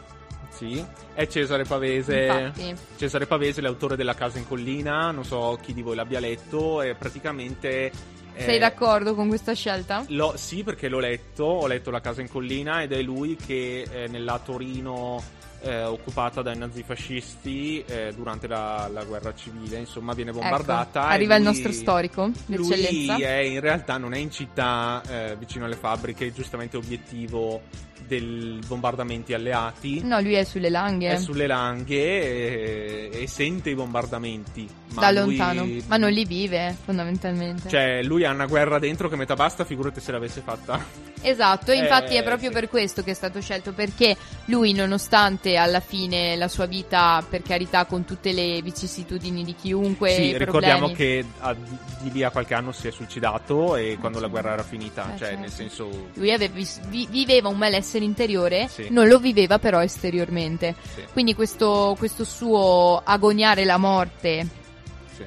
sì. 0.51 0.84
È 1.16 1.26
Cesare 1.28 1.64
Pavese. 1.64 2.26
Infatti. 2.26 2.74
Cesare 2.98 3.24
Pavese, 3.24 3.62
l'autore 3.62 3.96
della 3.96 4.12
Casa 4.14 4.36
in 4.36 4.46
Collina, 4.46 5.10
non 5.12 5.24
so 5.24 5.58
chi 5.62 5.72
di 5.72 5.80
voi 5.80 5.96
l'abbia 5.96 6.20
letto, 6.20 6.82
è 6.82 6.94
praticamente... 6.94 7.90
eh, 8.34 8.42
Sei 8.44 8.58
d'accordo 8.58 9.14
con 9.14 9.26
questa 9.28 9.54
scelta? 9.54 10.04
Lo- 10.08 10.34
sì, 10.36 10.62
perché 10.62 10.88
l'ho 10.90 10.98
letto, 10.98 11.44
ho 11.44 11.66
letto 11.66 11.90
La 11.90 12.02
casa 12.02 12.20
in 12.20 12.28
collina 12.28 12.82
ed 12.82 12.92
è 12.92 13.00
lui 13.00 13.34
che 13.34 13.86
eh, 13.90 14.08
nella 14.08 14.38
Torino 14.44 15.22
eh, 15.62 15.84
occupata 15.84 16.42
dai 16.42 16.58
nazifascisti 16.58 17.82
eh, 17.86 18.12
durante 18.14 18.46
la, 18.46 18.86
la 18.92 19.02
guerra 19.04 19.34
civile, 19.34 19.78
insomma, 19.78 20.12
viene 20.12 20.32
bombardata. 20.32 21.00
Ecco, 21.04 21.08
arriva 21.14 21.36
il 21.36 21.42
lui- 21.42 21.52
nostro 21.52 21.72
storico 21.72 22.30
di 22.44 22.56
Lui 22.56 23.22
è 23.22 23.38
in 23.38 23.60
realtà 23.60 23.96
non 23.96 24.12
è 24.12 24.18
in 24.18 24.30
città 24.30 25.00
eh, 25.08 25.36
vicino 25.38 25.64
alle 25.64 25.76
fabbriche, 25.76 26.30
giustamente 26.30 26.76
obiettivo 26.76 27.62
dei 28.06 28.60
bombardamenti 28.64 29.32
alleati. 29.34 30.00
No, 30.04 30.20
lui 30.20 30.34
è 30.34 30.44
sulle 30.44 30.70
langhe. 30.70 31.05
È 31.14 31.18
sulle 31.18 31.46
langhe 31.46 33.11
e, 33.11 33.22
e 33.22 33.26
sente 33.26 33.70
i 33.70 33.74
bombardamenti. 33.74 34.68
Ma 34.94 35.00
da 35.00 35.22
lui- 35.22 35.36
lontano. 35.36 35.66
Ma 35.86 35.96
non 35.96 36.11
li 36.11 36.24
vive, 36.24 36.76
fondamentalmente. 36.84 37.68
Cioè, 37.68 38.02
lui 38.02 38.24
ha 38.24 38.32
una 38.32 38.46
guerra 38.46 38.78
dentro 38.78 39.09
che 39.09 39.16
metà 39.16 39.34
basta, 39.34 39.64
figurati 39.64 40.00
se 40.00 40.12
l'avesse 40.12 40.40
fatta. 40.40 41.14
Esatto, 41.29 41.72
infatti 41.72 42.14
Eh, 42.14 42.20
è 42.20 42.22
proprio 42.22 42.51
sì. 42.51 42.55
per 42.55 42.68
questo 42.68 43.03
che 43.03 43.11
è 43.11 43.14
stato 43.14 43.41
scelto, 43.41 43.72
perché 43.72 44.16
lui, 44.45 44.72
nonostante 44.72 45.57
alla 45.57 45.81
fine 45.81 46.37
la 46.37 46.47
sua 46.47 46.66
vita, 46.66 47.24
per 47.29 47.43
carità, 47.43 47.85
con 47.85 48.05
tutte 48.05 48.31
le 48.33 48.62
vicissitudini 48.62 49.43
di 49.45 49.55
chiunque, 49.57 50.11
sì, 50.12 50.37
ricordiamo 50.39 50.93
che 50.93 51.24
a- 51.41 51.53
di, 51.55 52.12
lì 52.12 52.22
a 52.22 52.31
qualche 52.31 52.55
anno 52.55 52.70
si 52.70 52.87
è 52.87 52.91
suicidato 52.93 53.74
e 53.74 53.97
quando 53.99 54.20
la 54.20 54.29
guerra 54.29 54.53
era 54.53 54.62
finita, 54.62 55.03
Eh, 55.14 55.18
cioè 55.18 55.27
certo. 55.29 55.41
nel 55.41 55.51
senso... 55.51 55.89
lui 56.14 56.31
aveva 56.33 56.55
vi- 56.89 57.09
viveva 57.11 57.49
un 57.49 57.57
malessere 57.59 58.05
interiore, 58.05 58.68
Sì. 58.68 58.87
non 58.91 59.09
lo 59.09 59.18
viveva 59.18 59.59
però 59.59 59.83
esteriormente. 59.83 60.74
Sì, 60.95 61.03
Quindi 61.12 61.35
questo, 61.35 61.97
questo 61.99 62.22
suo 62.24 63.01
agoniare 63.05 63.64
la 63.64 63.79
morte 63.79 64.47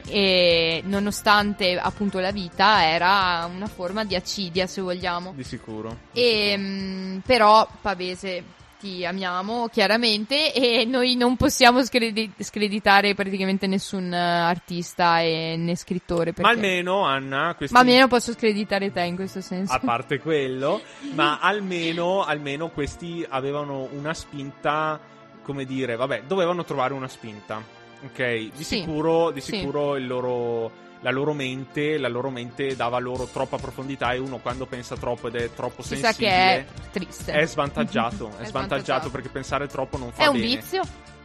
sì. 0.03 0.11
e 0.11 0.81
nonostante 0.85 1.77
appunto 1.77 2.19
la 2.19 2.31
vita 2.31 2.85
era 2.85 3.49
una 3.53 3.67
forma 3.67 4.03
di 4.05 4.15
accidia 4.15 4.67
se 4.67 4.81
vogliamo. 4.81 5.33
Di 5.35 5.43
sicuro. 5.43 5.97
di 6.11 6.19
E, 6.21 6.57
mh, 6.57 7.21
però 7.25 7.67
Pavese 7.81 8.57
ti 8.79 9.05
amiamo 9.05 9.67
chiaramente 9.67 10.53
e 10.53 10.85
noi 10.85 11.15
non 11.17 11.35
possiamo 11.35 11.83
scredi- 11.83 12.31
screditare 12.39 13.13
praticamente 13.13 13.67
nessun 13.67 14.13
eh, 14.13 14.17
artista 14.17 15.19
e 15.19 15.55
né 15.57 15.75
scrittore. 15.75 16.31
sicuro. 16.31 16.47
Ma 16.47 16.53
perché- 16.53 16.65
almeno, 16.67 17.03
Anna, 17.03 17.55
questi... 17.55 17.73
Ma 17.73 17.81
almeno 17.81 18.07
posso 18.07 18.31
screditare 18.31 18.91
te 18.93 19.01
in 19.01 19.15
questo 19.15 19.41
senso. 19.41 19.73
a 19.73 19.79
parte 19.79 20.19
quello, 20.19 20.81
ma 21.13 21.39
almeno, 21.39 22.23
almeno 22.23 22.69
questi 22.69 23.25
avevano 23.27 23.89
una 23.91 24.13
spinta, 24.13 24.97
come 25.43 25.65
dire, 25.65 25.97
vabbè, 25.97 26.23
dovevano 26.25 26.63
trovare 26.63 26.93
una 26.93 27.09
spinta. 27.09 27.61
Ok, 28.01 28.23
di 28.23 28.51
Sì, 28.55 28.63
sicuro, 28.63 29.31
di 29.31 29.41
sì. 29.41 29.53
sicuro 29.57 29.95
il 29.97 30.07
loro, 30.07 30.71
la 31.01 31.11
loro 31.11 31.33
mente, 31.33 31.97
la 31.97 32.07
loro 32.07 32.29
mente 32.29 32.75
dava 32.75 32.97
loro 32.99 33.25
troppa 33.25 33.57
profondità 33.57 34.13
e 34.13 34.19
uno 34.19 34.37
quando 34.37 34.65
pensa 34.65 34.95
troppo 34.95 35.27
ed 35.27 35.35
è 35.35 35.53
troppo 35.53 35.81
si 35.81 35.97
sensibile 35.97 36.11
sa 36.11 36.17
che 36.17 36.29
è 36.29 36.65
triste. 36.91 37.31
è 37.33 37.45
svantaggiato, 37.45 38.27
è, 38.39 38.43
È 38.43 38.45
svantaggiato 38.45 38.49
svantaggiato. 38.49 39.09
perché 39.09 39.29
pensare 39.29 39.67
troppo 39.67 39.97
non 39.97 40.11
fa 40.11 40.23
È 40.23 40.27
un 40.27 40.33
bene. 40.39 40.45
vizio? 40.55 40.81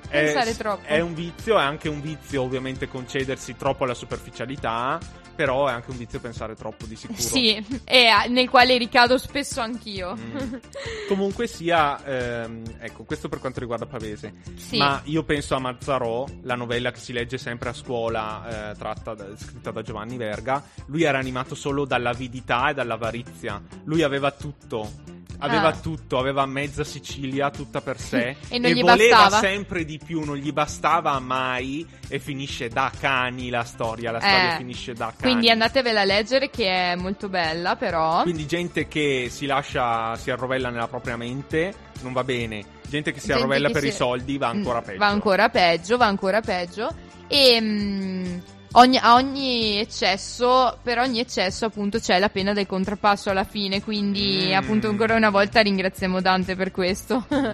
È- 0.08 0.22
Pensare 0.24 0.56
troppo. 0.56 0.86
È 0.86 1.00
un 1.00 1.14
vizio, 1.14 1.58
è 1.58 1.62
anche 1.62 1.88
un 1.88 2.00
vizio 2.00 2.42
ovviamente 2.42 2.88
concedersi 2.88 3.56
troppo 3.56 3.84
alla 3.84 3.94
superficialità, 3.94 4.98
però 5.34 5.68
è 5.68 5.72
anche 5.72 5.90
un 5.90 5.96
vizio 5.96 6.20
pensare 6.20 6.54
troppo 6.54 6.86
di 6.86 6.96
sicuro. 6.96 7.18
Sì, 7.18 7.64
e 7.84 8.06
ah, 8.06 8.24
nel 8.24 8.48
quale 8.48 8.76
ricado 8.78 9.18
spesso 9.18 9.60
anch'io. 9.60 10.16
Mm. 10.16 10.54
Comunque 11.08 11.46
sia, 11.46 12.02
ehm, 12.04 12.62
ecco, 12.78 13.04
questo 13.04 13.28
per 13.28 13.40
quanto 13.40 13.60
riguarda 13.60 13.86
Pavese. 13.86 14.34
sì. 14.56 14.76
Ma 14.76 15.00
io 15.04 15.22
penso 15.24 15.54
a 15.54 15.58
Mazzarò, 15.58 16.26
la 16.42 16.54
novella 16.54 16.90
che 16.90 17.00
si 17.00 17.12
legge 17.12 17.38
sempre 17.38 17.70
a 17.70 17.72
scuola, 17.72 18.70
eh, 18.70 18.76
tratta 18.76 19.14
da- 19.14 19.36
scritta 19.36 19.70
da 19.70 19.82
Giovanni 19.82 20.16
Verga. 20.16 20.62
Lui 20.86 21.02
era 21.02 21.18
animato 21.18 21.54
solo 21.54 21.84
dall'avidità 21.84 22.70
e 22.70 22.74
dall'avarizia. 22.74 23.62
Lui 23.84 24.02
aveva 24.02 24.30
tutto. 24.30 25.13
Aveva 25.38 25.68
Ah. 25.68 25.72
tutto, 25.72 26.18
aveva 26.18 26.46
mezza 26.46 26.84
Sicilia 26.84 27.50
tutta 27.50 27.80
per 27.80 27.98
sé 27.98 28.36
E 28.48 28.58
non 28.58 28.70
gli 28.70 28.80
voleva 28.80 29.16
bastava? 29.24 29.38
sempre 29.46 29.84
di 29.84 29.98
più, 30.02 30.22
non 30.24 30.36
gli 30.36 30.52
bastava 30.52 31.18
mai 31.18 31.86
e 32.08 32.18
finisce 32.18 32.68
da 32.68 32.90
cani 32.98 33.50
la 33.50 33.64
storia, 33.64 34.10
la 34.10 34.20
storia 34.20 34.54
Eh, 34.54 34.56
finisce 34.56 34.92
da 34.94 35.06
cani. 35.16 35.32
Quindi 35.32 35.50
andatevela 35.50 36.00
a 36.02 36.04
leggere 36.04 36.50
che 36.50 36.92
è 36.92 36.94
molto 36.96 37.28
bella 37.28 37.76
però. 37.76 38.22
Quindi 38.22 38.46
gente 38.46 38.88
che 38.88 39.26
si 39.30 39.46
lascia, 39.46 40.16
si 40.16 40.30
arrovella 40.30 40.70
nella 40.70 40.88
propria 40.88 41.16
mente, 41.16 41.74
non 42.02 42.12
va 42.12 42.24
bene. 42.24 42.64
Gente 42.88 43.12
che 43.12 43.18
si 43.20 43.26
Gente 43.28 43.40
arrovella 43.42 43.70
per 43.70 43.82
si- 43.82 43.88
i 43.88 43.92
soldi 43.92 44.38
va 44.38 44.48
ancora 44.48 44.80
Mm, 44.80 44.84
peggio. 44.84 44.98
Va 44.98 45.06
ancora 45.08 45.48
peggio, 45.48 45.96
va 45.96 46.06
ancora 46.06 46.40
peggio. 46.40 46.94
E 47.26 47.58
mm, 47.60 48.38
ogni, 48.74 48.96
a 48.98 49.14
ogni 49.14 49.78
eccesso, 49.78 50.78
per 50.82 50.98
ogni 50.98 51.18
eccesso 51.20 51.66
appunto 51.66 51.98
c'è 51.98 52.18
la 52.18 52.28
pena 52.28 52.52
del 52.52 52.66
contrappasso 52.66 53.30
alla 53.30 53.44
fine, 53.44 53.82
quindi 53.82 54.48
Mm. 54.50 54.54
appunto 54.54 54.88
ancora 54.88 55.14
una 55.16 55.30
volta 55.30 55.60
ringraziamo 55.60 56.20
Dante 56.20 56.54
per 56.56 56.70
questo. 56.70 57.26
Mm. 57.32 57.50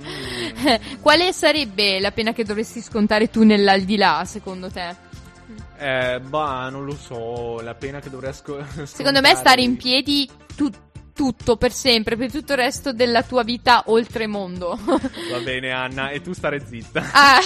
Quale 1.00 1.32
sarebbe 1.32 2.00
la 2.00 2.10
pena 2.12 2.32
che 2.32 2.44
dovresti 2.44 2.80
scontare 2.80 3.30
tu 3.30 3.42
nell'aldilà, 3.44 4.24
secondo 4.24 4.70
te? 4.70 5.08
Eh, 5.78 6.20
bah, 6.20 6.68
non 6.70 6.84
lo 6.84 6.94
so, 6.94 7.60
la 7.60 7.74
pena 7.74 8.00
che 8.00 8.10
dovrei 8.10 8.32
sco- 8.34 8.62
Secondo 8.84 9.20
me 9.20 9.28
scontare- 9.30 9.36
stare 9.36 9.62
in 9.62 9.76
piedi 9.76 10.28
tu- 10.54 10.70
tutto, 11.20 11.58
per 11.58 11.70
sempre, 11.70 12.16
per 12.16 12.30
tutto 12.30 12.52
il 12.52 12.58
resto 12.58 12.94
della 12.94 13.22
tua 13.22 13.42
vita 13.42 13.82
oltre 13.88 14.26
mondo. 14.26 14.78
Va 14.82 15.38
bene, 15.44 15.70
Anna, 15.70 16.08
e 16.08 16.22
tu 16.22 16.32
stare 16.32 16.64
zitta. 16.64 17.08
Ah, 17.12 17.40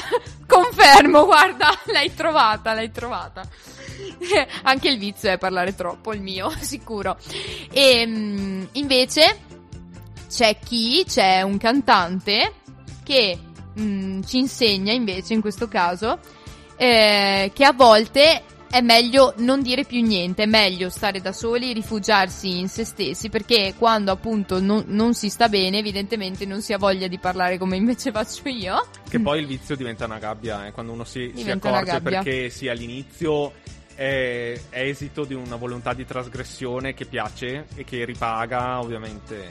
confermo, 0.46 1.24
guarda, 1.24 1.76
l'hai 1.86 2.14
trovata, 2.14 2.72
l'hai 2.72 2.92
trovata. 2.92 3.42
Anche 4.62 4.88
il 4.88 4.96
vizio 4.96 5.28
è 5.28 5.38
parlare 5.38 5.74
troppo, 5.74 6.12
il 6.12 6.20
mio, 6.20 6.50
sicuro. 6.62 7.16
E 7.72 8.06
mm, 8.06 8.64
invece 8.74 9.38
c'è 10.30 10.56
chi, 10.62 11.04
c'è 11.04 11.42
un 11.42 11.58
cantante 11.58 12.52
che 13.02 13.36
mm, 13.76 14.22
ci 14.22 14.38
insegna 14.38 14.92
invece 14.92 15.34
in 15.34 15.40
questo 15.40 15.66
caso 15.66 16.20
eh, 16.76 17.50
che 17.52 17.64
a 17.64 17.72
volte 17.72 18.42
è 18.74 18.80
meglio 18.80 19.34
non 19.36 19.62
dire 19.62 19.84
più 19.84 20.02
niente, 20.02 20.42
è 20.42 20.46
meglio 20.46 20.90
stare 20.90 21.20
da 21.20 21.32
soli, 21.32 21.72
rifugiarsi 21.72 22.58
in 22.58 22.68
se 22.68 22.84
stessi, 22.84 23.28
perché 23.28 23.74
quando 23.78 24.10
appunto 24.10 24.60
non, 24.60 24.82
non 24.88 25.14
si 25.14 25.28
sta 25.28 25.48
bene, 25.48 25.78
evidentemente 25.78 26.44
non 26.44 26.60
si 26.60 26.72
ha 26.72 26.76
voglia 26.76 27.06
di 27.06 27.18
parlare 27.18 27.56
come 27.56 27.76
invece 27.76 28.10
faccio 28.12 28.48
io. 28.48 28.84
Che 29.08 29.20
poi 29.20 29.38
il 29.38 29.46
vizio 29.46 29.76
diventa 29.76 30.06
una 30.06 30.18
gabbia, 30.18 30.66
eh, 30.66 30.72
quando 30.72 30.90
uno 30.90 31.04
si, 31.04 31.32
si 31.36 31.48
accorge 31.48 32.00
perché 32.00 32.50
sì, 32.50 32.66
all'inizio 32.66 33.52
è, 33.94 34.60
è 34.70 34.80
esito 34.80 35.24
di 35.24 35.34
una 35.34 35.54
volontà 35.54 35.94
di 35.94 36.04
trasgressione 36.04 36.94
che 36.94 37.04
piace 37.04 37.66
e 37.76 37.84
che 37.84 38.04
ripaga, 38.04 38.80
ovviamente. 38.80 39.50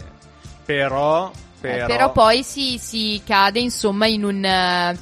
Però, 0.66 1.32
Eh, 1.32 1.60
però, 1.62 1.86
però 1.86 2.12
poi 2.12 2.44
si, 2.44 2.78
si 2.78 3.22
cade 3.26 3.62
insomma 3.62 4.06
in 4.06 4.26
un, 4.26 4.44
eh, 4.44 4.98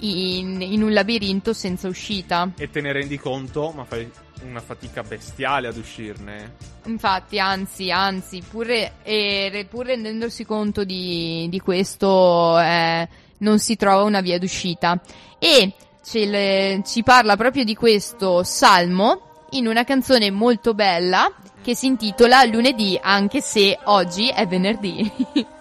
in, 0.00 0.60
in 0.60 0.82
un 0.82 0.92
labirinto 0.92 1.52
senza 1.52 1.88
uscita. 1.88 2.50
E 2.56 2.70
te 2.70 2.80
ne 2.80 2.92
rendi 2.92 3.18
conto, 3.18 3.72
ma 3.74 3.84
fai 3.84 4.10
una 4.44 4.60
fatica 4.60 5.02
bestiale 5.02 5.68
ad 5.68 5.76
uscirne. 5.76 6.56
Infatti, 6.84 7.38
anzi, 7.38 7.90
anzi, 7.90 8.42
pur, 8.48 8.68
e- 8.70 9.66
pur 9.68 9.86
rendendosi 9.86 10.44
conto 10.44 10.84
di, 10.84 11.46
di 11.50 11.60
questo, 11.60 12.58
eh, 12.58 13.08
non 13.38 13.58
si 13.58 13.76
trova 13.76 14.02
una 14.02 14.20
via 14.20 14.38
d'uscita. 14.38 15.00
E 15.38 15.72
ce 16.02 16.24
le- 16.26 16.82
ci 16.86 17.02
parla 17.02 17.36
proprio 17.36 17.64
di 17.64 17.74
questo 17.74 18.42
salmo 18.42 19.46
in 19.50 19.66
una 19.66 19.84
canzone 19.84 20.30
molto 20.30 20.74
bella 20.74 21.30
che 21.62 21.74
si 21.74 21.86
intitola 21.86 22.44
Lunedì, 22.44 22.98
anche 23.00 23.40
se 23.40 23.78
oggi 23.84 24.28
è 24.28 24.46
venerdì. 24.46 25.10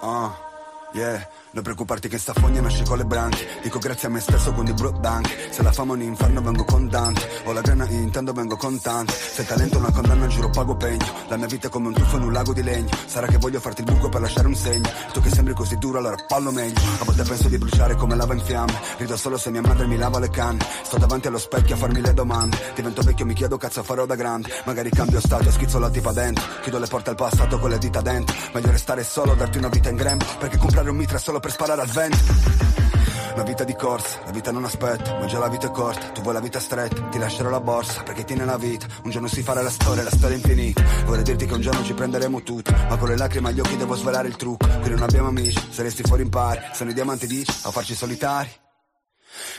Ah, 0.00 0.47
yeah. 0.94 1.28
Non 1.50 1.62
preoccuparti 1.62 2.08
che 2.08 2.18
sta 2.18 2.34
fogna 2.34 2.60
nasce 2.60 2.84
con 2.84 2.98
le 2.98 3.04
branche. 3.04 3.46
Dico 3.62 3.78
grazie 3.78 4.08
a 4.08 4.10
me 4.10 4.20
stesso 4.20 4.52
quindi 4.52 4.74
bro 4.74 4.90
danke 4.90 5.48
Se 5.50 5.62
la 5.62 5.72
fama 5.72 5.94
è 5.94 5.96
un 5.96 6.02
inferno 6.02 6.42
vengo 6.42 6.64
con 6.64 6.88
Dante. 6.88 7.26
Ho 7.44 7.52
la 7.52 7.62
grana 7.62 7.86
intendo 7.88 8.32
vengo 8.32 8.56
con 8.56 8.78
tante. 8.80 9.12
Se 9.14 9.46
talento 9.46 9.76
è 9.76 9.78
una 9.78 9.90
condanna 9.90 10.26
giuro 10.26 10.50
pago 10.50 10.76
pegno. 10.76 11.06
La 11.28 11.36
mia 11.36 11.46
vita 11.46 11.68
è 11.68 11.70
come 11.70 11.88
un 11.88 11.94
tuffo 11.94 12.16
in 12.16 12.24
un 12.24 12.32
lago 12.32 12.52
di 12.52 12.62
legno. 12.62 12.90
Sarà 13.06 13.26
che 13.26 13.38
voglio 13.38 13.60
farti 13.60 13.80
il 13.80 13.90
buco 13.90 14.10
per 14.10 14.20
lasciare 14.20 14.46
un 14.46 14.54
segno. 14.54 14.90
Tu 15.12 15.20
che 15.22 15.30
sembri 15.30 15.54
così 15.54 15.78
duro 15.78 15.98
allora 15.98 16.16
fallo 16.28 16.50
meglio. 16.52 16.80
A 17.00 17.04
volte 17.04 17.22
penso 17.22 17.48
di 17.48 17.56
bruciare 17.56 17.94
come 17.94 18.14
lava 18.14 18.34
in 18.34 18.40
fiamme. 18.40 18.74
Rido 18.98 19.16
solo 19.16 19.38
se 19.38 19.50
mia 19.50 19.62
madre 19.62 19.86
mi 19.86 19.96
lava 19.96 20.18
le 20.18 20.28
canne. 20.28 20.64
Sto 20.82 20.98
davanti 20.98 21.28
allo 21.28 21.38
specchio 21.38 21.76
a 21.76 21.78
farmi 21.78 22.02
le 22.02 22.12
domande. 22.12 22.58
Divento 22.74 23.00
vecchio 23.00 23.24
mi 23.24 23.34
chiedo 23.34 23.56
cazzo 23.56 23.82
farò 23.82 24.04
da 24.04 24.16
grande. 24.16 24.50
Magari 24.66 24.90
cambio 24.90 25.20
stato 25.20 25.50
schizzo 25.50 25.78
la 25.78 25.88
tipa 25.88 26.12
dentro. 26.12 26.44
Chiudo 26.60 26.78
le 26.78 26.86
porte 26.86 27.08
al 27.10 27.16
passato 27.16 27.58
con 27.58 27.70
le 27.70 27.78
dita 27.78 28.02
dentro. 28.02 28.36
Meglio 28.52 28.70
restare 28.70 29.02
solo 29.02 29.34
darti 29.34 29.56
una 29.56 29.68
vita 29.68 29.88
in 29.88 29.96
grembo 29.96 30.24
Perché 30.38 30.58
comprare 30.78 30.90
un 30.90 30.96
mitra 30.96 31.18
solo 31.18 31.40
per 31.40 31.50
sparare 31.50 31.80
al 31.80 31.88
vento. 31.88 32.18
Una 33.34 33.42
vita 33.42 33.64
di 33.64 33.74
corsa, 33.74 34.20
la 34.24 34.30
vita 34.30 34.50
non 34.50 34.64
aspetta, 34.64 35.18
ma 35.18 35.26
già 35.26 35.38
la 35.38 35.48
vita 35.48 35.66
è 35.68 35.70
corta, 35.70 36.08
tu 36.08 36.22
vuoi 36.22 36.34
la 36.34 36.40
vita 36.40 36.58
stretta, 36.58 37.02
ti 37.08 37.18
lascerò 37.18 37.50
la 37.50 37.60
borsa, 37.60 38.02
perché 38.02 38.24
tiene 38.24 38.44
la 38.44 38.56
vita, 38.56 38.86
un 39.04 39.10
giorno 39.10 39.28
si 39.28 39.42
farà 39.42 39.62
la 39.62 39.70
storia, 39.70 40.02
la 40.02 40.10
storia 40.10 40.36
è 40.36 40.38
infinita, 40.38 40.82
vorrei 41.04 41.22
dirti 41.22 41.46
che 41.46 41.54
un 41.54 41.60
giorno 41.60 41.84
ci 41.84 41.94
prenderemo 41.94 42.42
tutti, 42.42 42.72
ma 42.72 42.96
con 42.96 43.08
le 43.08 43.16
lacrime 43.16 43.48
agli 43.48 43.60
occhi 43.60 43.76
devo 43.76 43.94
svelare 43.94 44.28
il 44.28 44.36
trucco, 44.36 44.66
qui 44.80 44.90
non 44.90 45.02
abbiamo 45.02 45.28
amici, 45.28 45.60
se 45.70 45.82
resti 45.82 46.02
fuori 46.02 46.22
impari, 46.22 46.60
sono 46.72 46.90
i 46.90 46.94
diamanti 46.94 47.26
dici, 47.26 47.52
a 47.62 47.70
farci 47.70 47.94
solitari. 47.94 48.50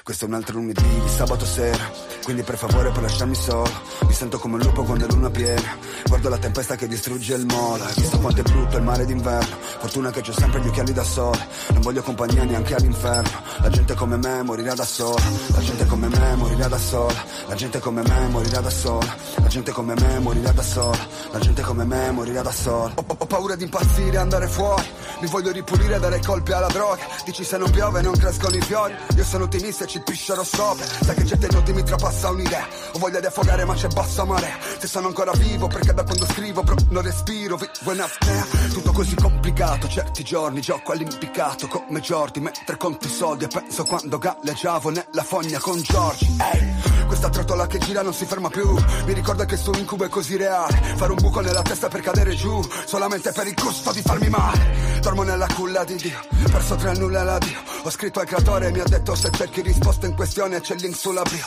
Questo 0.04 0.26
è 0.26 0.28
un 0.28 0.34
altro 0.34 0.56
lunedì 0.56 1.08
sabato 1.08 1.46
sera 1.46 2.18
Quindi 2.24 2.44
per 2.44 2.58
favore 2.58 2.90
puoi 2.92 3.04
lasciarmi 3.04 3.36
solo. 3.36 3.70
Mi 4.08 4.14
sento 4.14 4.38
come 4.40 4.56
un 4.56 4.62
lupo 4.62 4.84
quando 4.84 5.06
è 5.06 5.12
luna 5.12 5.30
piena. 5.30 5.78
Guardo 6.06 6.30
la 6.30 6.38
tempesta 6.38 6.76
che 6.76 6.88
distrugge 6.88 7.34
il 7.36 7.46
molo. 7.46 7.84
Hai 7.84 7.94
visto 7.96 8.20
quanto 8.20 8.42
è 8.42 8.44
brutto 8.44 8.78
il 8.78 8.84
mare 8.84 9.06
d'inverno? 9.06 9.56
Fortuna 9.80 10.12
che 10.12 10.22
c'ho 10.22 10.34
sempre 10.34 10.60
gli 10.62 10.68
occhiali 10.68 10.94
da 10.94 11.04
sole. 11.04 11.48
Non 11.70 11.82
voglio 11.82 12.02
compagnia 12.04 12.44
neanche 12.44 12.76
all'inferno. 12.76 13.30
La 13.62 13.70
gente 13.70 13.96
come 13.96 14.18
me 14.18 14.44
morirà 14.44 14.74
da 14.76 14.86
sola. 14.86 15.22
La 15.54 15.60
gente 15.62 15.86
come 15.88 16.08
me 16.08 16.36
morirà 16.36 16.68
da 16.68 16.78
sola. 16.78 17.24
La 17.48 17.56
gente 17.56 17.80
come 17.80 18.02
me 18.04 18.28
morirà 18.28 18.60
da 18.60 18.70
sola. 18.70 19.16
La 19.42 19.48
gente 19.50 19.72
come 19.72 19.94
me 19.96 20.20
morirà 20.20 20.52
da 20.52 20.62
sola. 20.64 21.08
La 21.32 21.40
gente 21.40 21.62
come 21.64 21.84
me 21.86 22.12
morirà 22.12 22.42
da 22.44 22.52
sola. 22.52 22.92
Ho, 22.96 23.04
ho- 23.08 23.16
ho 23.18 23.26
paura 23.26 23.56
di 23.56 23.64
impazzire 23.64 24.18
andare 24.18 24.48
fuori. 24.48 24.86
Mi 25.22 25.28
voglio 25.28 25.52
ripulire 25.52 25.96
e 25.96 26.00
dare 26.00 26.20
colpi 26.22 26.52
alla 26.52 26.68
droga. 26.68 27.02
Dici 27.26 27.44
se 27.44 27.58
non 27.58 27.72
piove 27.72 28.02
non 28.02 28.14
crescono 28.16 28.56
i 28.56 28.62
fiori. 28.62 28.94
Io 29.16 29.24
sono 29.24 29.46
ottimista 29.46 29.86
e 29.86 29.88
ci 29.88 30.00
piscerò 30.02 30.44
sopra. 30.44 30.86
Sai 30.86 31.16
che 31.16 31.24
gente 31.24 31.48
non 31.52 31.64
mi 31.70 31.84
trapassa 31.84 32.09
un'idea. 32.30 32.68
Ho 32.94 33.00
voglia 33.00 33.20
di 33.20 33.26
affogare 33.26 33.66
ma 33.66 33.74
c'è 33.74 33.88
bassa 33.88 34.24
marea 34.24 34.58
Se 34.80 34.88
sono 34.88 35.08
ancora 35.08 35.32
vivo 35.34 35.68
perché 35.68 35.94
da 35.94 36.04
quando 36.04 36.26
scrivo 36.26 36.64
bro, 36.64 36.76
non 36.90 37.04
respiro. 37.04 37.56
Vivo 37.58 37.94
in 37.94 38.02
apnea 38.02 38.46
Tutto 38.72 38.92
così 38.92 39.16
complicato. 39.16 39.88
Certi 39.88 40.24
giorni 40.24 40.62
gioco 40.62 40.92
all'impiccato 40.92 41.68
Come 41.68 42.00
Jordi 42.00 42.40
mentre 42.40 42.78
conto 42.78 43.08
i 43.08 43.10
soldi. 43.10 43.46
E 43.46 43.48
penso 43.48 43.84
quando 43.84 44.18
galleggiavo 44.18 44.90
nella 44.90 45.24
fogna 45.24 45.60
con 45.60 45.82
Giorgi. 45.82 46.38
Ehi 46.54 47.00
questa 47.10 47.30
trottola 47.30 47.66
che 47.66 47.80
gira 47.80 48.04
non 48.04 48.14
si 48.14 48.26
ferma 48.26 48.50
più. 48.50 48.72
Mi 49.06 49.14
ricorda 49.14 49.46
che 49.46 49.58
sto 49.58 49.72
incubo 49.76 50.06
è 50.06 50.10
così 50.10 50.38
reale. 50.38 50.80
Fare 50.96 51.12
un 51.12 51.18
buco 51.20 51.40
nella 51.40 51.64
testa 51.64 51.88
per 51.88 52.02
cadere 52.02 52.36
giù. 52.36 52.62
Solamente 52.86 53.32
per 53.32 53.48
il 53.48 53.56
gusto 53.56 53.92
di 53.92 54.02
farmi 54.04 54.30
male. 54.30 55.00
Dormo 55.02 55.24
nella 55.24 55.48
culla 55.56 55.84
di 55.86 55.96
Dio 55.96 56.20
Perso 56.52 56.76
tra 56.76 56.94
nulla 56.94 57.22
e 57.22 57.24
la 57.24 57.38
Dio. 57.40 57.60
Ho 57.82 57.90
scritto 57.90 58.20
al 58.20 58.28
creatore 58.28 58.68
e 58.68 58.72
mi 58.72 58.80
ha 58.80 58.84
detto 58.84 59.16
Se 59.16 59.32
cerchi 59.32 59.62
risposta 59.62 60.06
in 60.06 60.14
questione 60.14 60.62
c'è 60.62 60.76
link 60.76 60.96
sulla 60.96 61.24
bio 61.24 61.44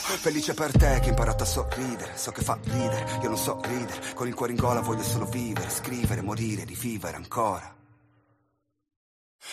Felice 0.53 0.55
per 0.55 0.71
te 0.71 0.99
che 0.99 1.05
hai 1.05 1.09
imparato 1.09 1.43
a 1.43 1.45
sorridere 1.45 2.11
So 2.15 2.31
che 2.31 2.41
fa 2.41 2.57
ridere, 2.63 3.19
io 3.21 3.27
non 3.27 3.37
so 3.37 3.59
ridere 3.63 4.13
Con 4.13 4.27
il 4.27 4.33
cuore 4.33 4.51
in 4.51 4.57
gola 4.57 4.81
voglio 4.81 5.03
solo 5.03 5.25
vivere 5.25 5.69
Scrivere, 5.69 6.21
morire, 6.21 6.63
rivivere 6.63 7.17
ancora 7.17 7.82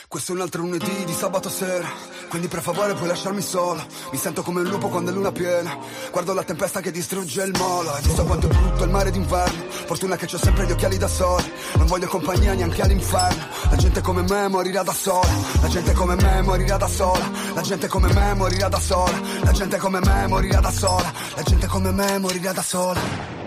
questo 0.09 0.33
è 0.33 0.35
un 0.35 0.41
altro 0.41 0.63
lunedì 0.63 1.05
di 1.05 1.13
sabato 1.13 1.49
sera, 1.49 1.89
quindi 2.29 2.49
per 2.49 2.63
favore 2.63 2.95
puoi 2.95 3.09
lasciarmi 3.09 3.43
solo. 3.43 3.85
Mi 4.11 4.19
sento 4.19 4.43
come 4.43 4.61
un 4.61 4.69
lupo 4.69 4.89
quando 4.89 5.11
è 5.11 5.15
luna 5.15 5.33
piena. 5.33 5.77
Guardo 6.11 6.33
la 6.33 6.43
tempesta 6.43 6.81
che 6.81 6.91
distrugge 6.91 7.43
il 7.43 7.53
molo. 7.57 7.91
Hai 7.91 8.03
visto 8.03 8.25
quanto 8.25 8.49
è 8.49 8.55
brutto 8.55 8.85
il 8.85 8.91
mare 8.91 9.11
d'inverno? 9.11 9.65
Fortuna 9.69 10.17
che 10.17 10.25
ho 10.25 10.39
sempre 10.39 10.67
gli 10.67 10.73
occhiali 10.73 10.99
da 10.99 11.09
sole. 11.09 11.53
Non 11.75 11.87
voglio 11.87 12.09
compagnia 12.09 12.55
neanche 12.55 12.83
all'inferno. 12.83 13.47
La 13.69 13.77
gente 13.77 14.01
come 14.01 14.23
me 14.23 14.49
morirà 14.49 14.83
da 14.83 14.93
sola. 14.93 15.33
La 15.61 15.69
gente 15.69 15.93
come 15.93 16.15
me 16.17 16.43
morirà 16.43 16.77
da 16.77 16.89
sola. 16.89 17.31
La 17.55 17.63
gente 17.63 17.89
come 17.89 18.13
me 18.13 18.35
morirà 18.35 18.69
da 18.69 18.81
sola. 18.81 19.21
La 19.43 19.53
gente 19.53 19.77
come 19.77 20.01
me 20.01 20.27
morirà 20.27 20.61
da 20.61 20.71
sola. 20.71 21.13
La 21.35 21.43
gente 21.43 21.67
come 21.67 21.91
me 21.91 22.19
morirà 22.19 22.53
da 22.53 22.63
sola. 22.63 23.40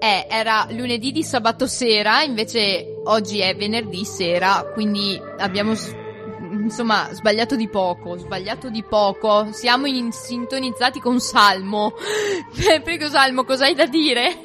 Eh, 0.00 0.26
era 0.28 0.66
lunedì 0.70 1.10
di 1.10 1.24
sabato 1.24 1.66
sera, 1.66 2.22
invece 2.22 3.00
oggi 3.04 3.40
è 3.40 3.56
venerdì 3.56 4.04
sera, 4.04 4.64
quindi 4.72 5.20
abbiamo 5.38 5.74
insomma 6.52 7.08
sbagliato 7.12 7.56
di 7.56 7.68
poco, 7.68 8.16
sbagliato 8.16 8.70
di 8.70 8.84
poco. 8.84 9.48
Siamo 9.52 9.86
in- 9.86 10.12
sintonizzati 10.12 11.00
con 11.00 11.20
Salmo. 11.20 11.94
Prego 12.82 13.08
Salmo, 13.08 13.44
cosa 13.44 13.64
hai 13.64 13.74
da 13.74 13.86
dire? 13.86 14.38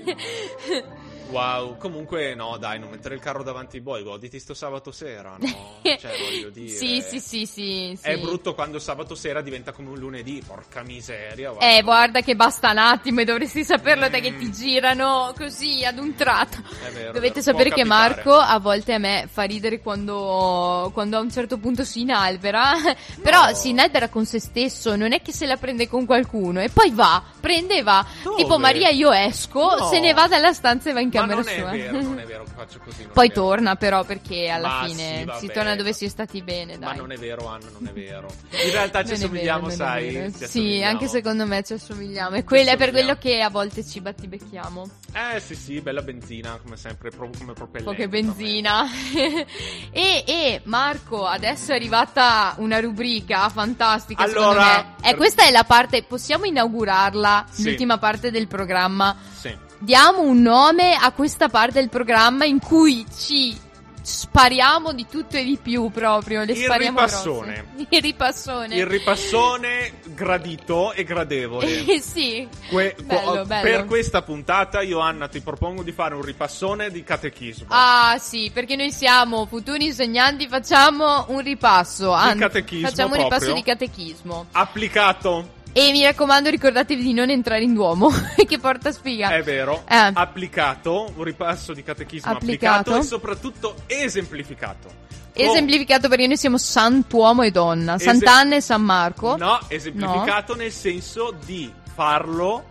Wow, 1.33 1.77
comunque 1.77 2.35
no, 2.35 2.57
dai, 2.57 2.79
non 2.79 2.89
mettere 2.89 3.15
il 3.15 3.21
carro 3.21 3.43
davanti 3.43 3.77
ai 3.77 3.81
buoi, 3.81 4.03
goditi 4.03 4.39
sto 4.39 4.53
sabato 4.53 4.91
sera, 4.91 5.35
no? 5.39 5.47
Cioè, 5.83 6.11
voglio 6.19 6.49
dire. 6.49 6.69
sì, 6.69 7.01
sì, 7.01 7.19
sì, 7.19 7.45
sì, 7.45 7.97
sì. 7.99 8.07
È 8.07 8.17
brutto 8.17 8.53
quando 8.53 8.79
sabato 8.79 9.15
sera 9.15 9.41
diventa 9.41 9.71
come 9.71 9.89
un 9.89 9.97
lunedì, 9.97 10.41
porca 10.45 10.83
miseria. 10.83 11.49
guarda. 11.51 11.75
Eh, 11.77 11.81
guarda 11.81 12.21
che 12.21 12.35
basta 12.35 12.71
un 12.71 12.77
attimo 12.77 13.21
e 13.21 13.25
dovresti 13.25 13.63
saperlo 13.63 14.09
te 14.09 14.19
che 14.21 14.31
Mm. 14.31 14.39
ti 14.39 14.51
girano 14.51 15.33
così 15.37 15.83
ad 15.85 15.97
un 15.97 16.13
tratto. 16.15 16.57
È 16.85 16.91
vero, 16.91 17.11
Dovete 17.13 17.39
vero, 17.39 17.41
sapere 17.41 17.69
può 17.69 17.77
che 17.77 17.83
capitare. 17.87 18.13
Marco 18.15 18.33
a 18.35 18.59
volte 18.59 18.93
a 18.93 18.97
me 18.99 19.27
fa 19.31 19.43
ridere 19.43 19.79
quando, 19.81 20.89
quando 20.93 21.17
a 21.17 21.19
un 21.19 21.31
certo 21.31 21.57
punto 21.57 21.83
si 21.83 22.01
inalbera. 22.01 22.73
Però 23.21 23.53
si 23.53 23.69
inalbera 23.69 24.09
con 24.09 24.25
se 24.25 24.39
stesso, 24.39 24.95
non 24.95 25.11
è 25.13 25.21
che 25.21 25.31
se 25.31 25.45
la 25.45 25.57
prende 25.57 25.87
con 25.87 26.05
qualcuno. 26.05 26.61
E 26.61 26.69
poi 26.69 26.91
va, 26.91 27.21
prende 27.39 27.77
e 27.77 27.83
va. 27.83 28.05
Dove? 28.23 28.35
Tipo 28.43 28.57
Maria 28.59 28.89
io 28.89 29.11
esco, 29.11 29.75
No. 29.77 29.87
se 29.89 29.99
ne 29.99 30.13
va 30.13 30.27
dalla 30.27 30.53
stanza 30.53 30.89
e 30.89 30.93
va 30.93 30.99
in 30.99 31.09
Ma 31.13 31.19
camera 31.27 31.41
non 31.41 31.47
è 31.47 31.59
sua. 31.59 31.69
vero, 31.71 32.01
non 32.01 32.19
è 32.19 32.25
vero 32.25 32.43
che 32.43 32.51
faccio 32.55 32.79
così. 32.83 33.07
Poi 33.11 33.27
è 33.29 33.31
torna 33.31 33.75
però 33.75 34.03
perché 34.03 34.49
alla 34.49 34.67
Ma 34.67 34.85
fine 34.85 35.17
sì, 35.19 35.23
vabbè, 35.25 35.39
si 35.39 35.47
torna 35.47 35.75
dove 35.75 35.89
ma- 35.89 35.95
si 35.95 36.05
è 36.05 36.09
stati 36.09 36.41
bene, 36.41 36.77
Ma 36.77 36.87
dai. 36.87 36.97
non 36.97 37.11
è 37.11 37.17
vero, 37.17 37.47
Anna, 37.47 37.65
non 37.71 37.87
è 37.87 37.91
vero. 37.91 38.27
In 38.51 38.71
realtà 38.71 39.03
ci 39.03 39.11
è 39.11 39.13
assomigliamo, 39.15 39.67
vero, 39.67 39.73
è 39.73 39.75
sai? 39.75 40.33
ci 40.37 40.47
Sì, 40.47 40.83
anche 40.83 41.07
secondo 41.07 41.45
me 41.45 41.63
ci 41.63 41.73
assomigliamo. 41.73 42.35
E 42.35 42.43
quello 42.43 42.69
è 42.71 42.77
per 42.77 42.91
quello 42.91 43.15
che 43.17 43.41
a 43.41 43.49
volte 43.49 43.85
ci 43.85 44.01
battibecchiamo. 44.01 44.89
Eh 45.13 45.39
sì, 45.39 45.55
sì, 45.55 45.81
bella 45.81 46.01
benzina, 46.01 46.59
come 46.61 46.75
sempre, 46.75 47.09
proprio 47.09 47.39
come 47.39 47.53
propellente. 47.53 47.91
Poche 47.91 48.07
benzina. 48.07 48.85
e, 49.91 50.23
e 50.25 50.61
Marco, 50.65 51.25
adesso 51.25 51.71
è 51.71 51.75
arrivata 51.75 52.53
una 52.57 52.79
rubrica 52.79 53.47
fantastica. 53.49 54.25
secondo 54.27 54.49
Allora, 54.49 54.95
me. 55.01 55.09
Eh, 55.09 55.15
questa 55.15 55.45
è 55.45 55.51
la 55.51 55.63
parte. 55.63 56.03
Possiamo 56.03 56.45
inaugurarla? 56.45 57.45
Sì. 57.49 57.63
L'ultima 57.65 57.97
parte 57.97 58.31
del 58.31 58.47
programma. 58.47 59.15
Sì. 59.37 59.55
Diamo 59.83 60.21
un 60.21 60.41
nome 60.41 60.93
a 60.95 61.11
questa 61.11 61.49
parte 61.49 61.79
del 61.81 61.89
programma 61.89 62.45
in 62.45 62.59
cui 62.59 63.05
ci 63.13 63.53
spariamo 64.01 64.93
di 64.93 65.05
tutto 65.09 65.35
e 65.35 65.43
di 65.43 65.59
più 65.61 65.89
proprio. 65.89 66.45
Le 66.45 66.53
Il 66.53 66.57
spariamo 66.63 66.99
ripassone. 67.01 67.53
grosse. 67.75 67.87
Il 67.89 68.01
ripassone. 68.01 68.75
Il 68.77 68.85
ripassone 68.85 69.93
gradito 70.13 70.93
e 70.93 71.03
gradevole. 71.03 71.83
Eh, 71.85 71.99
sì. 71.99 72.47
Que- 72.69 72.95
Bello, 73.03 73.43
bello. 73.43 73.61
Per 73.61 73.85
questa 73.85 74.21
puntata 74.21 74.81
io 74.81 74.99
Anna 74.99 75.27
ti 75.27 75.41
propongo 75.41 75.83
di 75.83 75.91
fare 75.91 76.15
un 76.15 76.21
ripassone 76.21 76.89
di 76.89 77.03
catechismo. 77.03 77.65
Ah 77.67 78.15
sì, 78.19 78.51
perché 78.53 78.77
noi 78.77 78.89
siamo 78.91 79.45
futuri 79.47 79.87
insegnanti, 79.87 80.47
facciamo 80.47 81.25
un 81.27 81.41
ripasso. 81.41 82.13
Anzi, 82.13 82.37
catechismo 82.37 82.87
facciamo 82.87 83.15
un 83.15 83.23
ripasso 83.23 83.51
di 83.51 83.63
catechismo. 83.63 84.45
Applicato, 84.53 85.61
E 85.75 85.91
mi 85.91 86.03
raccomando, 86.03 86.51
ricordatevi 86.51 87.01
di 87.01 87.13
non 87.13 87.31
entrare 87.31 87.63
in 87.63 87.73
Duomo, 87.73 88.11
che 88.47 88.59
porta 88.59 88.91
sfiga. 88.91 89.29
è 89.35 89.41
vero. 89.41 89.83
Eh. 89.89 90.11
Applicato, 90.13 91.11
un 91.15 91.23
ripasso 91.23 91.73
di 91.73 91.81
catechismo 91.81 92.31
Applicato. 92.31 92.91
applicato, 92.91 93.03
e 93.03 93.07
soprattutto 93.07 93.75
esemplificato. 93.87 95.01
Esemplificato 95.33 96.09
perché 96.09 96.27
noi 96.27 96.37
siamo 96.37 96.57
Sant'uomo 96.59 97.41
e 97.41 97.49
donna, 97.49 97.95
Ese- 97.95 98.03
Sant'Anna 98.03 98.55
e 98.55 98.61
San 98.61 98.83
Marco. 98.83 99.35
No, 99.35 99.59
esemplificato 99.67 100.55
nel 100.55 100.71
senso 100.71 101.35
di 101.43 101.71
farlo 101.95 102.65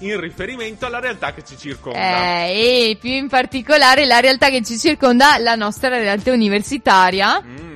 in 0.00 0.18
riferimento 0.18 0.84
alla 0.84 0.98
realtà 0.98 1.32
che 1.32 1.44
ci 1.44 1.56
circonda. 1.56 2.46
Eh, 2.46 2.90
e 2.90 2.96
più 3.00 3.10
in 3.10 3.28
particolare 3.28 4.04
la 4.04 4.18
realtà 4.18 4.48
che 4.48 4.62
ci 4.64 4.78
circonda, 4.78 5.38
la 5.38 5.54
nostra 5.54 5.90
realtà 5.90 6.32
universitaria. 6.32 7.40
Mm. 7.40 7.71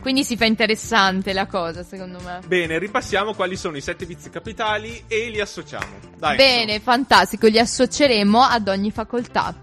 Quindi 0.00 0.24
si 0.24 0.36
fa 0.36 0.44
interessante 0.44 1.32
la 1.32 1.46
cosa, 1.46 1.82
secondo 1.82 2.20
me. 2.20 2.40
Bene, 2.46 2.78
ripassiamo 2.78 3.34
quali 3.34 3.56
sono 3.56 3.76
i 3.76 3.80
sette 3.80 4.06
vizi 4.06 4.30
capitali 4.30 5.04
e 5.06 5.28
li 5.28 5.40
associamo. 5.40 5.98
Dai, 6.16 6.36
Bene, 6.36 6.80
fantastico, 6.80 7.46
li 7.48 7.58
associeremo 7.58 8.40
ad 8.40 8.68
ogni 8.68 8.90
facoltà. 8.90 9.54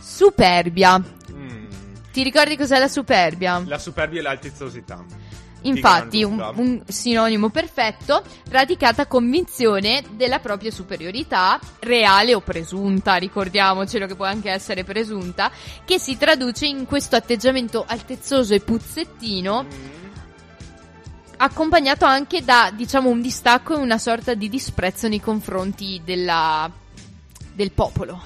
Superbia. 0.00 1.02
su. 1.26 1.34
Mm. 1.34 1.66
Ti 2.12 2.22
ricordi 2.22 2.56
cos'è 2.56 2.78
la 2.78 2.88
superbia? 2.88 3.62
La 3.66 3.78
superbia 3.78 4.20
e 4.20 4.22
l'altizzosità. 4.22 5.04
Infatti, 5.62 6.22
un, 6.22 6.52
un 6.54 6.82
sinonimo 6.86 7.50
perfetto, 7.50 8.22
radicata 8.50 9.06
convinzione 9.06 10.02
della 10.12 10.38
propria 10.38 10.70
superiorità, 10.70 11.58
reale 11.80 12.34
o 12.34 12.40
presunta, 12.40 13.16
ricordiamocelo 13.16 14.06
che 14.06 14.14
può 14.14 14.24
anche 14.24 14.50
essere 14.50 14.84
presunta, 14.84 15.50
che 15.84 15.98
si 15.98 16.16
traduce 16.16 16.66
in 16.66 16.86
questo 16.86 17.16
atteggiamento 17.16 17.84
altezzoso 17.86 18.54
e 18.54 18.60
puzzettino, 18.60 19.64
Mm. 19.68 19.96
accompagnato 21.38 22.04
anche 22.04 22.44
da, 22.44 22.70
diciamo, 22.74 23.08
un 23.08 23.20
distacco 23.20 23.74
e 23.74 23.78
una 23.78 23.98
sorta 23.98 24.34
di 24.34 24.48
disprezzo 24.48 25.08
nei 25.08 25.20
confronti 25.20 26.00
della, 26.04 26.70
del 27.58 27.72
popolo, 27.72 28.22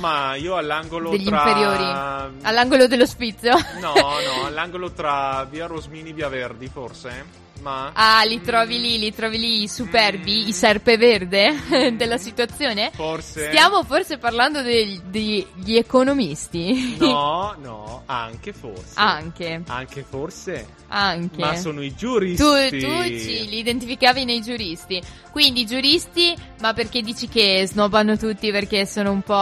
Ma 0.00 0.34
io 0.34 0.54
all'angolo 0.54 1.08
degli 1.08 1.24
tra... 1.24 1.38
inferiori, 1.38 2.38
all'angolo 2.42 2.86
dell'ospizio. 2.86 3.54
No, 3.80 3.94
no, 3.94 4.44
all'angolo 4.44 4.92
tra 4.92 5.44
via 5.48 5.64
Rosmini 5.64 6.10
e 6.10 6.12
via 6.12 6.28
Verdi, 6.28 6.68
forse. 6.68 7.44
Ma... 7.62 7.90
Ah, 7.94 8.22
li 8.24 8.40
trovi 8.42 8.80
lì, 8.80 8.98
li 8.98 9.12
trovi 9.14 9.38
lì 9.38 9.62
i 9.62 9.68
superbi, 9.68 10.42
Mm. 10.44 10.48
i 10.48 10.52
serpeverde 10.52 11.92
della 11.96 12.18
situazione? 12.18 12.90
Forse. 12.94 13.48
Stiamo 13.48 13.82
forse 13.82 14.18
parlando 14.18 14.62
degli, 14.62 15.76
economisti? 15.76 16.96
No, 16.98 17.54
no, 17.60 18.02
anche 18.06 18.52
forse. 18.52 18.92
anche, 18.94 19.62
Anche 19.66 20.04
forse. 20.08 20.66
anche. 20.88 21.40
Ma 21.40 21.56
sono 21.56 21.82
i 21.82 21.94
giuristi. 21.94 22.42
Tu, 22.70 22.78
tu 22.78 23.02
ci 23.04 23.48
li 23.48 23.58
identificavi 23.58 24.24
nei 24.24 24.42
giuristi. 24.42 25.02
Quindi 25.32 25.66
giuristi, 25.66 26.34
ma 26.60 26.72
perché 26.72 27.02
dici 27.02 27.28
che 27.28 27.66
snobbano 27.66 28.16
tutti 28.16 28.50
perché 28.50 28.86
sono 28.86 29.10
un 29.10 29.22
po' 29.22 29.34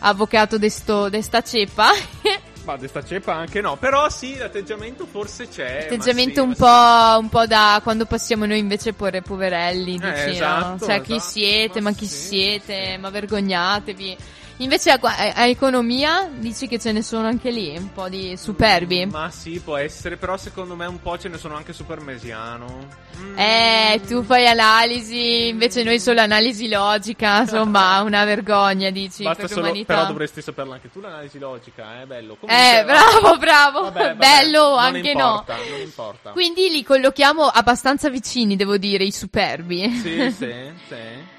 avvocato 0.00 0.58
de, 0.58 0.68
sto, 0.70 1.08
de 1.08 1.22
sta 1.22 1.42
ceppa? 1.42 1.90
Ma 2.64 2.76
di 2.76 2.88
sta 2.88 3.04
ceppa 3.04 3.34
anche 3.34 3.60
no. 3.60 3.76
Però 3.76 4.08
sì, 4.08 4.36
l'atteggiamento 4.36 5.06
forse 5.06 5.48
c'è. 5.48 5.82
Atteggiamento 5.84 6.40
ma 6.42 6.48
un, 6.48 6.54
sì, 6.54 6.62
ma 6.62 7.12
po', 7.14 7.18
un 7.20 7.28
po' 7.28 7.46
da 7.46 7.80
quando 7.82 8.06
passiamo 8.06 8.46
noi 8.46 8.58
invece 8.58 8.94
porre 8.94 9.20
poverelli, 9.20 9.98
dici, 9.98 10.00
no? 10.00 10.12
esatto, 10.12 10.86
Cioè, 10.86 11.00
chi 11.02 11.16
esatto, 11.16 11.30
siete, 11.30 11.80
ma 11.80 11.90
ma 11.90 11.96
chi 11.96 12.06
sì, 12.06 12.16
siete, 12.16 12.92
sì. 12.94 12.98
ma 12.98 13.10
vergognatevi. 13.10 14.16
Invece 14.58 14.90
a, 14.92 14.98
a- 15.02 15.46
economia 15.46 16.28
dici 16.32 16.68
che 16.68 16.78
ce 16.78 16.92
ne 16.92 17.02
sono 17.02 17.26
anche 17.26 17.50
lì, 17.50 17.76
un 17.76 17.92
po' 17.92 18.08
di 18.08 18.36
superbi. 18.36 18.98
sì. 19.00 19.06
Ma 19.06 19.28
sì, 19.30 19.58
può 19.62 19.76
essere. 19.76 20.16
Però 20.16 20.36
secondo 20.36 20.76
me 20.76 20.86
un 20.86 21.00
po' 21.02 21.18
ce 21.18 21.28
ne 21.28 21.38
sono 21.38 21.56
anche 21.56 21.72
su 21.72 21.84
Parmesiano. 21.84 22.86
Mm. 23.18 23.36
Eh, 23.38 24.00
tu 24.06 24.22
fai 24.22 24.46
analisi, 24.46 25.48
invece 25.48 25.82
noi 25.82 25.98
solo 25.98 26.20
analisi 26.20 26.68
logica, 26.68 27.40
insomma, 27.42 28.00
una 28.02 28.24
vergogna, 28.24 28.90
dici, 28.90 29.24
Basta 29.24 29.42
per 29.42 29.50
solo, 29.50 29.62
l'umanità. 29.66 29.94
però 29.94 30.06
dovresti 30.06 30.40
saperla 30.40 30.74
anche 30.74 30.90
tu 30.90 31.00
l'analisi 31.00 31.38
logica, 31.40 32.00
eh, 32.02 32.06
bello. 32.06 32.36
Comunque, 32.36 32.78
Eh, 32.80 32.84
bravo, 32.84 33.36
bravo, 33.38 33.80
vabbè, 33.82 34.00
vabbè, 34.00 34.14
bello 34.14 34.68
non 34.70 34.78
anche 34.78 35.10
importa, 35.10 35.56
no. 35.56 35.62
Non 35.70 35.80
importa. 35.80 36.30
Quindi 36.30 36.70
li 36.70 36.82
collochiamo 36.84 37.42
abbastanza 37.44 38.08
vicini, 38.08 38.54
devo 38.54 38.76
dire, 38.76 39.02
i 39.02 39.12
superbi. 39.12 39.90
Sì, 39.96 40.30
sì, 40.30 40.72
sì. 40.88 41.32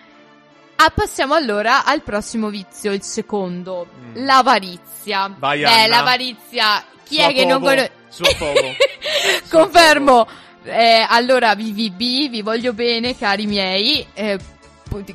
Ah, 0.78 0.89
passiamo 0.93 1.34
allora 1.34 1.86
al 1.86 2.01
prossimo 2.01 2.49
vizio, 2.49 2.91
il 2.91 3.01
secondo, 3.01 3.88
Mm. 3.97 4.26
l'avarizia. 4.26 5.34
Vai, 5.38 5.63
Anna. 5.63 5.88
l'avarizia, 5.88 6.84
chi 7.03 7.15
Suo 7.15 7.28
è 7.30 7.34
che 7.34 7.45
non 7.45 7.61
povo, 7.61 7.73
conosce? 7.76 8.78
Confermo. 9.49 10.28
Eh, 10.63 11.05
allora, 11.07 11.55
VVB, 11.55 12.30
vi 12.30 12.41
voglio 12.41 12.73
bene, 12.73 13.15
cari 13.17 13.45
miei, 13.45 14.05
eh, 14.13 14.38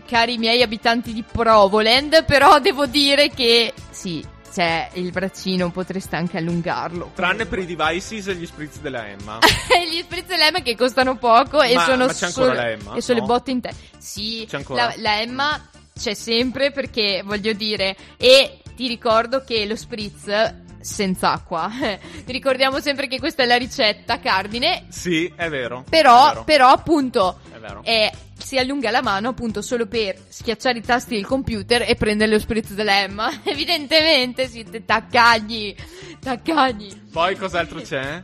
cari 0.07 0.39
miei 0.39 0.63
abitanti 0.63 1.13
di 1.13 1.23
Provoland, 1.23 2.25
però 2.25 2.59
devo 2.61 2.87
dire 2.87 3.31
che 3.31 3.73
sì, 3.91 4.25
c'è 4.53 4.91
il 4.95 5.11
braccino, 5.11 5.71
potreste 5.71 6.17
anche 6.17 6.39
allungarlo. 6.39 7.13
Tranne 7.15 7.47
per 7.47 7.59
i 7.61 7.67
devices 7.67 8.27
e 8.29 8.35
gli 8.35 8.47
spritz 8.47 8.79
della 8.81 9.07
Emma. 9.09 9.39
Gli 9.91 10.01
spritz 10.03 10.31
Emma 10.31 10.61
che 10.61 10.77
costano 10.77 11.17
poco 11.17 11.61
e 11.63 11.75
Ma- 11.75 11.85
sono 11.85 12.07
ma 12.07 12.13
c'è 12.13 12.27
ancora 12.27 12.47
solo- 12.47 12.53
la 12.55 12.71
Emma? 12.71 12.95
e 12.95 13.01
sono 13.01 13.21
le 13.21 13.25
botte 13.27 13.51
in 13.51 13.61
te. 13.61 13.71
Sì, 13.99 14.47
C'è 14.49 14.57
ancora? 14.57 14.85
La, 14.87 14.95
la 14.97 15.21
Emma 15.21 15.69
c'è 15.99 16.15
sempre 16.15 16.71
perché 16.73 17.23
voglio 17.25 17.53
dire 17.53 17.97
e 18.17 18.59
ti 18.75 18.87
ricordo 18.89 19.45
che 19.45 19.67
lo 19.67 19.77
spritz 19.77 20.27
senza 20.81 21.33
acqua. 21.33 21.71
Ti 22.25 22.33
ricordiamo 22.33 22.81
sempre 22.81 23.07
che 23.07 23.19
questa 23.19 23.43
è 23.43 23.47
la 23.47 23.57
ricetta 23.57 24.19
cardine, 24.21 24.87
Sì, 24.89 25.33
è 25.37 25.49
vero. 25.49 25.85
è 25.87 25.91
però, 25.91 26.29
vero, 26.29 26.45
però 26.45 26.69
appunto 26.69 27.41
è 27.83 28.11
eh, 28.13 28.13
si 28.43 28.57
allunga 28.59 28.91
la 28.91 29.03
mano 29.03 29.29
appunto 29.29 29.61
solo 29.61 29.87
per 29.87 30.17
schiacciare 30.29 30.79
i 30.79 30.83
tasti 30.83 31.15
del 31.15 31.27
computer 31.27 31.83
e 31.87 31.95
prendere 31.95 32.33
lo 32.33 32.39
spritz 32.39 32.71
dell'Emma. 32.73 33.41
Evidentemente 33.45 34.49
siete 34.49 34.85
taccagni, 34.85 35.77
taccagni. 36.19 37.09
Poi 37.13 37.37
cos'altro 37.37 37.81
c'è? 37.83 38.23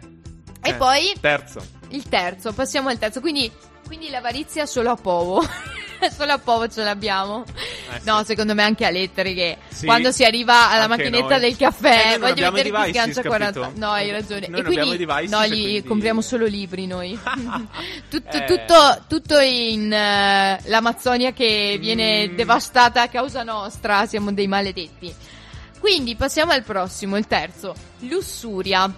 E 0.62 0.70
Eh, 0.70 0.74
poi 0.74 1.12
Terzo. 1.20 1.60
il 1.90 2.08
terzo, 2.08 2.52
passiamo 2.54 2.88
al 2.88 2.98
terzo. 2.98 3.20
Quindi, 3.20 3.50
quindi 3.86 4.08
l'avarizia 4.08 4.64
solo 4.66 4.90
a 4.90 4.96
Povo. 4.96 5.42
solo 6.14 6.32
a 6.32 6.38
Povo 6.38 6.68
ce 6.68 6.82
l'abbiamo. 6.82 7.44
Eh, 7.46 7.98
sì. 8.00 8.06
No, 8.06 8.22
secondo 8.24 8.54
me 8.54 8.62
anche 8.62 8.84
a 8.84 8.90
lettere 8.90 9.32
che 9.34 9.56
Sì. 9.68 9.86
quando 9.86 10.10
si 10.12 10.24
arriva 10.24 10.70
alla 10.70 10.82
Anche 10.84 10.96
macchinetta 10.96 11.28
noi. 11.28 11.40
del 11.40 11.52
Eh, 11.52 11.56
caffè, 11.56 12.18
non 12.18 12.28
voglio 12.28 12.50
vedere 12.50 12.84
chi 12.84 12.90
sgancia 12.90 13.22
40. 13.22 13.60
capito? 13.60 13.78
No, 13.80 13.90
hai 13.92 14.10
ragione. 14.10 14.48
Noi 14.48 14.60
e 14.60 14.64
quindi 14.64 14.96
devices 14.96 15.30
no, 15.30 15.40
li 15.42 15.48
quindi- 15.48 15.82
compriamo 15.84 16.20
solo 16.20 16.46
libri 16.46 16.86
noi. 16.86 17.18
tutto, 18.08 18.36
Eh. 18.36 18.44
tutto, 18.44 19.02
tutto 19.08 19.38
in 19.40 19.92
eh, 19.92 20.60
l'Amazzonia 20.64 21.32
che 21.32 21.76
viene 21.80 22.28
Mm. 22.28 22.34
devastata 22.36 23.02
a 23.02 23.08
causa 23.08 23.42
nostra, 23.42 24.06
siamo 24.06 24.32
dei 24.32 24.46
maledetti. 24.46 25.14
Quindi 25.78 26.16
passiamo 26.16 26.52
al 26.52 26.62
prossimo, 26.62 27.16
il 27.16 27.26
terzo, 27.26 27.74
lussuria. 28.00 28.90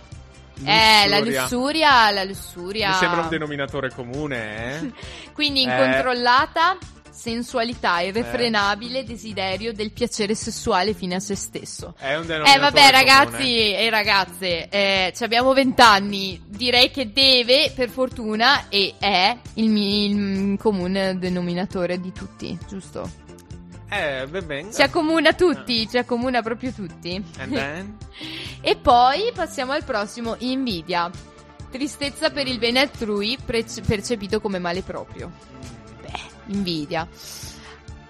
Eh, 0.64 1.08
la 1.08 1.18
Lussuria. 1.20 2.10
la 2.10 2.24
lussuria. 2.24 2.88
Mi 2.88 2.94
sembra 2.94 3.20
un 3.22 3.28
denominatore 3.28 3.90
comune, 3.94 4.74
eh? 4.80 4.92
Quindi 5.32 5.60
Eh. 5.60 5.70
incontrollata 5.70 6.76
sensualità, 7.10 7.98
irrefrenabile 7.98 9.02
desiderio 9.02 9.72
del 9.72 9.90
piacere 9.90 10.36
sessuale 10.36 10.94
fine 10.94 11.16
a 11.16 11.20
se 11.20 11.34
stesso. 11.34 11.94
È 11.98 12.14
un 12.14 12.22
Eh 12.22 12.26
denominatore 12.26 12.60
vabbè 12.60 12.90
ragazzi 12.92 13.72
e 13.74 13.90
ragazze, 13.90 14.68
eh, 14.68 15.12
ci 15.16 15.24
abbiamo 15.24 15.52
vent'anni, 15.52 16.40
direi 16.46 16.92
che 16.92 17.12
deve 17.12 17.72
per 17.74 17.88
fortuna 17.88 18.68
e 18.68 18.94
è 19.00 19.36
il, 19.54 19.68
mi- 19.68 20.04
il 20.52 20.58
comune 20.58 21.18
denominatore 21.18 21.98
di 22.00 22.12
tutti, 22.12 22.56
giusto? 22.68 23.10
Eh, 23.90 24.26
ben 24.28 24.46
venga. 24.46 24.72
Ci 24.72 24.82
accomuna 24.82 25.32
tutti, 25.32 25.88
ci 25.88 25.98
accomuna 25.98 26.40
proprio 26.42 26.70
tutti. 26.72 27.20
And 27.38 27.52
then? 27.52 27.96
E 28.60 28.76
poi 28.76 29.30
passiamo 29.34 29.72
al 29.72 29.84
prossimo, 29.84 30.36
invidia. 30.38 31.10
Tristezza 31.70 32.30
per 32.30 32.46
il 32.46 32.58
bene 32.58 32.80
altrui 32.80 33.38
prece- 33.44 33.82
percepito 33.82 34.40
come 34.40 34.58
male 34.58 34.82
proprio. 34.82 35.30
Beh, 36.00 36.20
invidia. 36.46 37.06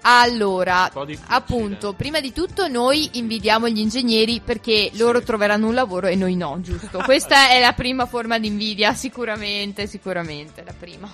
Allora, 0.01 0.89
appunto, 1.27 1.93
prima 1.93 2.21
di 2.21 2.31
tutto 2.31 2.67
noi 2.67 3.09
invidiamo 3.13 3.67
gli 3.67 3.79
ingegneri 3.79 4.39
perché 4.39 4.91
loro 4.93 5.21
troveranno 5.21 5.67
un 5.67 5.73
lavoro 5.73 6.07
e 6.07 6.15
noi 6.15 6.35
no, 6.35 6.59
giusto? 6.61 6.99
Questa 7.03 7.49
è 7.49 7.59
la 7.59 7.73
prima 7.73 8.05
forma 8.05 8.39
di 8.39 8.47
invidia, 8.47 8.93
sicuramente, 8.93 9.87
sicuramente, 9.87 10.63
la 10.65 10.73
prima. 10.77 11.11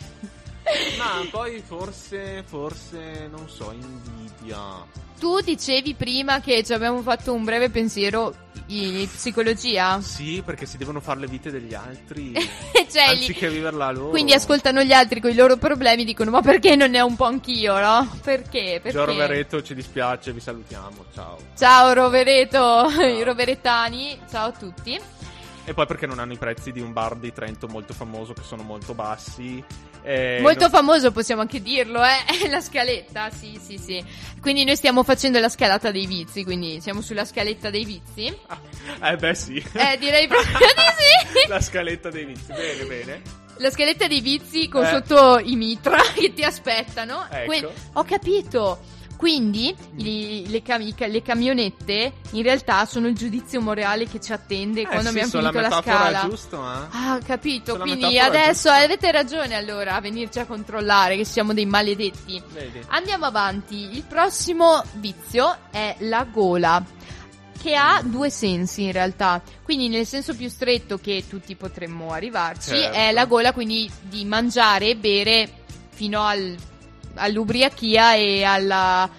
Ma 0.98 1.26
poi 1.30 1.62
forse, 1.66 2.44
forse, 2.46 3.28
non 3.30 3.48
so, 3.50 3.72
invidia. 3.72 5.04
Tu 5.20 5.40
dicevi 5.42 5.94
prima 5.94 6.42
che 6.42 6.64
ci 6.64 6.74
abbiamo 6.74 7.02
fatto 7.02 7.34
un 7.34 7.44
breve 7.44 7.70
pensiero 7.70 8.34
in 8.68 9.08
psicologia? 9.10 10.02
Sì, 10.02 10.42
perché 10.44 10.66
si 10.66 10.78
devono 10.78 11.00
fare 11.00 11.20
le 11.22 11.28
vite 11.28 11.52
degli 11.52 11.74
altri. 11.74 12.34
Cioè, 12.96 13.14
li- 13.14 13.20
anziché 13.20 13.50
viverla 13.50 13.92
loro. 13.92 14.10
Quindi 14.10 14.34
ascoltano 14.34 14.82
gli 14.82 14.94
altri 14.94 15.20
con 15.20 15.30
i 15.30 15.36
loro 15.36 15.58
problemi 15.58 16.04
e 16.04 16.06
dicono 16.06 16.32
ma 16.32 16.42
perché 16.42 16.76
non 16.76 16.92
ne 16.92 17.02
ho 17.02 17.06
un 17.06 17.16
po' 17.16 17.26
anch'io, 17.26 17.78
no? 17.80 18.08
Perché? 18.24 18.80
Perché? 18.82 18.92
Giorgio 18.92 19.16
Veretto, 19.16 19.62
ci 19.62 19.76
dispiace, 19.76 20.32
vi 20.32 20.40
salutiamo. 20.40 21.06
Ciao. 21.14 21.38
Ciao 21.58 21.92
Rovereto, 21.94 22.88
i 23.02 23.22
roveretani, 23.24 24.18
ciao 24.30 24.48
a 24.48 24.52
tutti. 24.52 25.00
E 25.68 25.74
poi 25.74 25.86
perché 25.88 26.06
non 26.06 26.20
hanno 26.20 26.34
i 26.34 26.38
prezzi 26.38 26.72
di 26.72 26.80
un 26.80 26.94
bar 26.94 27.16
di 27.16 27.34
Trento 27.34 27.68
molto 27.68 27.94
famoso, 27.94 28.34
che 28.34 28.44
sono 28.44 28.62
molto 28.62 28.94
bassi. 28.94 29.64
E 30.04 30.38
Molto 30.40 30.60
non- 30.62 30.70
famoso, 30.70 31.12
possiamo 31.12 31.42
anche 31.42 31.60
dirlo, 31.62 32.02
eh? 32.04 32.24
La 32.50 32.62
scaletta, 32.62 33.32
sì, 33.32 33.60
sì, 33.60 33.78
sì. 33.80 34.04
Quindi 34.40 34.64
noi 34.64 34.76
stiamo 34.76 35.04
facendo 35.04 35.40
la 35.40 35.50
scalata 35.50 35.90
dei 35.90 36.06
vizi, 36.06 36.44
quindi 36.44 36.80
siamo 36.82 37.02
sulla 37.02 37.26
scaletta 37.26 37.72
dei 37.72 37.84
vizi. 37.84 38.26
Eh 39.02 39.16
beh 39.16 39.34
sì. 39.34 39.56
Eh, 39.74 39.98
direi 39.98 40.28
proprio 40.28 40.58
di 40.60 41.42
sì. 41.42 41.48
La 41.50 41.60
scaletta 41.60 42.12
dei 42.12 42.26
vizi. 42.26 42.54
Bene, 42.54 42.84
bene. 42.84 43.22
La 43.58 43.72
scaletta 43.72 44.06
dei 44.06 44.22
vizi 44.22 44.68
con 44.68 44.84
Eh. 44.84 44.90
sotto 44.90 45.40
i 45.40 45.56
mitra 45.56 45.98
che 46.14 46.32
ti 46.34 46.44
aspettano. 46.44 47.26
Ecco. 47.28 47.46
Que- 47.48 47.70
ho 47.94 48.04
capito. 48.04 48.80
Quindi 49.18 49.74
i- 49.98 50.46
le, 50.48 50.62
cam- 50.62 50.94
le 50.98 51.22
camionette 51.22 52.14
in 52.32 52.44
realtà 52.44 52.86
sono 52.86 53.08
il 53.08 53.16
giudizio 53.16 53.62
morale 53.62 54.08
che 54.08 54.20
ci 54.20 54.34
attende 54.34 54.82
Eh, 54.82 54.86
quando 54.86 55.04
sì, 55.04 55.20
abbiamo 55.20 55.30
finito 55.32 55.60
la, 55.60 55.82
scala. 55.82 56.24
è 56.24 56.28
giusto, 56.30 56.58
eh? 56.58 56.78
Ah, 56.92 57.20
capito. 57.26 57.72
So, 57.74 57.78
la 57.78 57.84
Quindi 57.84 58.20
adesso 58.20 58.70
avete 58.70 59.12
ragione 59.12 59.56
allora 59.56 59.96
a 59.96 60.02
venirci 60.02 60.40
a 60.40 60.46
controllare 60.46 61.16
che 61.16 61.26
siamo 61.26 61.54
dei 61.54 61.66
maledetti. 61.66 62.42
Vedi. 62.52 62.82
Andiamo 62.88 63.26
avanti. 63.26 63.96
Il 63.96 64.04
prossimo 64.04 64.84
vizio 64.96 65.56
è 65.72 65.96
la 66.00 66.24
gola. 66.26 66.84
Che 67.62 67.74
ha 67.76 68.00
due 68.04 68.30
sensi 68.30 68.84
in 68.84 68.92
realtà. 68.92 69.42
Quindi, 69.64 69.88
nel 69.90 70.06
senso 70.06 70.36
più 70.36 70.50
stretto 70.50 71.00
che 71.00 71.24
tutti 71.28 71.56
potremmo 71.56 72.12
arrivarci, 72.12 72.70
Certo. 72.72 72.96
è 72.96 73.12
la 73.12 73.26
gola 73.26 73.54
quindi 73.54 73.90
di 74.02 74.24
mangiare 74.26 74.90
e 74.90 74.96
bere 74.96 75.50
fino 75.90 76.22
al- 76.22 76.56
all'ubriachia 77.16 78.16
e 78.16 78.44
alla 78.44 79.10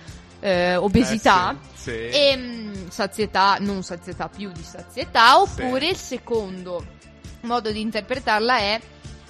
eh, 0.40 0.76
obesità. 0.76 1.52
Eh, 1.52 1.56
sì, 1.74 1.90
sì. 1.90 1.90
E 1.90 2.36
mh, 2.36 2.88
sazietà, 2.90 3.56
non 3.60 3.82
sazietà 3.82 4.28
più 4.28 4.50
di 4.52 4.62
sazietà. 4.62 5.40
Oppure 5.40 5.88
il 5.88 5.96
secondo 5.96 6.84
modo 7.42 7.70
di 7.70 7.80
interpretarla 7.80 8.58
è 8.58 8.80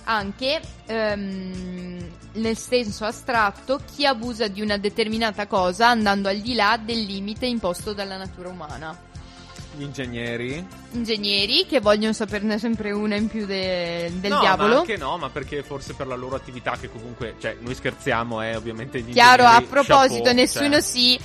anche 0.05 0.61
ehm, 0.87 2.09
nel 2.33 2.57
senso 2.57 3.05
astratto 3.05 3.81
chi 3.93 4.07
abusa 4.07 4.47
di 4.47 4.61
una 4.61 4.77
determinata 4.77 5.47
cosa 5.47 5.89
andando 5.89 6.29
al 6.29 6.39
di 6.39 6.55
là 6.55 6.79
del 6.83 7.03
limite 7.03 7.47
imposto 7.47 7.93
dalla 7.93 8.17
natura 8.17 8.49
umana. 8.49 8.97
Gli 9.77 9.83
ingegneri. 9.83 10.67
Ingegneri 10.93 11.67
che 11.67 11.81
vogliono 11.81 12.13
saperne 12.15 12.59
sempre 12.59 12.93
una 12.93 13.15
in 13.17 13.29
più 13.29 13.45
de- 13.45 14.11
del 14.21 14.31
no, 14.31 14.41
diavolo. 14.41 14.73
ma 14.75 14.79
anche 14.81 14.97
no, 14.97 15.19
ma 15.19 15.29
perché 15.29 15.63
forse 15.63 15.93
per 15.93 16.07
la 16.07 16.15
loro 16.15 16.35
attività 16.37 16.77
che 16.81 16.91
comunque, 16.91 17.35
cioè, 17.39 17.57
noi 17.61 17.75
scherziamo, 17.75 18.43
eh, 18.43 18.57
ovviamente 18.57 19.01
gli 19.01 19.13
Chiaro, 19.13 19.45
a 19.45 19.61
proposito, 19.61 20.23
chapeau, 20.25 20.35
nessuno 20.35 20.73
cioè. 20.73 20.81
si 20.81 21.19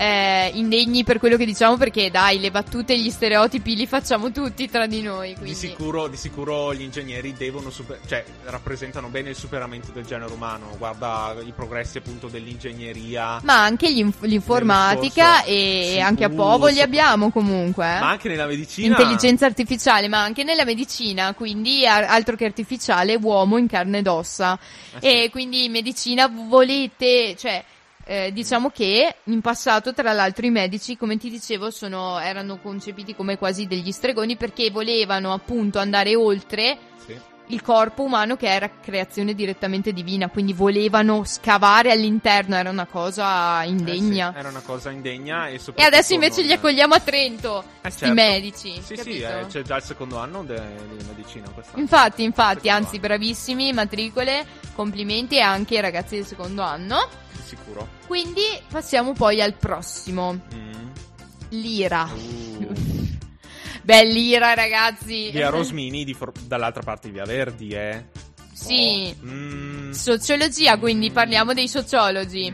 eh, 0.00 0.52
indegni 0.54 1.02
per 1.02 1.18
quello 1.18 1.36
che 1.36 1.44
diciamo 1.44 1.76
perché 1.76 2.08
dai, 2.08 2.38
le 2.38 2.52
battute 2.52 2.92
e 2.92 3.00
gli 3.00 3.10
stereotipi 3.10 3.74
li 3.74 3.86
facciamo 3.86 4.30
tutti 4.30 4.68
tra 4.70 4.86
di 4.86 5.02
noi. 5.02 5.30
Di 5.30 5.34
Quindi. 5.34 5.54
sicuro, 5.54 6.06
di 6.06 6.16
sicuro 6.16 6.72
gli 6.72 6.82
ingegneri 6.82 7.32
devono 7.32 7.68
super- 7.70 7.98
cioè, 8.06 8.24
rappresentano 8.44 9.08
bene 9.08 9.30
il 9.30 9.34
superamento 9.34 9.90
del 9.90 10.04
genere 10.04 10.32
umano. 10.32 10.70
Guarda 10.78 11.34
i 11.44 11.52
progressi 11.52 11.98
appunto 11.98 12.28
dell'ingegneria. 12.28 13.40
Ma 13.42 13.60
anche 13.64 13.88
inf- 13.88 14.22
l'informatica 14.22 15.42
e 15.42 15.80
discorso- 15.80 16.06
anche 16.06 16.24
a 16.24 16.28
Povo 16.28 16.68
li 16.68 16.80
abbiamo 16.80 17.30
comunque. 17.30 17.84
eh. 17.84 17.98
Ma 17.98 18.10
anche 18.10 18.28
nella 18.28 18.46
medicina. 18.46 18.96
Intelligenza 18.96 19.46
artificiale, 19.46 20.06
ma 20.06 20.22
anche 20.22 20.44
nella 20.44 20.64
medicina, 20.64 21.34
quindi 21.34 21.84
altro 21.86 22.36
che 22.36 22.44
artificiale, 22.44 23.18
uomo 23.20 23.56
in 23.56 23.66
carne 23.66 23.98
ed 23.98 24.06
ossa. 24.06 24.56
Eh 24.94 24.98
sì. 25.00 25.06
E 25.06 25.30
quindi 25.30 25.64
in 25.64 25.72
medicina 25.72 26.28
volete, 26.28 27.34
cioè, 27.36 27.64
eh, 28.10 28.32
diciamo 28.32 28.70
che 28.70 29.16
in 29.24 29.42
passato, 29.42 29.92
tra 29.92 30.12
l'altro, 30.14 30.46
i 30.46 30.50
medici, 30.50 30.96
come 30.96 31.18
ti 31.18 31.28
dicevo, 31.28 31.70
sono, 31.70 32.18
erano 32.18 32.56
concepiti 32.58 33.14
come 33.14 33.36
quasi 33.36 33.66
degli 33.66 33.92
stregoni 33.92 34.36
perché 34.36 34.70
volevano 34.70 35.34
appunto 35.34 35.78
andare 35.78 36.16
oltre 36.16 36.78
Sì. 37.04 37.14
il 37.48 37.60
corpo 37.60 38.02
umano 38.04 38.36
che 38.36 38.48
era 38.50 38.70
creazione 38.80 39.34
direttamente 39.34 39.92
divina, 39.92 40.28
quindi 40.30 40.54
volevano 40.54 41.24
scavare 41.24 41.90
all'interno, 41.90 42.56
era 42.56 42.70
una 42.70 42.86
cosa 42.86 43.62
indegna. 43.64 44.28
Eh 44.30 44.32
sì, 44.32 44.38
era 44.38 44.48
una 44.48 44.62
cosa 44.64 44.90
indegna 44.90 45.48
e 45.48 45.60
E 45.74 45.82
adesso 45.82 46.14
invece 46.14 46.38
non- 46.38 46.46
li 46.46 46.52
accogliamo 46.54 46.94
a 46.94 47.00
Trento, 47.00 47.62
Eh, 47.82 47.90
certo. 47.90 48.14
medici. 48.14 48.72
Sì, 48.76 48.82
sì, 48.82 48.94
capito? 48.94 49.26
eh, 49.38 49.46
c'è 49.48 49.62
già 49.62 49.76
il 49.76 49.82
secondo 49.82 50.16
anno 50.16 50.44
di 50.44 50.54
medicina 51.08 51.46
quest'anno. 51.50 51.82
Infatti, 51.82 52.22
infatti, 52.22 52.60
Secondo 52.68 52.76
anzi, 52.86 52.96
anno. 52.96 53.06
bravissimi, 53.06 53.72
matricole, 53.74 54.46
complimenti 54.74 55.36
e 55.36 55.40
anche 55.40 55.74
ai 55.76 55.82
ragazzi 55.82 56.14
del 56.16 56.24
secondo 56.26 56.62
anno. 56.62 57.26
Sicuro. 57.48 57.88
Quindi 58.06 58.42
passiamo 58.70 59.12
poi 59.14 59.40
al 59.40 59.54
prossimo, 59.54 60.38
Mm. 60.54 60.88
l'ira. 61.50 62.04
Uh. 62.12 62.66
Beh, 63.82 64.04
l'ira, 64.04 64.52
ragazzi. 64.54 65.30
Via 65.30 65.48
Rosmini 65.48 66.04
di 66.04 66.12
for- 66.12 66.32
dall'altra 66.44 66.82
parte 66.82 67.08
di 67.08 67.14
Via 67.14 67.24
Verdi, 67.24 67.70
eh. 67.70 68.04
Sì. 68.52 69.14
Oh. 69.22 69.24
Mm. 69.26 69.90
Sociologia, 69.92 70.76
quindi 70.78 71.10
parliamo 71.10 71.54
dei 71.54 71.68
sociologi. 71.68 72.52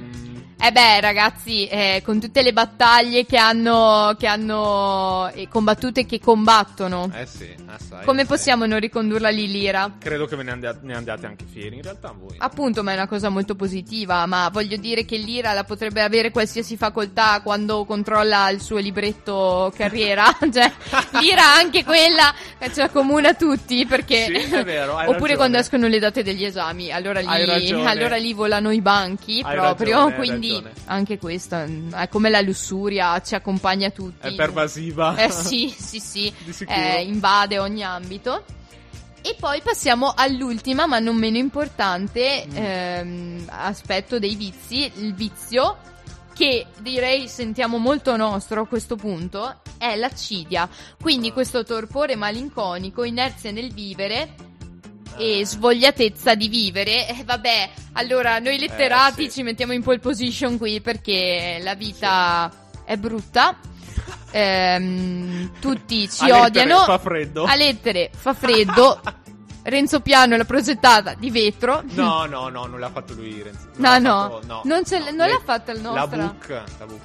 Eh 0.67 0.73
beh, 0.73 1.01
ragazzi, 1.03 1.67
eh, 1.67 2.01
con 2.03 2.19
tutte 2.19 2.41
le 2.41 2.55
battaglie 2.55 3.27
che 3.27 3.37
hanno, 3.37 4.17
che 4.19 4.27
hanno 4.27 5.31
combattuto 5.51 6.01
e 6.01 6.07
che 6.07 6.19
combattono, 6.19 7.11
Eh 7.15 7.27
sì, 7.27 7.55
assai. 7.67 8.03
come 8.07 8.23
assai. 8.23 8.25
possiamo 8.35 8.65
non 8.65 8.79
ricondurla 8.81 9.29
lì 9.29 9.47
l'ira? 9.47 9.93
Credo 9.99 10.25
che 10.25 10.37
ve 10.37 10.43
ne, 10.43 10.53
andia- 10.53 10.79
ne 10.81 10.95
andiate 10.95 11.27
anche 11.27 11.45
fieri, 11.45 11.77
in 11.77 11.83
realtà 11.83 12.15
voi. 12.19 12.37
Appunto, 12.39 12.83
ma 12.83 12.93
è 12.93 12.95
una 12.95 13.07
cosa 13.07 13.29
molto 13.29 13.55
positiva, 13.57 14.25
ma 14.25 14.49
voglio 14.51 14.79
dire 14.79 15.05
che 15.05 15.19
l'IRA 15.19 15.53
la 15.53 15.65
potrebbe 15.65 16.01
avere 16.01 16.31
qualsiasi 16.31 16.79
facoltà 16.79 17.43
quando 17.43 17.85
controlla 17.85 18.49
il 18.49 18.63
suo 18.63 18.79
libretto 18.79 19.71
carriera, 19.77 20.25
cioè 20.51 20.73
l'IRA 21.21 21.57
anche 21.57 21.85
quella 21.85 22.35
eh, 22.57 22.73
ci 22.73 22.81
accomuna 22.81 23.35
tutti 23.35 23.85
perché 23.85 24.25
Sì, 24.47 24.55
è 24.55 24.65
vero, 24.65 24.93
oppure 24.95 25.11
ragione. 25.13 25.35
quando 25.37 25.59
escono 25.59 25.89
le 25.89 25.99
date 25.99 26.23
degli 26.23 26.43
esami, 26.47 26.91
allora 26.91 27.21
lì, 27.21 27.27
allora 27.85 28.17
lì 28.17 28.33
volano 28.33 28.71
i 28.71 28.81
banchi 28.81 29.43
Hai 29.45 29.55
proprio, 29.57 29.97
ragione, 30.07 30.15
quindi 30.15 30.53
ragione. 30.55 30.73
anche 30.87 31.19
questa 31.19 31.67
mm, 31.67 31.93
è 31.93 32.09
come 32.09 32.31
la 32.31 32.41
lussuria, 32.41 33.21
ci 33.21 33.35
accompagna 33.35 33.91
tutti. 33.91 34.27
È 34.27 34.35
pervasiva. 34.35 35.17
Eh 35.17 35.31
sì, 35.31 35.75
sì, 35.77 36.01
sì, 36.01 36.33
eh, 36.67 37.03
invade 37.03 37.59
ogni 37.59 37.83
ambito. 37.83 38.45
E 39.23 39.35
poi 39.39 39.63
passiamo 39.63 40.13
all'ultima, 40.15 40.87
ma 40.87 40.99
non 40.99 41.17
meno 41.17 41.39
importante, 41.39 42.47
Mm. 42.47 42.57
ehm, 42.57 43.45
aspetto 43.49 44.19
dei 44.19 44.35
vizi, 44.35 44.91
il 44.97 45.15
vizio 45.15 45.79
che 46.35 46.67
direi 46.81 47.29
sentiamo 47.29 47.79
molto 47.79 48.17
nostro 48.17 48.63
a 48.63 48.67
questo 48.67 48.97
punto, 48.97 49.61
è 49.79 49.97
l'accidia. 49.97 50.69
Quindi 51.01 51.33
questo 51.33 51.65
torpore 51.65 52.17
malinconico, 52.17 53.05
inerzia 53.05 53.51
nel 53.51 53.73
vivere 53.73 54.35
e 55.19 55.45
svogliatezza 55.47 56.35
di 56.35 56.49
vivere. 56.49 57.09
Eh, 57.09 57.23
vabbè, 57.25 57.71
allora 57.93 58.39
noi 58.39 58.59
letterati 58.59 59.25
Eh, 59.27 59.31
sì. 59.31 59.37
ci 59.39 59.43
mettiamo 59.43 59.73
in 59.73 59.83
pole 59.83 59.99
position 59.99 60.59
qui 60.59 60.81
perché 60.81 61.59
la 61.63 61.75
vita 61.75 62.51
è 62.85 62.97
brutta. 62.97 63.57
Ehm, 64.31 65.53
tutti 65.61 66.09
ci 66.11 66.25
A 66.25 66.27
lettere 66.27 66.47
odiano. 66.47 66.85
fa 66.85 66.99
freddo. 66.99 67.45
A 67.45 67.55
lettere 67.55 68.11
fa 68.15 68.35
freddo. 68.35 69.01
Renzo 69.67 70.01
Piano 70.01 70.37
l'ha 70.37 70.45
progettata 70.45 71.15
di 71.15 71.31
vetro. 71.31 71.83
No, 71.93 72.27
no, 72.27 72.49
no, 72.49 72.67
non 72.67 72.79
l'ha 72.81 72.91
fatto 72.91 73.15
lui 73.15 73.41
Renzo. 73.43 73.69
No, 73.77 73.99
no. 73.99 74.11
fatto- 74.41 74.47
no, 74.47 74.61
Non 74.65 74.83
no. 74.87 74.99
non 74.99 75.27
Le- 75.27 75.33
l'ha 75.33 75.41
fatta 75.43 75.73
il 75.73 75.81
La 75.83 75.91
nostra. 75.91 76.17
book, 76.27 76.49
la 76.79 76.87
book. 76.87 77.01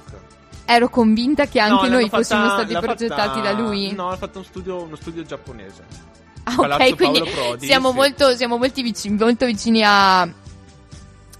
Ero 0.66 0.88
convinta 0.90 1.46
che 1.46 1.58
anche 1.58 1.88
No, 1.88 1.94
noi 1.94 2.08
fossimo 2.10 2.40
fatta- 2.42 2.54
stati 2.58 2.72
l'ha 2.74 2.80
progettati 2.80 3.38
fatta- 3.40 3.40
da 3.40 3.52
lui. 3.52 3.92
No, 3.92 4.10
ha 4.10 4.16
fatto 4.16 4.38
uno 4.38 4.46
studio, 4.46 4.82
uno 4.82 4.96
studio 4.96 5.22
giapponese. 5.24 5.84
Ah, 6.44 6.54
Palazzo 6.56 6.82
ok, 6.82 6.96
quindi 6.96 7.18
Paolo 7.20 7.34
Prodi, 7.34 7.66
siamo, 7.66 7.90
sì. 7.90 7.96
molto, 7.96 8.36
siamo 8.36 8.56
molti 8.56 8.82
vicini, 8.82 9.16
molto 9.16 9.46
vicini 9.46 9.82
a 9.84 10.28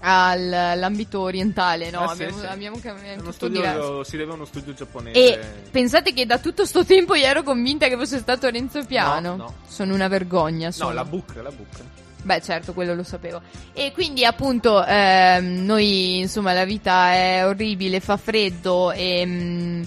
all'ambito 0.01 1.19
orientale, 1.21 1.91
no? 1.91 2.07
Sì, 2.07 2.23
abbiamo, 2.23 2.39
sì. 2.39 2.45
abbiamo 2.45 2.77
È 2.77 2.81
cambiato 2.81 3.31
studio, 3.31 4.03
si 4.03 4.17
deve 4.17 4.31
a 4.31 4.35
uno 4.35 4.45
studio 4.45 4.73
giapponese. 4.73 5.17
E 5.17 5.39
pensate 5.69 6.13
che 6.13 6.25
da 6.25 6.39
tutto 6.39 6.65
sto 6.65 6.83
tempo 6.83 7.13
io 7.15 7.25
ero 7.25 7.43
convinta 7.43 7.87
che 7.87 7.95
fosse 7.95 8.17
stato 8.17 8.49
Renzo 8.49 8.83
Piano. 8.85 9.35
No, 9.35 9.43
no. 9.43 9.53
Sono 9.67 9.93
una 9.93 10.07
vergogna. 10.07 10.67
No, 10.67 10.71
sono. 10.73 10.93
la 10.93 11.05
book, 11.05 11.35
la 11.35 11.51
book. 11.51 11.79
Beh, 12.23 12.41
certo, 12.41 12.73
quello 12.73 12.93
lo 12.93 13.03
sapevo. 13.03 13.41
E 13.73 13.91
quindi, 13.93 14.25
appunto, 14.25 14.83
ehm, 14.85 15.65
noi, 15.65 16.19
insomma, 16.19 16.53
la 16.53 16.65
vita 16.65 17.13
è 17.13 17.45
orribile, 17.45 17.99
fa 17.99 18.17
freddo 18.17 18.91
e. 18.91 19.25
mm, 19.25 19.83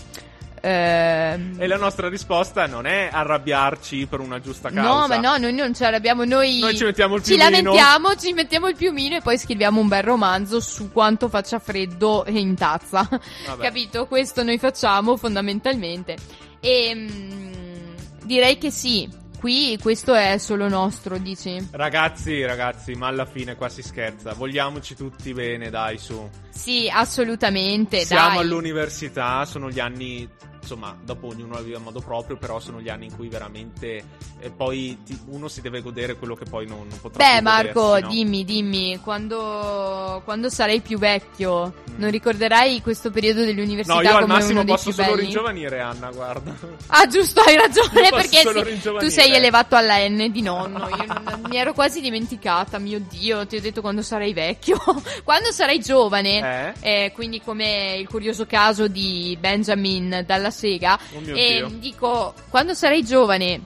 ehm, 0.65 1.57
E 1.59 1.67
la 1.67 1.77
nostra 1.77 2.09
risposta 2.09 2.67
non 2.67 2.87
è 2.87 3.09
arrabbiarci 3.13 4.07
per 4.07 4.21
una 4.21 4.41
giusta 4.41 4.71
causa. 4.71 4.89
No, 4.89 5.07
ma 5.07 5.17
no, 5.17 5.37
noi 5.37 5.53
non 5.53 5.75
ce 5.75 5.91
l'abbiamo. 5.91 6.25
Noi, 6.25 6.59
Noi 6.61 6.77
ci 6.77 6.85
mettiamo 6.85 7.17
il 7.17 7.23
Ci 7.23 7.37
piumino. 7.37 7.73
lamentiamo, 7.73 8.15
ci 8.17 8.33
mettiamo 8.33 8.69
il 8.69 8.77
piumino 8.77 9.17
e 9.17 9.21
poi 9.21 9.39
scriviamo 9.39 9.81
un 9.81 9.89
bel 9.89 10.03
romanzo 10.03 10.61
su 10.61 10.91
quanto 10.91 11.29
faccia 11.29 11.59
freddo 11.59 12.25
in 12.29 12.55
tazza. 12.55 13.07
Vabbè. 13.47 13.63
Capito? 13.63 14.07
Questo 14.07 14.43
noi 14.43 14.59
facciamo 14.59 15.17
fondamentalmente. 15.17 16.17
E 16.61 16.93
mm, 16.95 17.95
direi 18.25 18.59
che 18.59 18.71
sì. 18.71 19.23
Qui 19.45 19.77
questo 19.79 20.15
è 20.15 20.39
solo 20.39 20.71
nostro, 20.71 21.19
dici? 21.19 21.69
Ragazzi, 21.73 22.43
ragazzi, 22.47 22.95
ma 22.95 23.09
alla 23.09 23.27
fine 23.27 23.57
qua 23.57 23.69
si 23.69 23.83
scherza. 23.83 24.33
Vogliamoci 24.33 24.95
tutti 24.97 25.35
bene, 25.35 25.69
dai, 25.69 25.99
su. 25.99 26.31
Sì, 26.49 26.91
assolutamente. 26.91 28.07
Siamo 28.07 28.37
dai. 28.37 28.39
all'università, 28.39 29.45
sono 29.45 29.69
gli 29.69 29.81
anni, 29.81 30.27
insomma, 30.65 30.97
dopo 31.05 31.29
ognuno 31.29 31.55
la 31.55 31.61
vive 31.61 31.77
a 31.77 31.81
modo 31.81 32.01
proprio, 32.01 32.37
però 32.37 32.59
sono 32.59 32.81
gli 32.81 32.89
anni 32.89 33.07
in 33.07 33.15
cui 33.17 33.29
veramente 33.29 34.03
eh, 34.41 34.51
poi 34.51 34.99
ti- 35.05 35.19
uno 35.27 35.47
si 35.49 35.61
deve 35.61 35.81
godere 35.83 36.17
quello 36.17 36.35
che 36.35 36.45
poi 36.47 36.67
non, 36.67 36.87
non 36.89 36.99
potrà 37.01 37.23
Beh, 37.35 37.41
Marco, 37.43 37.81
godersi, 37.81 38.03
no? 38.03 38.09
dimmi, 38.11 38.45
dimmi, 38.45 39.01
quando, 39.03 40.23
quando 40.25 40.49
sarai 40.49 40.81
più 40.81 40.99
vecchio, 40.99 41.73
Mm. 41.95 41.95
non 42.01 42.11
ricorderai 42.11 42.81
questo 42.83 43.11
periodo 43.11 43.45
dell'università 43.45 43.95
No, 43.95 44.03
io 44.03 44.17
al 44.17 44.27
massimo 44.27 44.65
posso 44.65 44.91
solo 44.91 45.09
belli? 45.11 45.21
ringiovanire 45.23 45.81
Anna, 45.81 46.11
guarda. 46.11 46.53
Ah, 46.89 47.07
giusto, 47.07 47.41
hai 47.41 47.57
ragione, 47.57 48.09
perché 48.11 48.39
sì, 48.39 48.81
tu 48.99 49.09
sei 49.09 49.33
elevato 49.35 49.77
alla 49.77 49.99
N 50.09 50.31
di 50.33 50.43
nonno. 50.43 50.89
Io 50.91 51.05
non- 51.07 51.43
mi 51.49 51.57
ero 51.57 51.73
quasi 51.73 52.01
dimenticata, 52.01 52.79
mio 52.79 53.01
Dio, 53.09 53.47
ti 53.47 53.57
ho 53.57 53.61
detto 53.61 53.81
quando 53.81 54.03
sarai 54.03 54.33
vecchio. 54.33 54.81
quando 55.23 55.53
sarai 55.53 55.79
giovane, 55.81 56.75
Eh? 56.81 57.05
eh, 57.05 57.13
quindi 57.13 57.41
come 57.41 57.97
il 57.99 58.09
curioso 58.09 58.47
caso 58.47 58.89
di 58.89 59.37
Benjamin 59.39 60.25
dalla 60.27 60.51
Sega, 60.55 60.99
Oh 61.15 61.21
e 61.37 61.55
Dio. 61.57 61.69
dico, 61.79 62.35
quando 62.49 62.75
sarai 62.75 63.05
giovane 63.05 63.61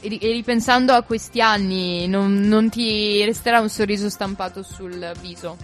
e 0.00 0.18
e 0.20 0.32
ripensando 0.32 0.92
a 0.92 1.02
questi 1.02 1.40
anni, 1.40 2.06
non, 2.06 2.40
non 2.42 2.70
ti 2.70 3.24
resterà 3.24 3.60
un 3.60 3.68
sorriso 3.68 4.08
stampato 4.08 4.62
sul 4.62 5.12
viso. 5.20 5.56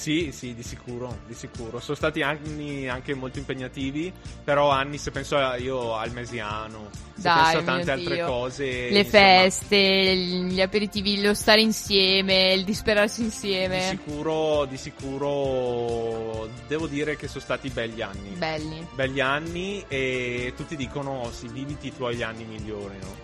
Sì, 0.00 0.32
sì, 0.32 0.54
di 0.54 0.62
sicuro, 0.62 1.18
di 1.26 1.34
sicuro. 1.34 1.78
Sono 1.78 1.94
stati 1.94 2.22
anni 2.22 2.88
anche 2.88 3.12
molto 3.12 3.38
impegnativi, 3.38 4.10
però 4.42 4.70
anni, 4.70 4.96
se 4.96 5.10
penso 5.10 5.36
io 5.58 5.94
al 5.94 6.10
mesiano, 6.12 6.88
se 7.14 7.20
Dai, 7.20 7.42
penso 7.42 7.58
a 7.58 7.62
tante 7.62 7.90
altre 7.90 8.14
Dio. 8.14 8.26
cose. 8.26 8.64
Le 8.64 8.98
insomma, 9.00 9.10
feste, 9.10 10.16
gli 10.16 10.58
aperitivi, 10.62 11.20
lo 11.20 11.34
stare 11.34 11.60
insieme, 11.60 12.54
il 12.54 12.64
disperarsi 12.64 13.20
Di 13.20 13.26
insieme. 13.26 13.82
sicuro, 13.90 14.64
di 14.64 14.78
sicuro, 14.78 16.48
devo 16.66 16.86
dire 16.86 17.16
che 17.16 17.28
sono 17.28 17.42
stati 17.42 17.68
begli 17.68 18.00
anni. 18.00 18.30
Belli. 18.38 18.86
Begli 18.94 19.20
anni 19.20 19.84
e 19.86 20.54
tutti 20.56 20.76
dicono, 20.76 21.30
sì, 21.30 21.46
viviti 21.48 21.88
i 21.88 21.94
tuoi 21.94 22.22
anni 22.22 22.44
migliori, 22.44 22.96
no? 23.02 23.16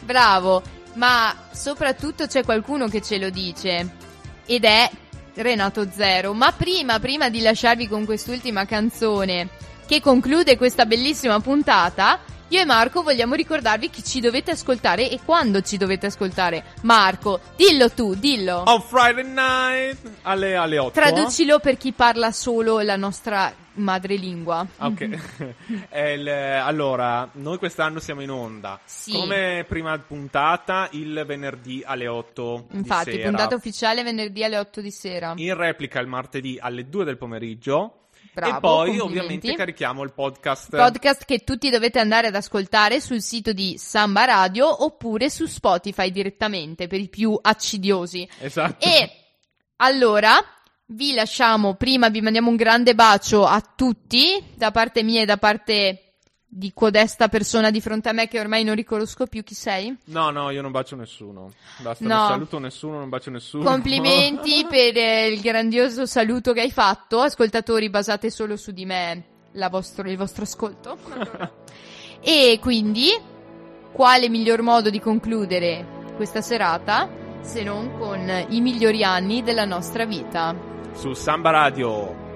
Bravo, 0.00 0.62
ma 0.96 1.34
soprattutto 1.52 2.26
c'è 2.26 2.44
qualcuno 2.44 2.86
che 2.86 3.00
ce 3.00 3.16
lo 3.16 3.30
dice 3.30 3.94
ed 4.44 4.64
è 4.64 4.90
Renato 5.42 5.88
Zero. 5.90 6.32
Ma 6.34 6.52
prima, 6.52 6.98
prima 6.98 7.28
di 7.28 7.40
lasciarvi 7.40 7.88
con 7.88 8.04
quest'ultima 8.04 8.66
canzone 8.66 9.48
che 9.86 10.00
conclude 10.00 10.56
questa 10.56 10.84
bellissima 10.84 11.40
puntata, 11.40 12.18
io 12.48 12.60
e 12.60 12.64
Marco 12.64 13.02
vogliamo 13.02 13.34
ricordarvi 13.34 13.90
che 13.90 14.02
ci 14.02 14.20
dovete 14.20 14.52
ascoltare 14.52 15.10
e 15.10 15.20
quando 15.22 15.60
ci 15.60 15.76
dovete 15.76 16.06
ascoltare. 16.06 16.64
Marco, 16.82 17.40
dillo 17.56 17.90
tu, 17.90 18.14
dillo. 18.14 18.62
On 18.66 18.80
Friday 18.80 19.24
night 19.24 19.98
alle, 20.22 20.56
alle 20.56 20.78
8. 20.78 20.92
Traducilo 20.92 21.58
per 21.58 21.76
chi 21.76 21.92
parla 21.92 22.32
solo 22.32 22.80
la 22.80 22.96
nostra 22.96 23.52
madrelingua. 23.74 24.66
Ok. 24.78 25.08
Il- 25.92 26.28
allora, 26.28 27.28
noi 27.32 27.58
quest'anno 27.58 28.00
siamo 28.00 28.22
in 28.22 28.30
onda. 28.30 28.80
Sì. 28.82 29.12
Come 29.12 29.64
prima 29.68 29.98
puntata 29.98 30.88
il 30.92 31.24
venerdì 31.26 31.82
alle 31.84 32.06
8 32.06 32.66
di 32.70 32.78
Infatti, 32.78 33.18
puntata 33.18 33.54
ufficiale 33.54 34.02
venerdì 34.02 34.42
alle 34.42 34.56
8 34.58 34.80
di 34.80 34.90
sera. 34.90 35.34
In 35.36 35.54
replica 35.54 36.00
il 36.00 36.06
martedì 36.06 36.58
alle 36.58 36.88
2 36.88 37.04
del 37.04 37.18
pomeriggio. 37.18 37.92
Bravo, 38.32 38.56
e 38.56 38.60
poi 38.60 38.98
ovviamente 38.98 39.54
carichiamo 39.54 40.02
il 40.02 40.12
podcast. 40.12 40.70
Podcast 40.70 41.24
che 41.24 41.44
tutti 41.44 41.70
dovete 41.70 41.98
andare 41.98 42.28
ad 42.28 42.34
ascoltare 42.34 43.00
sul 43.00 43.20
sito 43.20 43.52
di 43.52 43.76
Samba 43.78 44.24
Radio 44.24 44.84
oppure 44.84 45.30
su 45.30 45.46
Spotify 45.46 46.10
direttamente 46.10 46.86
per 46.86 47.00
i 47.00 47.08
più 47.08 47.38
accidiosi. 47.40 48.28
Esatto. 48.40 48.84
E 48.84 49.10
allora 49.76 50.36
vi 50.86 51.14
lasciamo 51.14 51.74
prima, 51.74 52.08
vi 52.08 52.20
mandiamo 52.20 52.50
un 52.50 52.56
grande 52.56 52.94
bacio 52.94 53.44
a 53.44 53.60
tutti 53.60 54.42
da 54.54 54.70
parte 54.70 55.02
mia 55.02 55.22
e 55.22 55.26
da 55.26 55.36
parte 55.36 56.07
di 56.50 56.72
codesta 56.74 57.28
persona 57.28 57.70
di 57.70 57.80
fronte 57.80 58.08
a 58.08 58.12
me 58.12 58.26
che 58.26 58.40
ormai 58.40 58.64
non 58.64 58.74
riconosco 58.74 59.26
più 59.26 59.44
chi 59.44 59.54
sei. 59.54 59.94
No, 60.06 60.30
no, 60.30 60.48
io 60.50 60.62
non 60.62 60.70
bacio 60.72 60.96
nessuno. 60.96 61.52
Basta, 61.82 62.04
No. 62.06 62.14
non 62.16 62.28
saluto 62.28 62.58
nessuno, 62.58 62.98
non 62.98 63.08
bacio 63.10 63.30
nessuno. 63.30 63.64
Complimenti 63.64 64.64
per 64.68 64.96
eh, 64.96 65.28
il 65.28 65.40
grandioso 65.40 66.06
saluto 66.06 66.52
che 66.54 66.62
hai 66.62 66.70
fatto. 66.70 67.20
Ascoltatori, 67.20 67.90
basate 67.90 68.30
solo 68.30 68.56
su 68.56 68.72
di 68.72 68.86
me 68.86 69.24
la 69.52 69.68
vostro- 69.68 70.08
il 70.08 70.16
vostro 70.16 70.44
ascolto. 70.44 70.96
E 72.20 72.58
quindi, 72.60 73.10
quale 73.92 74.28
miglior 74.28 74.60
modo 74.62 74.90
di 74.90 74.98
concludere 75.00 75.86
questa 76.16 76.40
serata 76.40 77.08
se 77.42 77.62
non 77.62 77.96
con 77.96 78.46
i 78.48 78.60
migliori 78.60 79.04
anni 79.04 79.44
della 79.44 79.64
nostra 79.64 80.04
vita? 80.04 80.52
Su 80.94 81.12
Samba 81.12 81.50
Radio. 81.50 82.27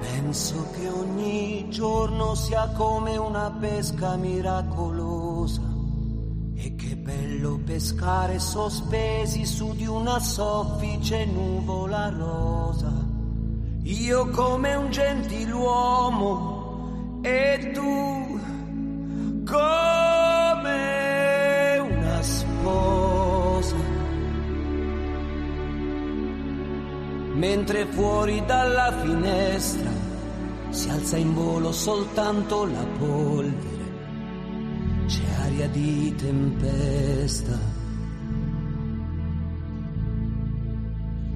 Penso 0.00 0.70
che 0.72 0.88
ogni 0.88 1.68
giorno 1.70 2.34
sia 2.34 2.68
come 2.68 3.16
una 3.16 3.50
pesca 3.50 4.16
miracolosa 4.16 5.62
e 6.54 6.74
che 6.76 6.96
bello 6.96 7.60
pescare 7.64 8.38
sospesi 8.38 9.44
su 9.44 9.74
di 9.74 9.86
una 9.86 10.20
soffice 10.20 11.24
nuvola 11.24 12.10
rosa. 12.10 12.92
Io 13.82 14.28
come 14.30 14.74
un 14.74 14.90
gentiluomo 14.90 16.56
e 17.22 17.70
tu 17.72 18.40
come 19.44 21.78
una 21.78 22.22
sposa. 22.22 22.78
mentre 27.38 27.86
fuori 27.86 28.44
dalla 28.44 28.92
finestra 29.00 29.87
si 30.78 30.88
alza 30.90 31.16
in 31.16 31.34
volo 31.34 31.72
soltanto 31.72 32.64
la 32.64 32.86
polvere, 33.00 33.86
c'è 35.06 35.24
aria 35.42 35.66
di 35.70 36.14
tempesta. 36.14 37.58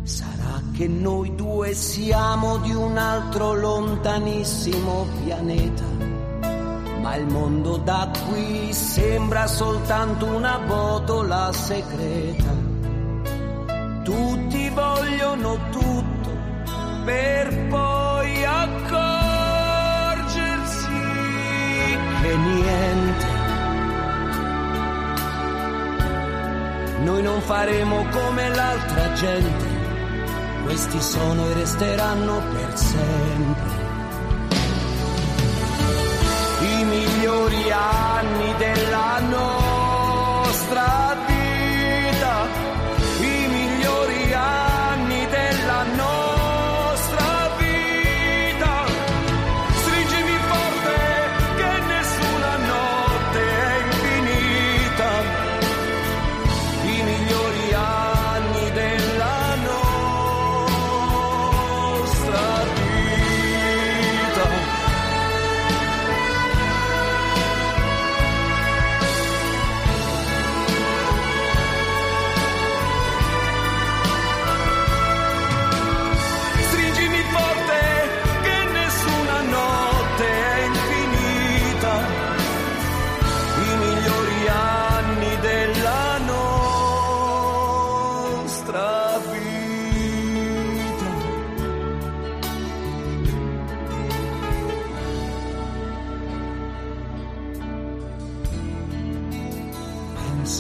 Sarà 0.04 0.62
che 0.72 0.86
noi 0.86 1.34
due 1.34 1.74
siamo 1.74 2.58
di 2.58 2.72
un 2.72 2.96
altro 2.96 3.54
lontanissimo 3.54 5.06
pianeta, 5.24 5.86
ma 7.00 7.16
il 7.16 7.26
mondo 7.26 7.78
da 7.78 8.12
qui 8.28 8.72
sembra 8.72 9.48
soltanto 9.48 10.24
una 10.24 10.60
botola 10.60 11.52
segreta. 11.52 12.70
Tutti 14.04 14.68
vogliono 14.68 15.58
tutto 15.72 16.30
per 17.04 17.66
poi 17.70 18.02
poi 18.22 18.44
che 22.22 22.36
niente. 22.36 23.26
Noi 27.02 27.22
non 27.22 27.40
faremo 27.40 28.06
come 28.10 28.48
l'altra 28.48 29.12
gente, 29.14 29.66
questi 30.62 31.00
sono 31.00 31.48
e 31.48 31.54
resteranno 31.54 32.40
per 32.52 32.78
sempre. 32.78 33.70
I 36.60 36.84
migliori 36.84 37.70
anni 37.72 38.54
della 38.56 39.18
nostra 39.28 41.01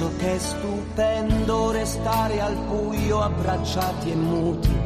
Penso 0.02 0.16
che 0.18 0.34
è 0.34 0.38
stupendo 0.38 1.70
restare 1.70 2.40
al 2.40 2.56
buio 2.56 3.22
abbracciati 3.22 4.10
e 4.10 4.16
muti 4.16 4.80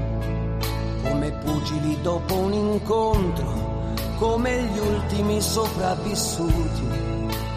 come 1.03 1.31
pugili 1.43 1.99
dopo 2.03 2.35
un 2.35 2.53
incontro, 2.53 3.95
come 4.19 4.62
gli 4.64 4.79
ultimi 4.79 5.41
sopravvissuti. 5.41 6.87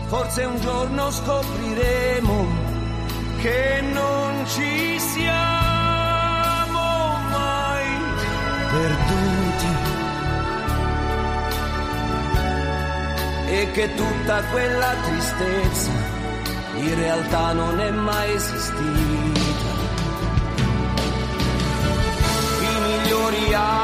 Forse 0.06 0.46
un 0.46 0.58
giorno 0.62 1.12
scopriremo 1.12 2.46
che 3.42 3.82
non 3.92 4.46
ci 4.48 4.98
siamo 4.98 6.80
mai 7.30 7.88
perduti. 8.72 9.68
E 13.48 13.72
che 13.72 13.94
tutta 13.96 14.44
quella 14.44 14.94
tristezza 15.04 16.19
in 16.80 16.96
realtà 16.96 17.54
non 17.54 17.80
è 17.80 17.92
mai 17.92 18.34
esistita. 18.34 19.72
I 22.62 22.80
migliori 22.88 23.54
anni 23.54 23.79